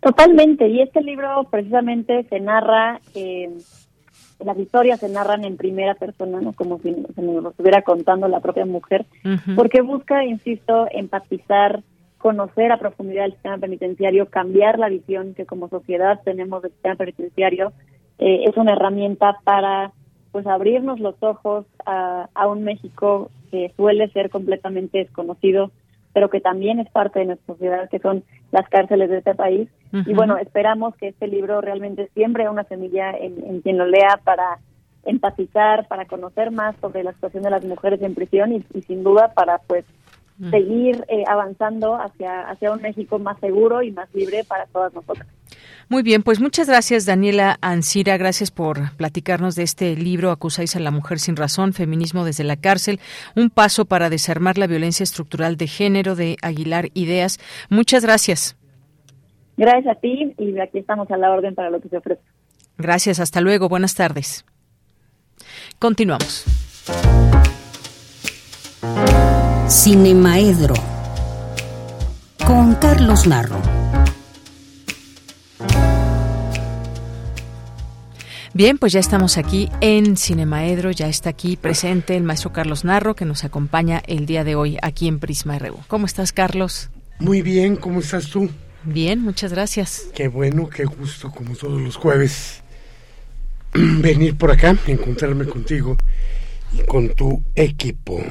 [0.00, 3.48] Totalmente, y este libro precisamente se narra eh,
[4.38, 6.52] las historias se narran en primera persona, ¿no?
[6.52, 9.06] Como si se nos lo estuviera contando la propia mujer,
[9.56, 11.82] porque busca, insisto, empatizar,
[12.18, 16.96] conocer a profundidad el sistema penitenciario, cambiar la visión que como sociedad tenemos del sistema
[16.96, 17.72] penitenciario.
[18.18, 19.92] Eh, es una herramienta para
[20.32, 25.70] pues abrirnos los ojos a, a un México que suele ser completamente desconocido
[26.14, 28.22] pero que también es parte de nuestra sociedad, que son
[28.52, 29.68] las cárceles de este país.
[29.92, 34.58] Y bueno, esperamos que este libro realmente siembre una semilla en, quien lo lea para
[35.04, 39.32] empatizar, para conocer más sobre la situación de las mujeres en prisión y, sin duda
[39.34, 39.84] para pues
[40.50, 45.28] seguir eh, avanzando hacia, hacia un México más seguro y más libre para todas nosotras.
[45.88, 50.80] Muy bien, pues muchas gracias Daniela Ancira, gracias por platicarnos de este libro Acusáis a
[50.80, 53.00] la mujer sin razón, feminismo desde la cárcel,
[53.36, 57.38] un paso para desarmar la violencia estructural de género de Aguilar Ideas.
[57.68, 58.56] Muchas gracias.
[59.56, 62.22] Gracias a ti y aquí estamos a la orden para lo que se ofrece.
[62.76, 64.44] Gracias, hasta luego, buenas tardes.
[65.78, 66.44] Continuamos.
[69.68, 70.74] Cinemaedro
[72.46, 73.56] con Carlos Narro.
[78.52, 83.16] Bien, pues ya estamos aquí en Cinemaedro, ya está aquí presente el maestro Carlos Narro
[83.16, 85.78] que nos acompaña el día de hoy aquí en Prisma RU.
[85.88, 86.90] ¿Cómo estás, Carlos?
[87.18, 88.50] Muy bien, ¿cómo estás tú?
[88.82, 90.08] Bien, muchas gracias.
[90.14, 92.62] Qué bueno, qué gusto, como todos los jueves,
[93.72, 95.96] venir por acá, encontrarme contigo
[96.70, 98.22] y con tu equipo.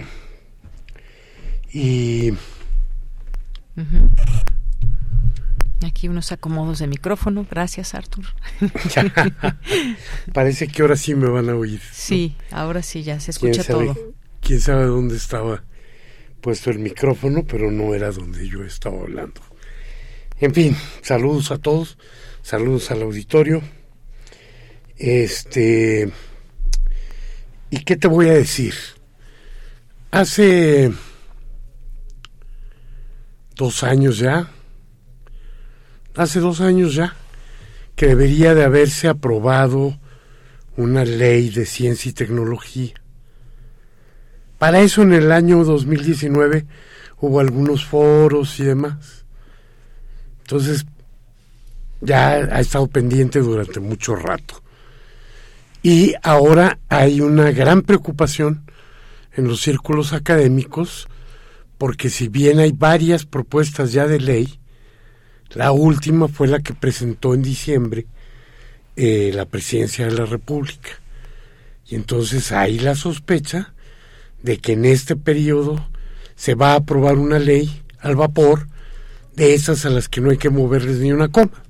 [1.73, 2.31] Y
[5.83, 7.45] Aquí unos acomodos de micrófono.
[7.49, 8.25] Gracias, Artur.
[10.33, 11.81] Parece que ahora sí me van a oír.
[11.91, 14.13] Sí, ahora sí ya se escucha todo.
[14.39, 15.63] Quién sabe dónde estaba
[16.41, 19.41] puesto el micrófono, pero no era donde yo estaba hablando.
[20.39, 21.97] En fin, saludos a todos,
[22.41, 23.61] saludos al auditorio.
[24.95, 26.11] Este.
[27.69, 28.75] ¿Y qué te voy a decir?
[30.11, 30.93] Hace
[33.55, 34.49] dos años ya,
[36.15, 37.15] hace dos años ya,
[37.95, 39.97] que debería de haberse aprobado
[40.77, 42.93] una ley de ciencia y tecnología.
[44.57, 46.65] Para eso en el año 2019
[47.19, 49.25] hubo algunos foros y demás.
[50.41, 50.85] Entonces,
[52.01, 54.61] ya ha estado pendiente durante mucho rato.
[55.81, 58.63] Y ahora hay una gran preocupación
[59.33, 61.07] en los círculos académicos,
[61.77, 64.59] porque si bien hay varias propuestas ya de ley,
[65.53, 68.07] la última fue la que presentó en diciembre
[68.95, 70.89] eh, la presidencia de la República.
[71.87, 73.73] Y entonces hay la sospecha
[74.41, 75.87] de que en este periodo
[76.35, 78.67] se va a aprobar una ley al vapor
[79.35, 81.63] de esas a las que no hay que moverles ni una coma.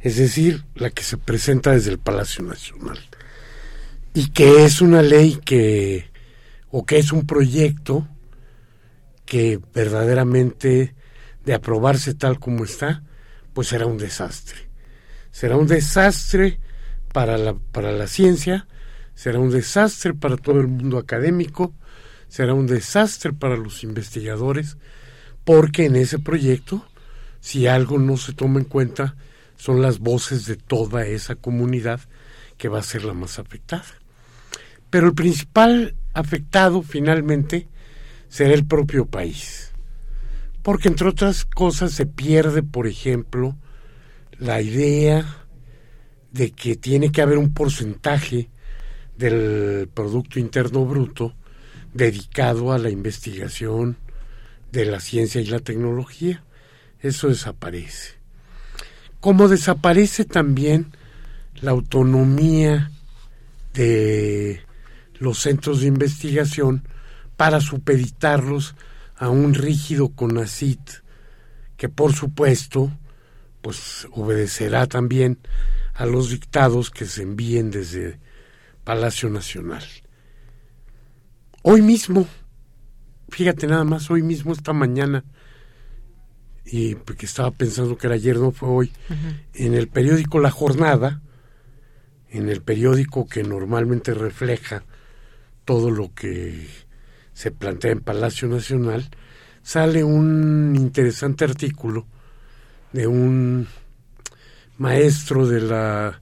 [0.00, 2.98] Es decir, la que se presenta desde el Palacio Nacional.
[4.14, 6.08] Y que es una ley que,
[6.70, 8.08] o que es un proyecto
[9.30, 10.96] que verdaderamente
[11.44, 13.04] de aprobarse tal como está,
[13.52, 14.68] pues será un desastre.
[15.30, 16.58] Será un desastre
[17.12, 18.66] para la, para la ciencia,
[19.14, 21.72] será un desastre para todo el mundo académico,
[22.26, 24.78] será un desastre para los investigadores,
[25.44, 26.84] porque en ese proyecto,
[27.38, 29.14] si algo no se toma en cuenta,
[29.54, 32.00] son las voces de toda esa comunidad
[32.58, 33.84] que va a ser la más afectada.
[34.90, 37.68] Pero el principal afectado finalmente
[38.30, 39.72] será el propio país.
[40.62, 43.56] Porque entre otras cosas se pierde, por ejemplo,
[44.38, 45.26] la idea
[46.32, 48.48] de que tiene que haber un porcentaje
[49.18, 51.34] del Producto Interno Bruto
[51.92, 53.98] dedicado a la investigación
[54.70, 56.42] de la ciencia y la tecnología.
[57.00, 58.14] Eso desaparece.
[59.18, 60.92] Como desaparece también
[61.60, 62.90] la autonomía
[63.74, 64.60] de
[65.18, 66.84] los centros de investigación
[67.40, 68.74] para supeditarlos
[69.16, 70.90] a un rígido CONACIT
[71.78, 72.92] que por supuesto
[73.62, 75.38] pues obedecerá también
[75.94, 78.20] a los dictados que se envíen desde
[78.84, 79.82] Palacio Nacional.
[81.62, 82.28] Hoy mismo,
[83.30, 85.24] fíjate nada más, hoy mismo, esta mañana,
[86.66, 88.92] y porque estaba pensando que era ayer, no fue hoy,
[89.54, 91.22] en el periódico La Jornada,
[92.28, 94.84] en el periódico que normalmente refleja
[95.64, 96.89] todo lo que
[97.40, 99.08] se plantea en Palacio Nacional,
[99.62, 102.06] sale un interesante artículo
[102.92, 103.66] de un
[104.76, 106.20] maestro de la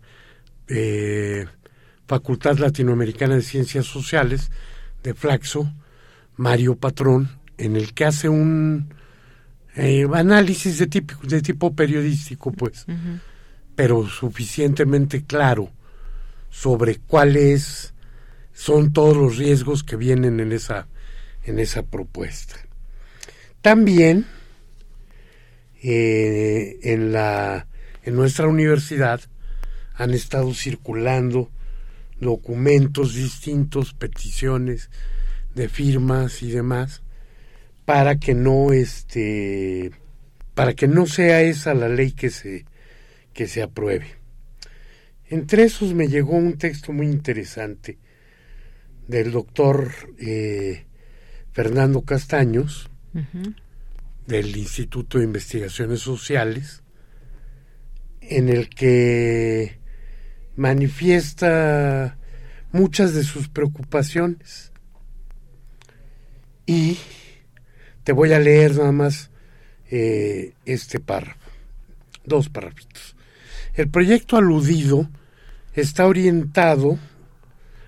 [0.68, 1.44] eh,
[2.06, 4.52] Facultad Latinoamericana de Ciencias Sociales
[5.02, 5.68] de Flaxo,
[6.36, 8.94] Mario Patrón, en el que hace un
[9.74, 12.86] eh, análisis de tipo, de tipo periodístico, pues,
[13.74, 15.68] pero suficientemente claro
[16.48, 17.92] sobre cuáles
[18.52, 20.86] son todos los riesgos que vienen en esa,
[21.48, 22.56] en esa propuesta.
[23.60, 24.26] También
[25.82, 27.66] eh, en, la,
[28.02, 29.20] en nuestra universidad
[29.94, 31.50] han estado circulando
[32.20, 34.90] documentos distintos, peticiones
[35.54, 37.02] de firmas y demás,
[37.84, 39.92] para que no este
[40.54, 42.64] para que no sea esa la ley que se
[43.32, 44.16] que se apruebe.
[45.28, 47.98] Entre esos me llegó un texto muy interesante
[49.06, 50.87] del doctor eh,
[51.58, 52.88] Fernando Castaños,
[54.28, 56.84] del Instituto de Investigaciones Sociales,
[58.20, 59.80] en el que
[60.54, 62.16] manifiesta
[62.70, 64.70] muchas de sus preocupaciones.
[66.64, 66.96] Y
[68.04, 69.32] te voy a leer nada más
[69.90, 71.50] eh, este párrafo,
[72.24, 73.16] dos párrafos.
[73.74, 75.10] El proyecto aludido
[75.74, 77.00] está orientado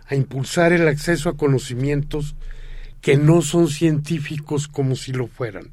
[0.06, 2.34] a impulsar el acceso a conocimientos
[3.00, 5.72] que no son científicos como si lo fueran.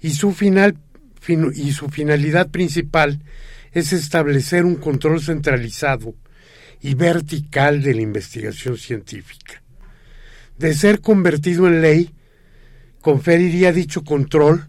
[0.00, 0.76] Y su, final,
[1.54, 3.22] y su finalidad principal
[3.72, 6.14] es establecer un control centralizado
[6.80, 9.62] y vertical de la investigación científica.
[10.58, 12.14] De ser convertido en ley,
[13.00, 14.66] conferiría dicho control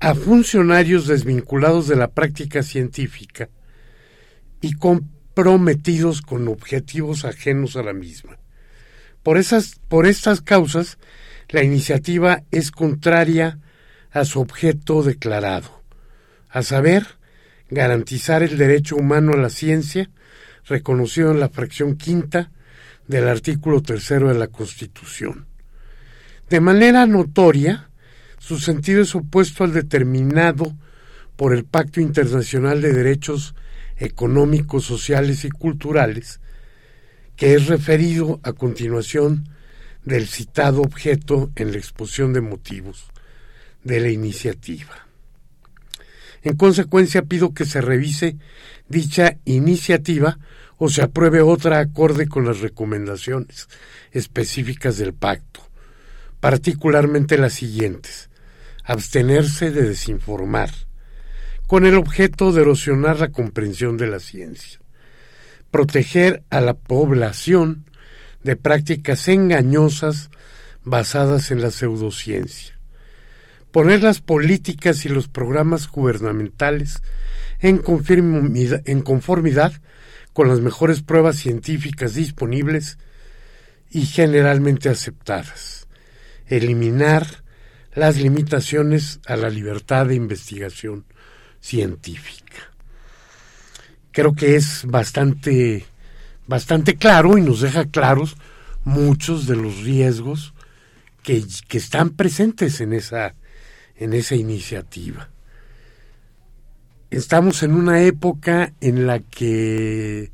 [0.00, 3.48] a funcionarios desvinculados de la práctica científica
[4.60, 8.38] y comprometidos con objetivos ajenos a la misma.
[9.28, 10.96] Por, esas, por estas causas,
[11.50, 13.58] la iniciativa es contraria
[14.10, 15.82] a su objeto declarado,
[16.48, 17.06] a saber,
[17.68, 20.08] garantizar el derecho humano a la ciencia,
[20.64, 22.52] reconocido en la fracción quinta
[23.06, 25.44] del artículo tercero de la Constitución.
[26.48, 27.90] De manera notoria,
[28.38, 30.74] su sentido es opuesto al determinado
[31.36, 33.54] por el Pacto Internacional de Derechos
[33.98, 36.40] Económicos, Sociales y Culturales,
[37.38, 39.48] que es referido a continuación
[40.04, 43.06] del citado objeto en la exposición de motivos
[43.84, 45.06] de la iniciativa.
[46.42, 48.36] En consecuencia, pido que se revise
[48.88, 50.38] dicha iniciativa
[50.78, 53.68] o se apruebe otra acorde con las recomendaciones
[54.10, 55.60] específicas del pacto,
[56.40, 58.30] particularmente las siguientes.
[58.82, 60.70] Abstenerse de desinformar,
[61.68, 64.80] con el objeto de erosionar la comprensión de la ciencia
[65.70, 67.84] proteger a la población
[68.42, 70.30] de prácticas engañosas
[70.84, 72.78] basadas en la pseudociencia,
[73.70, 77.02] poner las políticas y los programas gubernamentales
[77.60, 77.78] en
[79.02, 79.72] conformidad,
[80.32, 82.96] con las mejores pruebas científicas disponibles
[83.90, 85.88] y generalmente aceptadas,
[86.46, 87.42] eliminar
[87.92, 91.06] las limitaciones a la libertad de investigación
[91.60, 92.67] científica
[94.18, 95.86] creo que es bastante,
[96.48, 98.36] bastante claro y nos deja claros
[98.82, 100.54] muchos de los riesgos
[101.22, 103.36] que, que están presentes en esa,
[103.94, 105.28] en esa iniciativa.
[107.12, 110.32] Estamos en una época en la que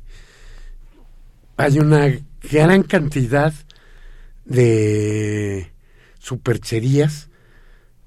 [1.55, 3.53] hay una gran cantidad
[4.45, 5.71] de
[6.17, 7.29] supercherías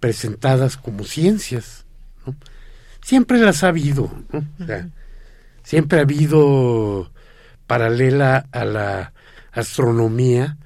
[0.00, 1.86] presentadas como ciencias.
[3.00, 4.10] Siempre las ha habido.
[4.32, 4.44] ¿no?
[5.68, 7.12] Siempre ha habido
[7.66, 9.12] paralela a la
[9.52, 10.56] astronomía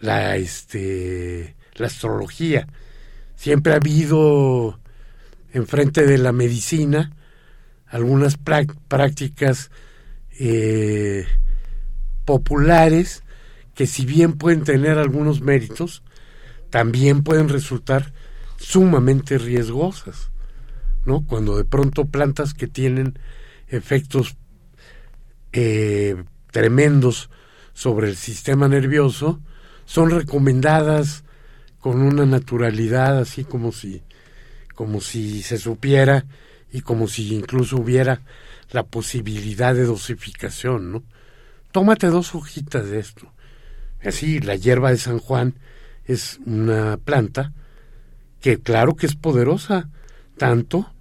[0.00, 2.66] la, este, la astrología.
[3.36, 4.80] Siempre ha habido
[5.52, 7.12] enfrente de la medicina
[7.86, 9.70] algunas prácticas
[10.40, 11.24] eh,
[12.24, 13.22] populares
[13.74, 16.02] que si bien pueden tener algunos méritos,
[16.70, 18.12] también pueden resultar
[18.56, 20.32] sumamente riesgosas,
[21.04, 21.24] ¿no?
[21.24, 23.16] Cuando de pronto plantas que tienen
[23.68, 24.36] efectos
[25.52, 27.30] eh, tremendos
[27.72, 29.40] sobre el sistema nervioso
[29.84, 31.24] son recomendadas
[31.78, 34.02] con una naturalidad así como si
[34.74, 36.26] como si se supiera
[36.70, 38.20] y como si incluso hubiera
[38.70, 41.02] la posibilidad de dosificación, ¿no?
[41.72, 43.32] Tómate dos hojitas de esto.
[44.02, 45.54] Así, la hierba de San Juan
[46.04, 47.52] es una planta
[48.40, 49.88] que claro que es poderosa,
[50.36, 50.92] tanto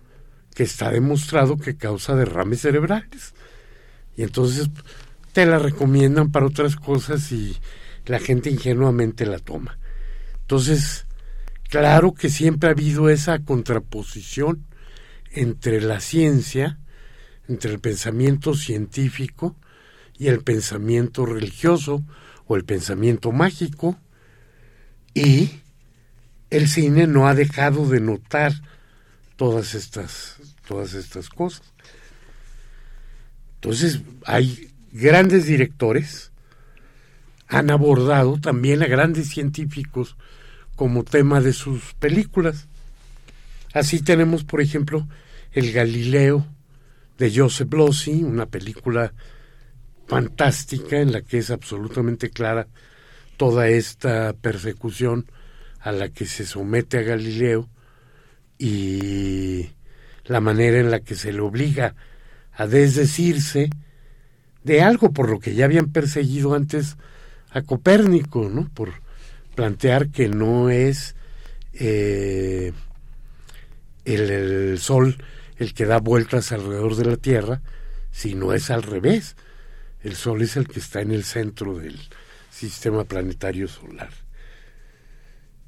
[0.56, 3.36] que está demostrado que causa derrames cerebrales.
[4.18, 4.70] Y entonces
[5.34, 7.58] te la recomiendan para otras cosas y
[8.06, 9.78] la gente ingenuamente la toma.
[10.42, 11.06] Entonces,
[11.70, 14.66] claro que siempre ha habido esa contraposición
[15.32, 16.80] entre la ciencia,
[17.50, 19.58] entre el pensamiento científico
[20.18, 22.02] y el pensamiento religioso
[22.48, 24.00] o el pensamiento mágico
[25.14, 25.50] y
[26.50, 28.54] el cine no ha dejado de notar
[29.36, 30.38] todas estas
[30.68, 31.64] todas estas cosas.
[33.56, 36.32] Entonces, hay grandes directores
[37.48, 40.18] han abordado también a grandes científicos
[40.76, 42.68] como tema de sus películas.
[43.74, 45.08] Así tenemos, por ejemplo,
[45.52, 46.46] El Galileo
[47.18, 49.14] de Joseph Losey, una película
[50.08, 52.68] fantástica en la que es absolutamente clara
[53.38, 55.26] toda esta persecución
[55.80, 57.70] a la que se somete a Galileo
[58.58, 59.70] y
[60.26, 61.96] la manera en la que se le obliga
[62.54, 63.70] a desdecirse
[64.64, 66.98] de algo por lo que ya habían perseguido antes
[67.52, 68.70] a Copérnico, ¿no?
[68.74, 68.94] Por
[69.56, 71.16] plantear que no es
[71.74, 72.74] eh,
[74.04, 75.18] el, Sol
[75.58, 77.62] el que da vueltas alrededor de la Tierra,
[78.12, 79.36] sino es al revés.
[80.02, 82.00] El Sol es el que está en el centro del
[82.52, 84.25] sistema planetario solar.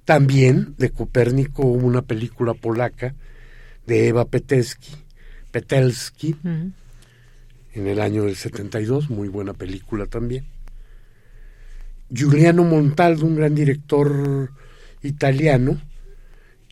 [0.07, 3.13] También de Copérnico hubo una película polaca
[3.85, 4.95] de Eva Petelski,
[5.51, 6.33] Petelski
[7.73, 10.45] en el año del 72, muy buena película también.
[12.09, 14.53] Giuliano Montaldo, un gran director
[15.03, 15.81] italiano,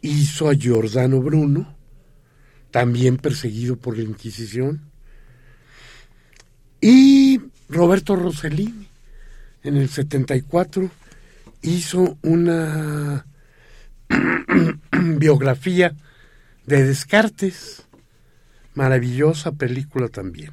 [0.02, 1.76] hizo a Giordano Bruno,
[2.72, 4.80] también perseguido por la Inquisición,
[6.80, 8.88] y Roberto Rossellini,
[9.64, 10.90] en el 74,
[11.66, 13.26] hizo una
[14.92, 15.96] biografía
[16.66, 17.86] de Descartes,
[18.74, 20.52] maravillosa película también.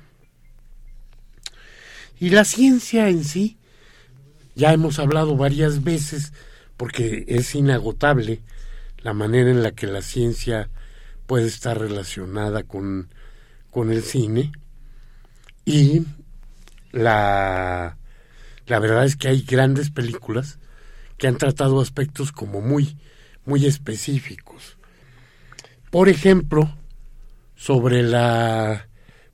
[2.19, 3.59] Y la ciencia en sí,
[4.55, 6.33] ya hemos hablado varias veces,
[6.77, 8.41] porque es inagotable
[8.99, 10.71] la manera en la que la ciencia
[11.27, 13.09] puede estar relacionada con,
[13.71, 14.53] con el cine.
[15.65, 16.07] Y
[16.93, 17.97] la,
[18.67, 20.59] la verdad es que hay grandes películas
[21.23, 22.97] que han tratado aspectos como muy,
[23.45, 24.77] muy específicos.
[25.93, 26.77] Por ejemplo,
[27.55, 28.89] sobre la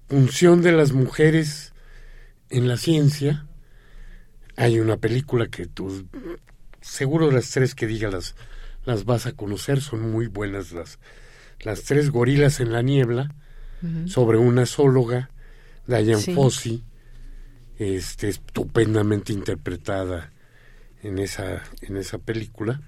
[0.06, 1.72] función de las mujeres
[2.50, 3.46] en la ciencia,
[4.54, 6.06] hay una película que tú,
[6.82, 8.34] seguro las tres que diga las,
[8.84, 10.98] las vas a conocer, son muy buenas las,
[11.60, 13.34] las tres gorilas en la niebla,
[14.04, 15.30] sobre una zoóloga,
[15.86, 16.84] Diane sí.
[17.78, 20.32] este, estupendamente interpretada
[21.02, 22.80] en esa, en esa película.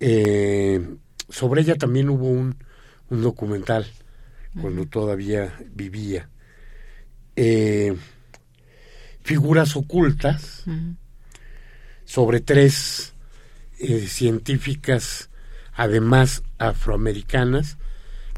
[0.00, 0.96] Eh,
[1.28, 2.56] sobre ella también hubo un,
[3.10, 3.86] un documental
[4.60, 6.28] cuando todavía vivía.
[7.36, 7.96] Eh,
[9.22, 10.64] figuras ocultas
[12.04, 13.12] sobre tres
[13.78, 15.30] eh, científicas,
[15.74, 17.78] además afroamericanas,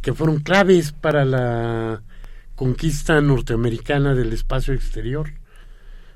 [0.02, 2.02] que fueron claves para la
[2.56, 5.32] conquista norteamericana del espacio exterior.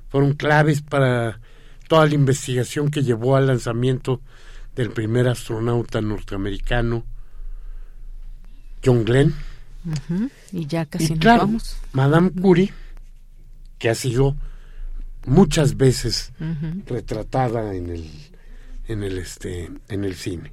[0.08, 1.40] Fueron claves para
[1.88, 4.20] toda la investigación que llevó al lanzamiento
[4.74, 7.04] del primer astronauta norteamericano,
[8.84, 9.34] John Glenn.
[10.52, 12.72] Y ya casi nos Madame Curie,
[13.78, 14.34] que ha sido
[15.26, 16.32] muchas veces
[16.86, 18.10] retratada en el
[18.88, 20.52] en el este en el cine.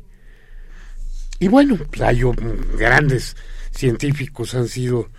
[1.40, 2.22] Y bueno pues hay
[2.78, 3.36] grandes
[3.72, 5.10] científicos han sido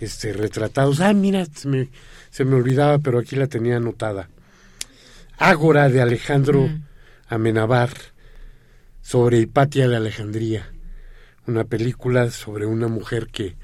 [0.00, 1.00] este retratados.
[1.00, 1.88] Ah mira se me,
[2.30, 4.28] se me olvidaba pero aquí la tenía anotada
[5.50, 6.84] Ágora de Alejandro mm.
[7.28, 7.90] Amenabar
[9.00, 10.72] sobre Hipatia de Alejandría
[11.46, 13.56] una película sobre una mujer que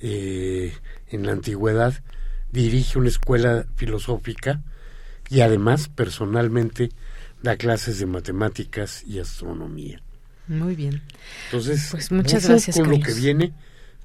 [0.00, 0.72] eh,
[1.08, 1.94] en la antigüedad
[2.52, 4.62] dirige una escuela filosófica
[5.30, 6.90] y además personalmente
[7.42, 10.00] da clases de matemáticas y astronomía.
[10.46, 11.02] Muy bien.
[11.46, 13.52] Entonces, pues muchas gracias con lo que viene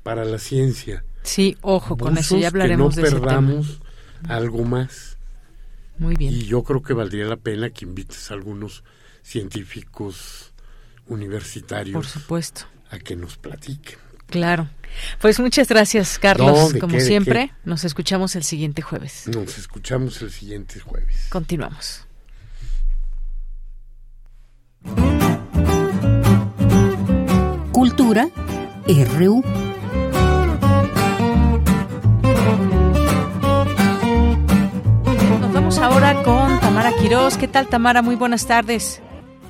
[0.04, 1.04] para la ciencia.
[1.24, 3.82] Sí, ojo, con eso ya hablaremos que no perdamos
[4.28, 5.18] algo más.
[6.00, 6.34] Muy bien.
[6.34, 8.84] Y yo creo que valdría la pena que invites a algunos
[9.22, 10.54] científicos
[11.08, 11.94] universitarios.
[11.94, 12.62] Por supuesto.
[12.90, 14.00] A que nos platiquen.
[14.28, 14.70] Claro.
[15.20, 16.74] Pues muchas gracias, Carlos.
[16.80, 19.28] Como siempre, nos escuchamos el siguiente jueves.
[19.28, 21.28] Nos escuchamos el siguiente jueves.
[21.30, 22.06] Continuamos.
[27.72, 28.30] Cultura
[28.88, 29.69] RU.
[35.70, 37.38] Vamos ahora con Tamara Quiroz.
[37.38, 38.02] ¿Qué tal, Tamara?
[38.02, 39.04] Muy buenas tardes.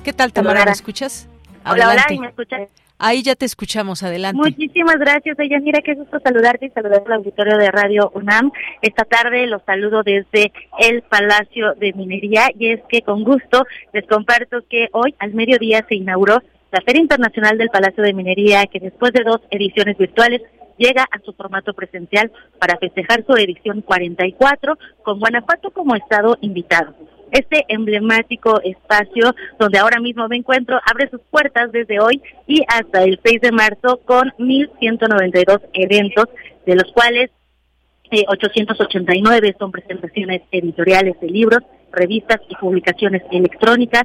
[0.04, 0.66] ¿Qué tal, Tamara?
[0.66, 1.26] ¿Me escuchas?
[1.64, 2.68] Hola, hola, ¿me escuchas?
[2.98, 4.36] Ahí ya te escuchamos, adelante.
[4.36, 5.58] Muchísimas gracias, ella.
[5.60, 8.52] Mira qué gusto saludarte y saludar al auditorio de Radio UNAM.
[8.82, 13.64] Esta tarde los saludo desde el Palacio de Minería y es que con gusto
[13.94, 18.66] les comparto que hoy al mediodía se inauguró la Feria Internacional del Palacio de Minería
[18.66, 20.42] que después de dos ediciones virtuales
[20.80, 26.94] llega a su formato presencial para festejar su edición 44 con Guanajuato como estado invitado.
[27.30, 33.04] Este emblemático espacio donde ahora mismo me encuentro abre sus puertas desde hoy y hasta
[33.04, 36.26] el 6 de marzo con 1.192 eventos,
[36.66, 37.30] de los cuales
[38.26, 41.60] 889 eh, son presentaciones editoriales de libros,
[41.92, 44.04] revistas y publicaciones electrónicas,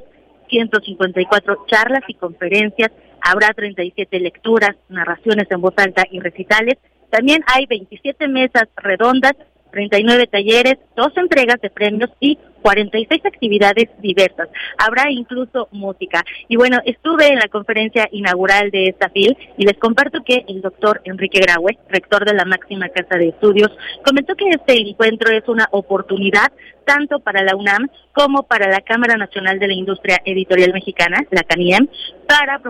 [0.50, 2.92] 154 charlas y conferencias,
[3.26, 6.78] habrá 37 lecturas, narraciones en voz alta y recitales.
[7.10, 9.34] También hay 27 mesas redondas,
[9.72, 14.50] 39 talleres, dos entregas de premios y 46 actividades diversas.
[14.80, 16.24] Habrá incluso música.
[16.48, 20.64] Y bueno, estuve en la conferencia inaugural de esta FIL y les comparto que el
[20.64, 23.70] doctor Enrique Graue, rector de la máxima casa de estudios,
[24.04, 26.52] comentó que este encuentro es una oportunidad
[26.86, 31.44] tanto para la UNAM como para la Cámara Nacional de la Industria Editorial Mexicana, la
[31.44, 31.88] CANIEM,
[32.28, 32.62] para,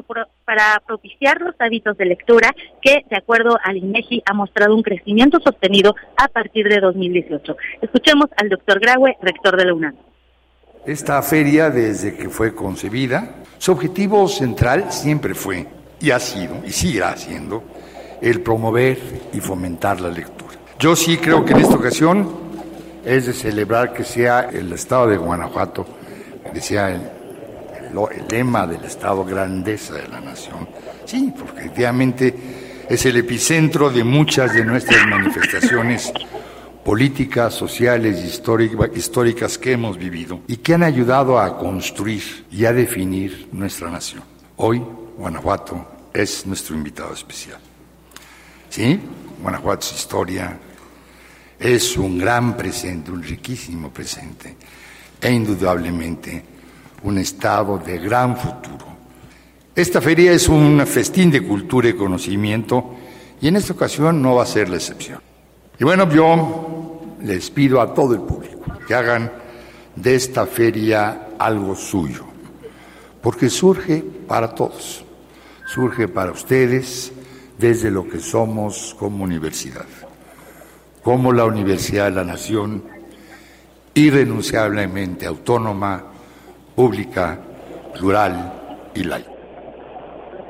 [0.43, 5.39] para propiciar los hábitos de lectura que, de acuerdo al INEGI, ha mostrado un crecimiento
[5.39, 7.55] sostenido a partir de 2018.
[7.81, 9.84] Escuchemos al doctor Graue, rector de la UNAM.
[10.85, 15.65] Esta feria, desde que fue concebida, su objetivo central siempre fue,
[15.99, 17.63] y ha sido, y seguirá siendo,
[18.21, 18.99] el promover
[19.33, 20.53] y fomentar la lectura.
[20.77, 22.29] Yo sí creo que en esta ocasión
[23.03, 25.85] es de celebrar que sea el estado de Guanajuato,
[26.53, 30.67] que sea el, el lema del estado grandeza de la nación.
[31.05, 32.35] Sí, porque efectivamente
[32.89, 36.11] es el epicentro de muchas de nuestras manifestaciones
[36.85, 43.49] políticas, sociales históricas que hemos vivido y que han ayudado a construir y a definir
[43.51, 44.21] nuestra nación.
[44.57, 44.83] Hoy,
[45.17, 45.83] Guanajuato
[46.13, 47.57] es nuestro invitado especial.
[48.69, 48.99] ¿Sí?
[49.41, 50.59] Guanajuato es historia,
[51.59, 54.55] es un gran presente, un riquísimo presente
[55.19, 56.43] e indudablemente
[57.01, 58.85] un estado de gran futuro.
[59.75, 62.95] Esta feria es un festín de cultura y conocimiento
[63.41, 65.24] y en esta ocasión no va a ser la excepción.
[65.77, 69.31] Y bueno, yo les pido a todo el público que hagan
[69.95, 72.25] de esta feria algo suyo,
[73.21, 75.03] porque surge para todos,
[75.65, 77.11] surge para ustedes
[77.57, 79.85] desde lo que somos como universidad,
[81.03, 82.83] como la Universidad de la Nación,
[83.93, 86.03] irrenunciablemente autónoma,
[86.75, 87.39] pública,
[87.93, 89.34] plural y laica.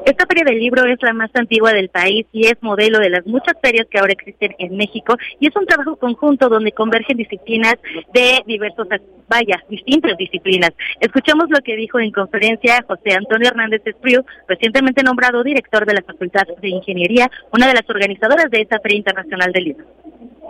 [0.06, 3.26] Esta feria del libro es la más antigua del país y es modelo de las
[3.26, 7.74] muchas ferias que ahora existen en México y es un trabajo conjunto donde convergen disciplinas
[8.14, 8.88] de diversos,
[9.28, 10.70] vaya, distintas disciplinas.
[11.00, 16.04] Escuchamos lo que dijo en conferencia José Antonio Hernández Espriu, recientemente nombrado director de la
[16.04, 19.86] Facultad de Ingeniería, una de las organizadoras de esta Feria Internacional del Libro.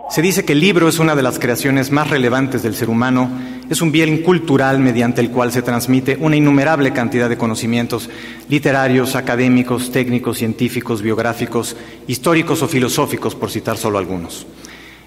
[0.10, 3.30] Se dice que el libro es una de las creaciones más relevantes del ser humano,
[3.69, 8.10] es un bien cultural mediante el cual se transmite una innumerable cantidad de conocimientos
[8.48, 11.76] literarios, académicos, técnicos, científicos, biográficos,
[12.07, 14.45] históricos o filosóficos, por citar solo algunos.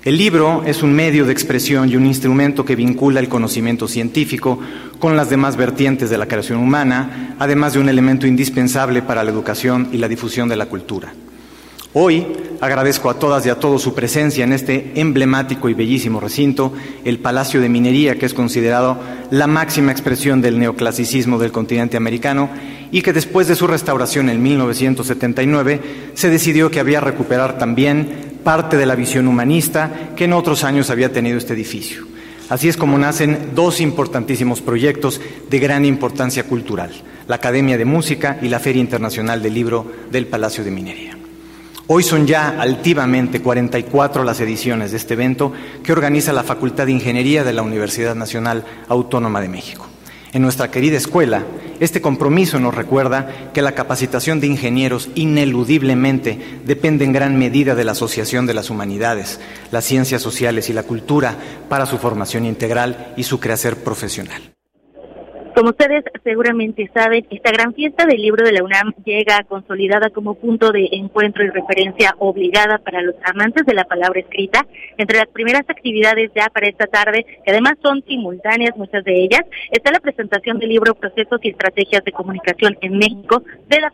[0.04, 4.58] El libro es un medio de expresión y un instrumento que vincula el conocimiento científico
[4.98, 9.30] con las demás vertientes de la creación humana, además de un elemento indispensable para la
[9.30, 11.12] educación y la difusión de la cultura.
[12.00, 12.24] Hoy
[12.60, 16.72] agradezco a todas y a todos su presencia en este emblemático y bellísimo recinto,
[17.04, 19.00] el Palacio de Minería, que es considerado
[19.32, 22.50] la máxima expresión del neoclasicismo del continente americano
[22.92, 25.80] y que después de su restauración en 1979
[26.14, 30.90] se decidió que había recuperar también parte de la visión humanista que en otros años
[30.90, 32.06] había tenido este edificio.
[32.48, 35.20] Así es como nacen dos importantísimos proyectos
[35.50, 36.92] de gran importancia cultural,
[37.26, 41.17] la Academia de Música y la Feria Internacional del Libro del Palacio de Minería.
[41.90, 46.92] Hoy son ya altivamente 44 las ediciones de este evento que organiza la Facultad de
[46.92, 49.86] Ingeniería de la Universidad Nacional Autónoma de México.
[50.34, 51.46] En nuestra querida escuela,
[51.80, 57.84] este compromiso nos recuerda que la capacitación de ingenieros ineludiblemente depende en gran medida de
[57.84, 59.40] la asociación de las humanidades,
[59.70, 61.36] las ciencias sociales y la cultura
[61.70, 64.57] para su formación integral y su crecer profesional.
[65.58, 70.34] Como ustedes seguramente saben, esta gran fiesta del libro de la UNAM llega consolidada como
[70.34, 74.64] punto de encuentro y referencia obligada para los amantes de la palabra escrita.
[74.98, 79.42] Entre las primeras actividades ya para esta tarde, que además son simultáneas muchas de ellas,
[79.72, 83.90] está la presentación del libro Procesos y Estrategias de Comunicación en México de la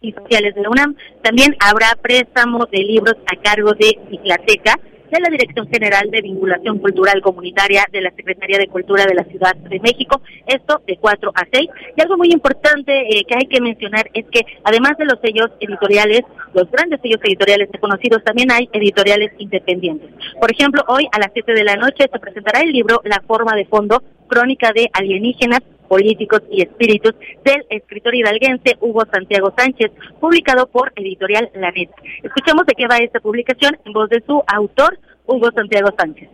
[0.00, 0.96] y sociales de la UNAM.
[1.20, 4.80] También habrá préstamo de libros a cargo de Biblioteca
[5.10, 9.24] de la Dirección General de Vinculación Cultural Comunitaria de la Secretaría de Cultura de la
[9.24, 11.68] Ciudad de México, esto de 4 a 6.
[11.96, 15.50] Y algo muy importante eh, que hay que mencionar es que además de los sellos
[15.60, 16.22] editoriales,
[16.54, 20.10] los grandes sellos editoriales reconocidos, también hay editoriales independientes.
[20.40, 23.54] Por ejemplo, hoy a las 7 de la noche se presentará el libro La forma
[23.54, 29.90] de fondo, crónica de alienígenas, políticos y espíritus del escritor hidalguense Hugo Santiago Sánchez,
[30.20, 31.94] publicado por Editorial La Neta.
[32.22, 36.28] Escuchemos de qué va esta publicación en voz de su autor, Hugo Santiago Sánchez.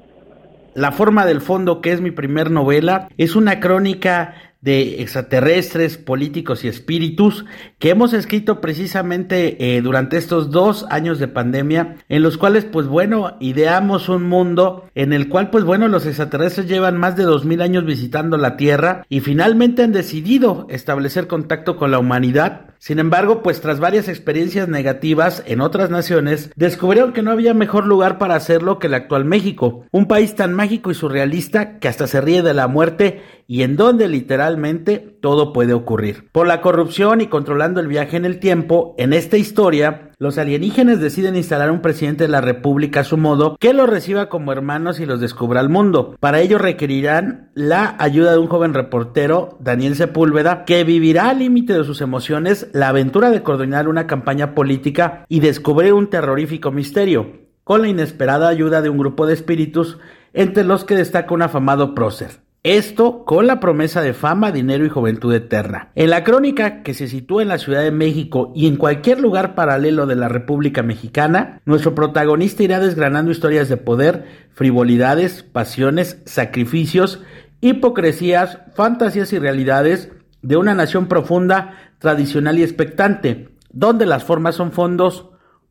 [0.74, 4.34] La forma del fondo, que es mi primer novela, es una crónica
[4.64, 7.44] de extraterrestres, políticos y espíritus
[7.78, 12.86] que hemos escrito precisamente eh, durante estos dos años de pandemia, en los cuales, pues
[12.86, 17.44] bueno, ideamos un mundo en el cual, pues bueno, los extraterrestres llevan más de dos
[17.44, 22.98] mil años visitando la Tierra y finalmente han decidido establecer contacto con la humanidad sin
[22.98, 28.18] embargo, pues tras varias experiencias negativas en otras naciones, descubrieron que no había mejor lugar
[28.18, 32.20] para hacerlo que el actual México, un país tan mágico y surrealista que hasta se
[32.20, 36.28] ríe de la muerte y en donde literalmente todo puede ocurrir.
[36.30, 41.00] Por la corrupción y controlando el viaje en el tiempo, en esta historia, los alienígenas
[41.00, 45.00] deciden instalar un presidente de la República a su modo que los reciba como hermanos
[45.00, 46.16] y los descubra al mundo.
[46.20, 51.72] Para ello requerirán la ayuda de un joven reportero, Daniel Sepúlveda, que vivirá al límite
[51.72, 57.32] de sus emociones la aventura de coordinar una campaña política y descubrir un terrorífico misterio,
[57.64, 59.98] con la inesperada ayuda de un grupo de espíritus
[60.32, 62.43] entre los que destaca un afamado prócer.
[62.64, 65.90] Esto con la promesa de fama, dinero y juventud eterna.
[65.94, 69.54] En la crónica que se sitúa en la Ciudad de México y en cualquier lugar
[69.54, 74.24] paralelo de la República Mexicana, nuestro protagonista irá desgranando historias de poder,
[74.54, 77.22] frivolidades, pasiones, sacrificios,
[77.60, 80.10] hipocresías, fantasías y realidades
[80.40, 85.28] de una nación profunda, tradicional y expectante, donde las formas son fondos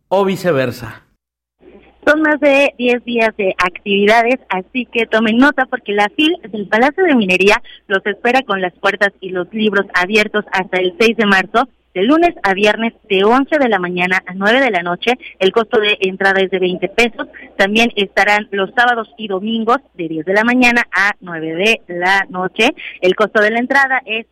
[0.09, 1.02] o viceversa.
[2.05, 6.67] Son más de 10 días de actividades, así que tomen nota porque la FIL del
[6.67, 11.15] Palacio de Minería los espera con las puertas y los libros abiertos hasta el 6
[11.15, 14.81] de marzo de lunes a viernes de 11 de la mañana a 9 de la
[14.81, 15.13] noche.
[15.39, 17.27] El costo de entrada es de 20 pesos.
[17.57, 22.25] También estarán los sábados y domingos de 10 de la mañana a 9 de la
[22.29, 22.73] noche.
[23.01, 24.25] El costo de la entrada es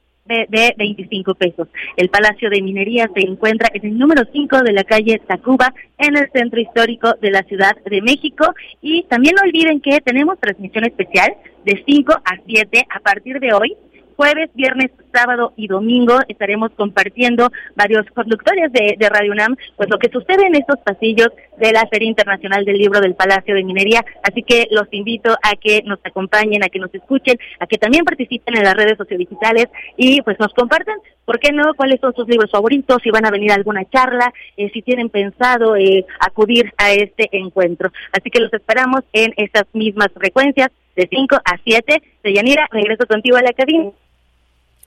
[0.49, 1.67] de, 25 pesos.
[1.97, 6.17] El Palacio de Minería se encuentra en el número 5 de la calle Tacuba, en
[6.17, 8.53] el centro histórico de la Ciudad de México.
[8.81, 11.33] Y también no olviden que tenemos transmisión especial
[11.65, 13.75] de 5 a 7 a partir de hoy
[14.15, 20.09] jueves, viernes, sábado y domingo estaremos compartiendo varios conductores de, Radio UNAM, pues lo que
[20.09, 24.05] sucede en estos pasillos de la Feria Internacional del Libro del Palacio de Minería.
[24.23, 28.05] Así que los invito a que nos acompañen, a que nos escuchen, a que también
[28.05, 29.67] participen en las redes sociodigitales
[29.97, 31.73] y pues nos compartan, ¿por qué no?
[31.73, 33.01] ¿Cuáles son sus libros favoritos?
[33.03, 37.29] Si van a venir a alguna charla, eh, si tienen pensado eh, acudir a este
[37.33, 37.91] encuentro.
[38.13, 42.01] Así que los esperamos en estas mismas frecuencias de 5 a 7.
[42.23, 43.91] Yanira, regreso contigo a la academia.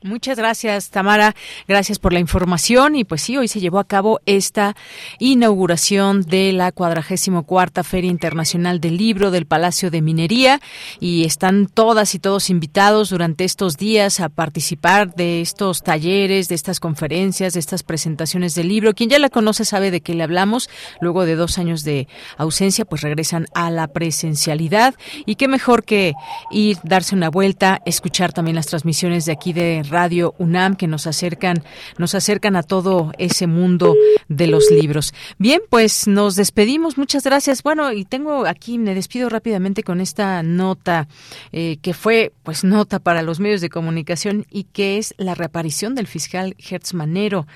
[0.05, 1.35] Muchas gracias, Tamara.
[1.67, 2.95] Gracias por la información.
[2.95, 4.77] Y pues sí, hoy se llevó a cabo esta
[5.19, 10.61] inauguración de la 44 Feria Internacional del Libro del Palacio de Minería.
[11.01, 16.55] Y están todas y todos invitados durante estos días a participar de estos talleres, de
[16.55, 18.93] estas conferencias, de estas presentaciones del libro.
[18.93, 20.69] Quien ya la conoce sabe de qué le hablamos.
[21.01, 24.97] Luego de dos años de ausencia, pues regresan a la presencialidad.
[25.25, 26.13] Y qué mejor que
[26.51, 31.07] ir, darse una vuelta, escuchar también las transmisiones de aquí de Radio UNAM que nos
[31.07, 31.63] acercan,
[31.99, 33.95] nos acercan a todo ese mundo
[34.29, 35.15] de los libros.
[35.39, 36.99] Bien, pues nos despedimos.
[36.99, 37.63] Muchas gracias.
[37.63, 41.07] Bueno, y tengo aquí, me despido rápidamente con esta nota
[41.53, 45.95] eh, que fue, pues, nota para los medios de comunicación y que es la reaparición
[45.95, 47.47] del fiscal Hertz Manero,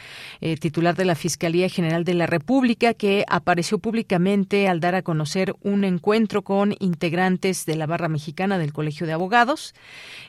[0.40, 5.02] eh, titular de la Fiscalía General de la República, que apareció públicamente al dar a
[5.02, 9.74] conocer un encuentro con integrantes de la barra mexicana del Colegio de Abogados.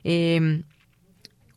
[0.03, 0.63] Eh,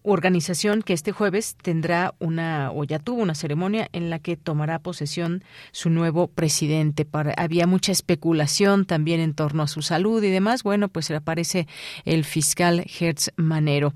[0.03, 4.79] organización que este jueves tendrá una o ya tuvo una ceremonia en la que tomará
[4.79, 7.07] posesión su nuevo presidente.
[7.37, 10.63] había mucha especulación también en torno a su salud y demás.
[10.63, 11.67] Bueno, pues aparece
[12.05, 13.95] el fiscal Hertz Manero.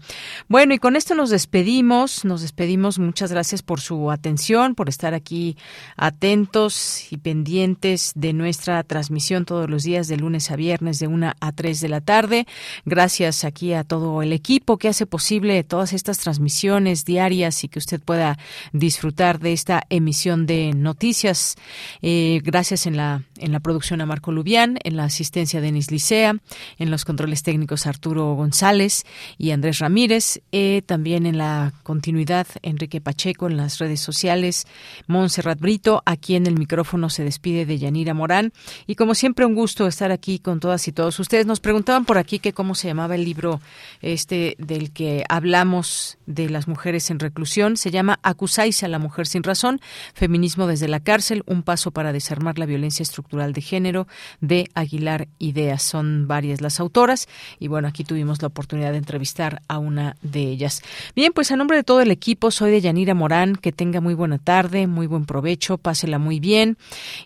[0.49, 2.25] Bueno, y con esto nos despedimos.
[2.25, 2.99] Nos despedimos.
[2.99, 5.57] Muchas gracias por su atención, por estar aquí
[5.97, 11.37] atentos y pendientes de nuestra transmisión todos los días de lunes a viernes de una
[11.41, 12.47] a 3 de la tarde.
[12.85, 17.79] Gracias aquí a todo el equipo que hace posible todas estas transmisiones diarias y que
[17.79, 18.39] usted pueda
[18.73, 21.57] disfrutar de esta emisión de noticias.
[22.03, 25.91] Eh, gracias en la, en la producción a Marco Lubián, en la asistencia de Denis
[25.91, 26.37] Licea,
[26.79, 29.05] en los controles técnicos Arturo González
[29.37, 34.67] y Andrés Ramírez, eh, también en la continuidad Enrique Pacheco en las redes sociales,
[35.07, 38.53] Montserrat Brito, aquí en el micrófono se despide de Yanira Morán
[38.87, 41.47] y como siempre un gusto estar aquí con todas y todos ustedes.
[41.47, 43.61] Nos preguntaban por aquí que cómo se llamaba el libro
[44.01, 46.16] este del que hablamos Dios.
[46.27, 47.77] De las mujeres en reclusión.
[47.77, 49.81] Se llama Acusáis a la mujer sin razón,
[50.15, 54.07] feminismo desde la cárcel, un paso para desarmar la violencia estructural de género
[54.41, 55.83] de Aguilar Ideas.
[55.83, 57.29] Son varias las autoras
[57.59, 60.83] y bueno, aquí tuvimos la oportunidad de entrevistar a una de ellas.
[61.15, 63.57] Bien, pues a nombre de todo el equipo, soy de Yanira Morán.
[63.57, 66.77] Que tenga muy buena tarde, muy buen provecho, pásela muy bien.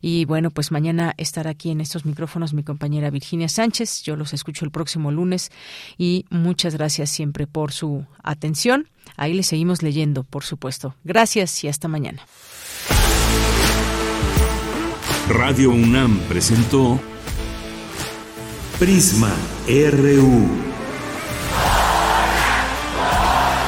[0.00, 4.02] Y bueno, pues mañana estará aquí en estos micrófonos mi compañera Virginia Sánchez.
[4.02, 5.50] Yo los escucho el próximo lunes
[5.96, 8.89] y muchas gracias siempre por su atención.
[9.16, 10.94] Ahí le seguimos leyendo, por supuesto.
[11.04, 12.22] Gracias y hasta mañana.
[15.28, 17.00] Radio UNAM presentó
[18.80, 19.30] Prisma
[19.68, 20.48] RU.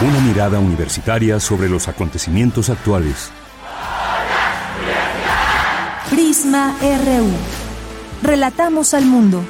[0.01, 3.31] Una mirada universitaria sobre los acontecimientos actuales.
[6.10, 7.31] Prisma RU.
[8.23, 9.44] Relatamos al mundo.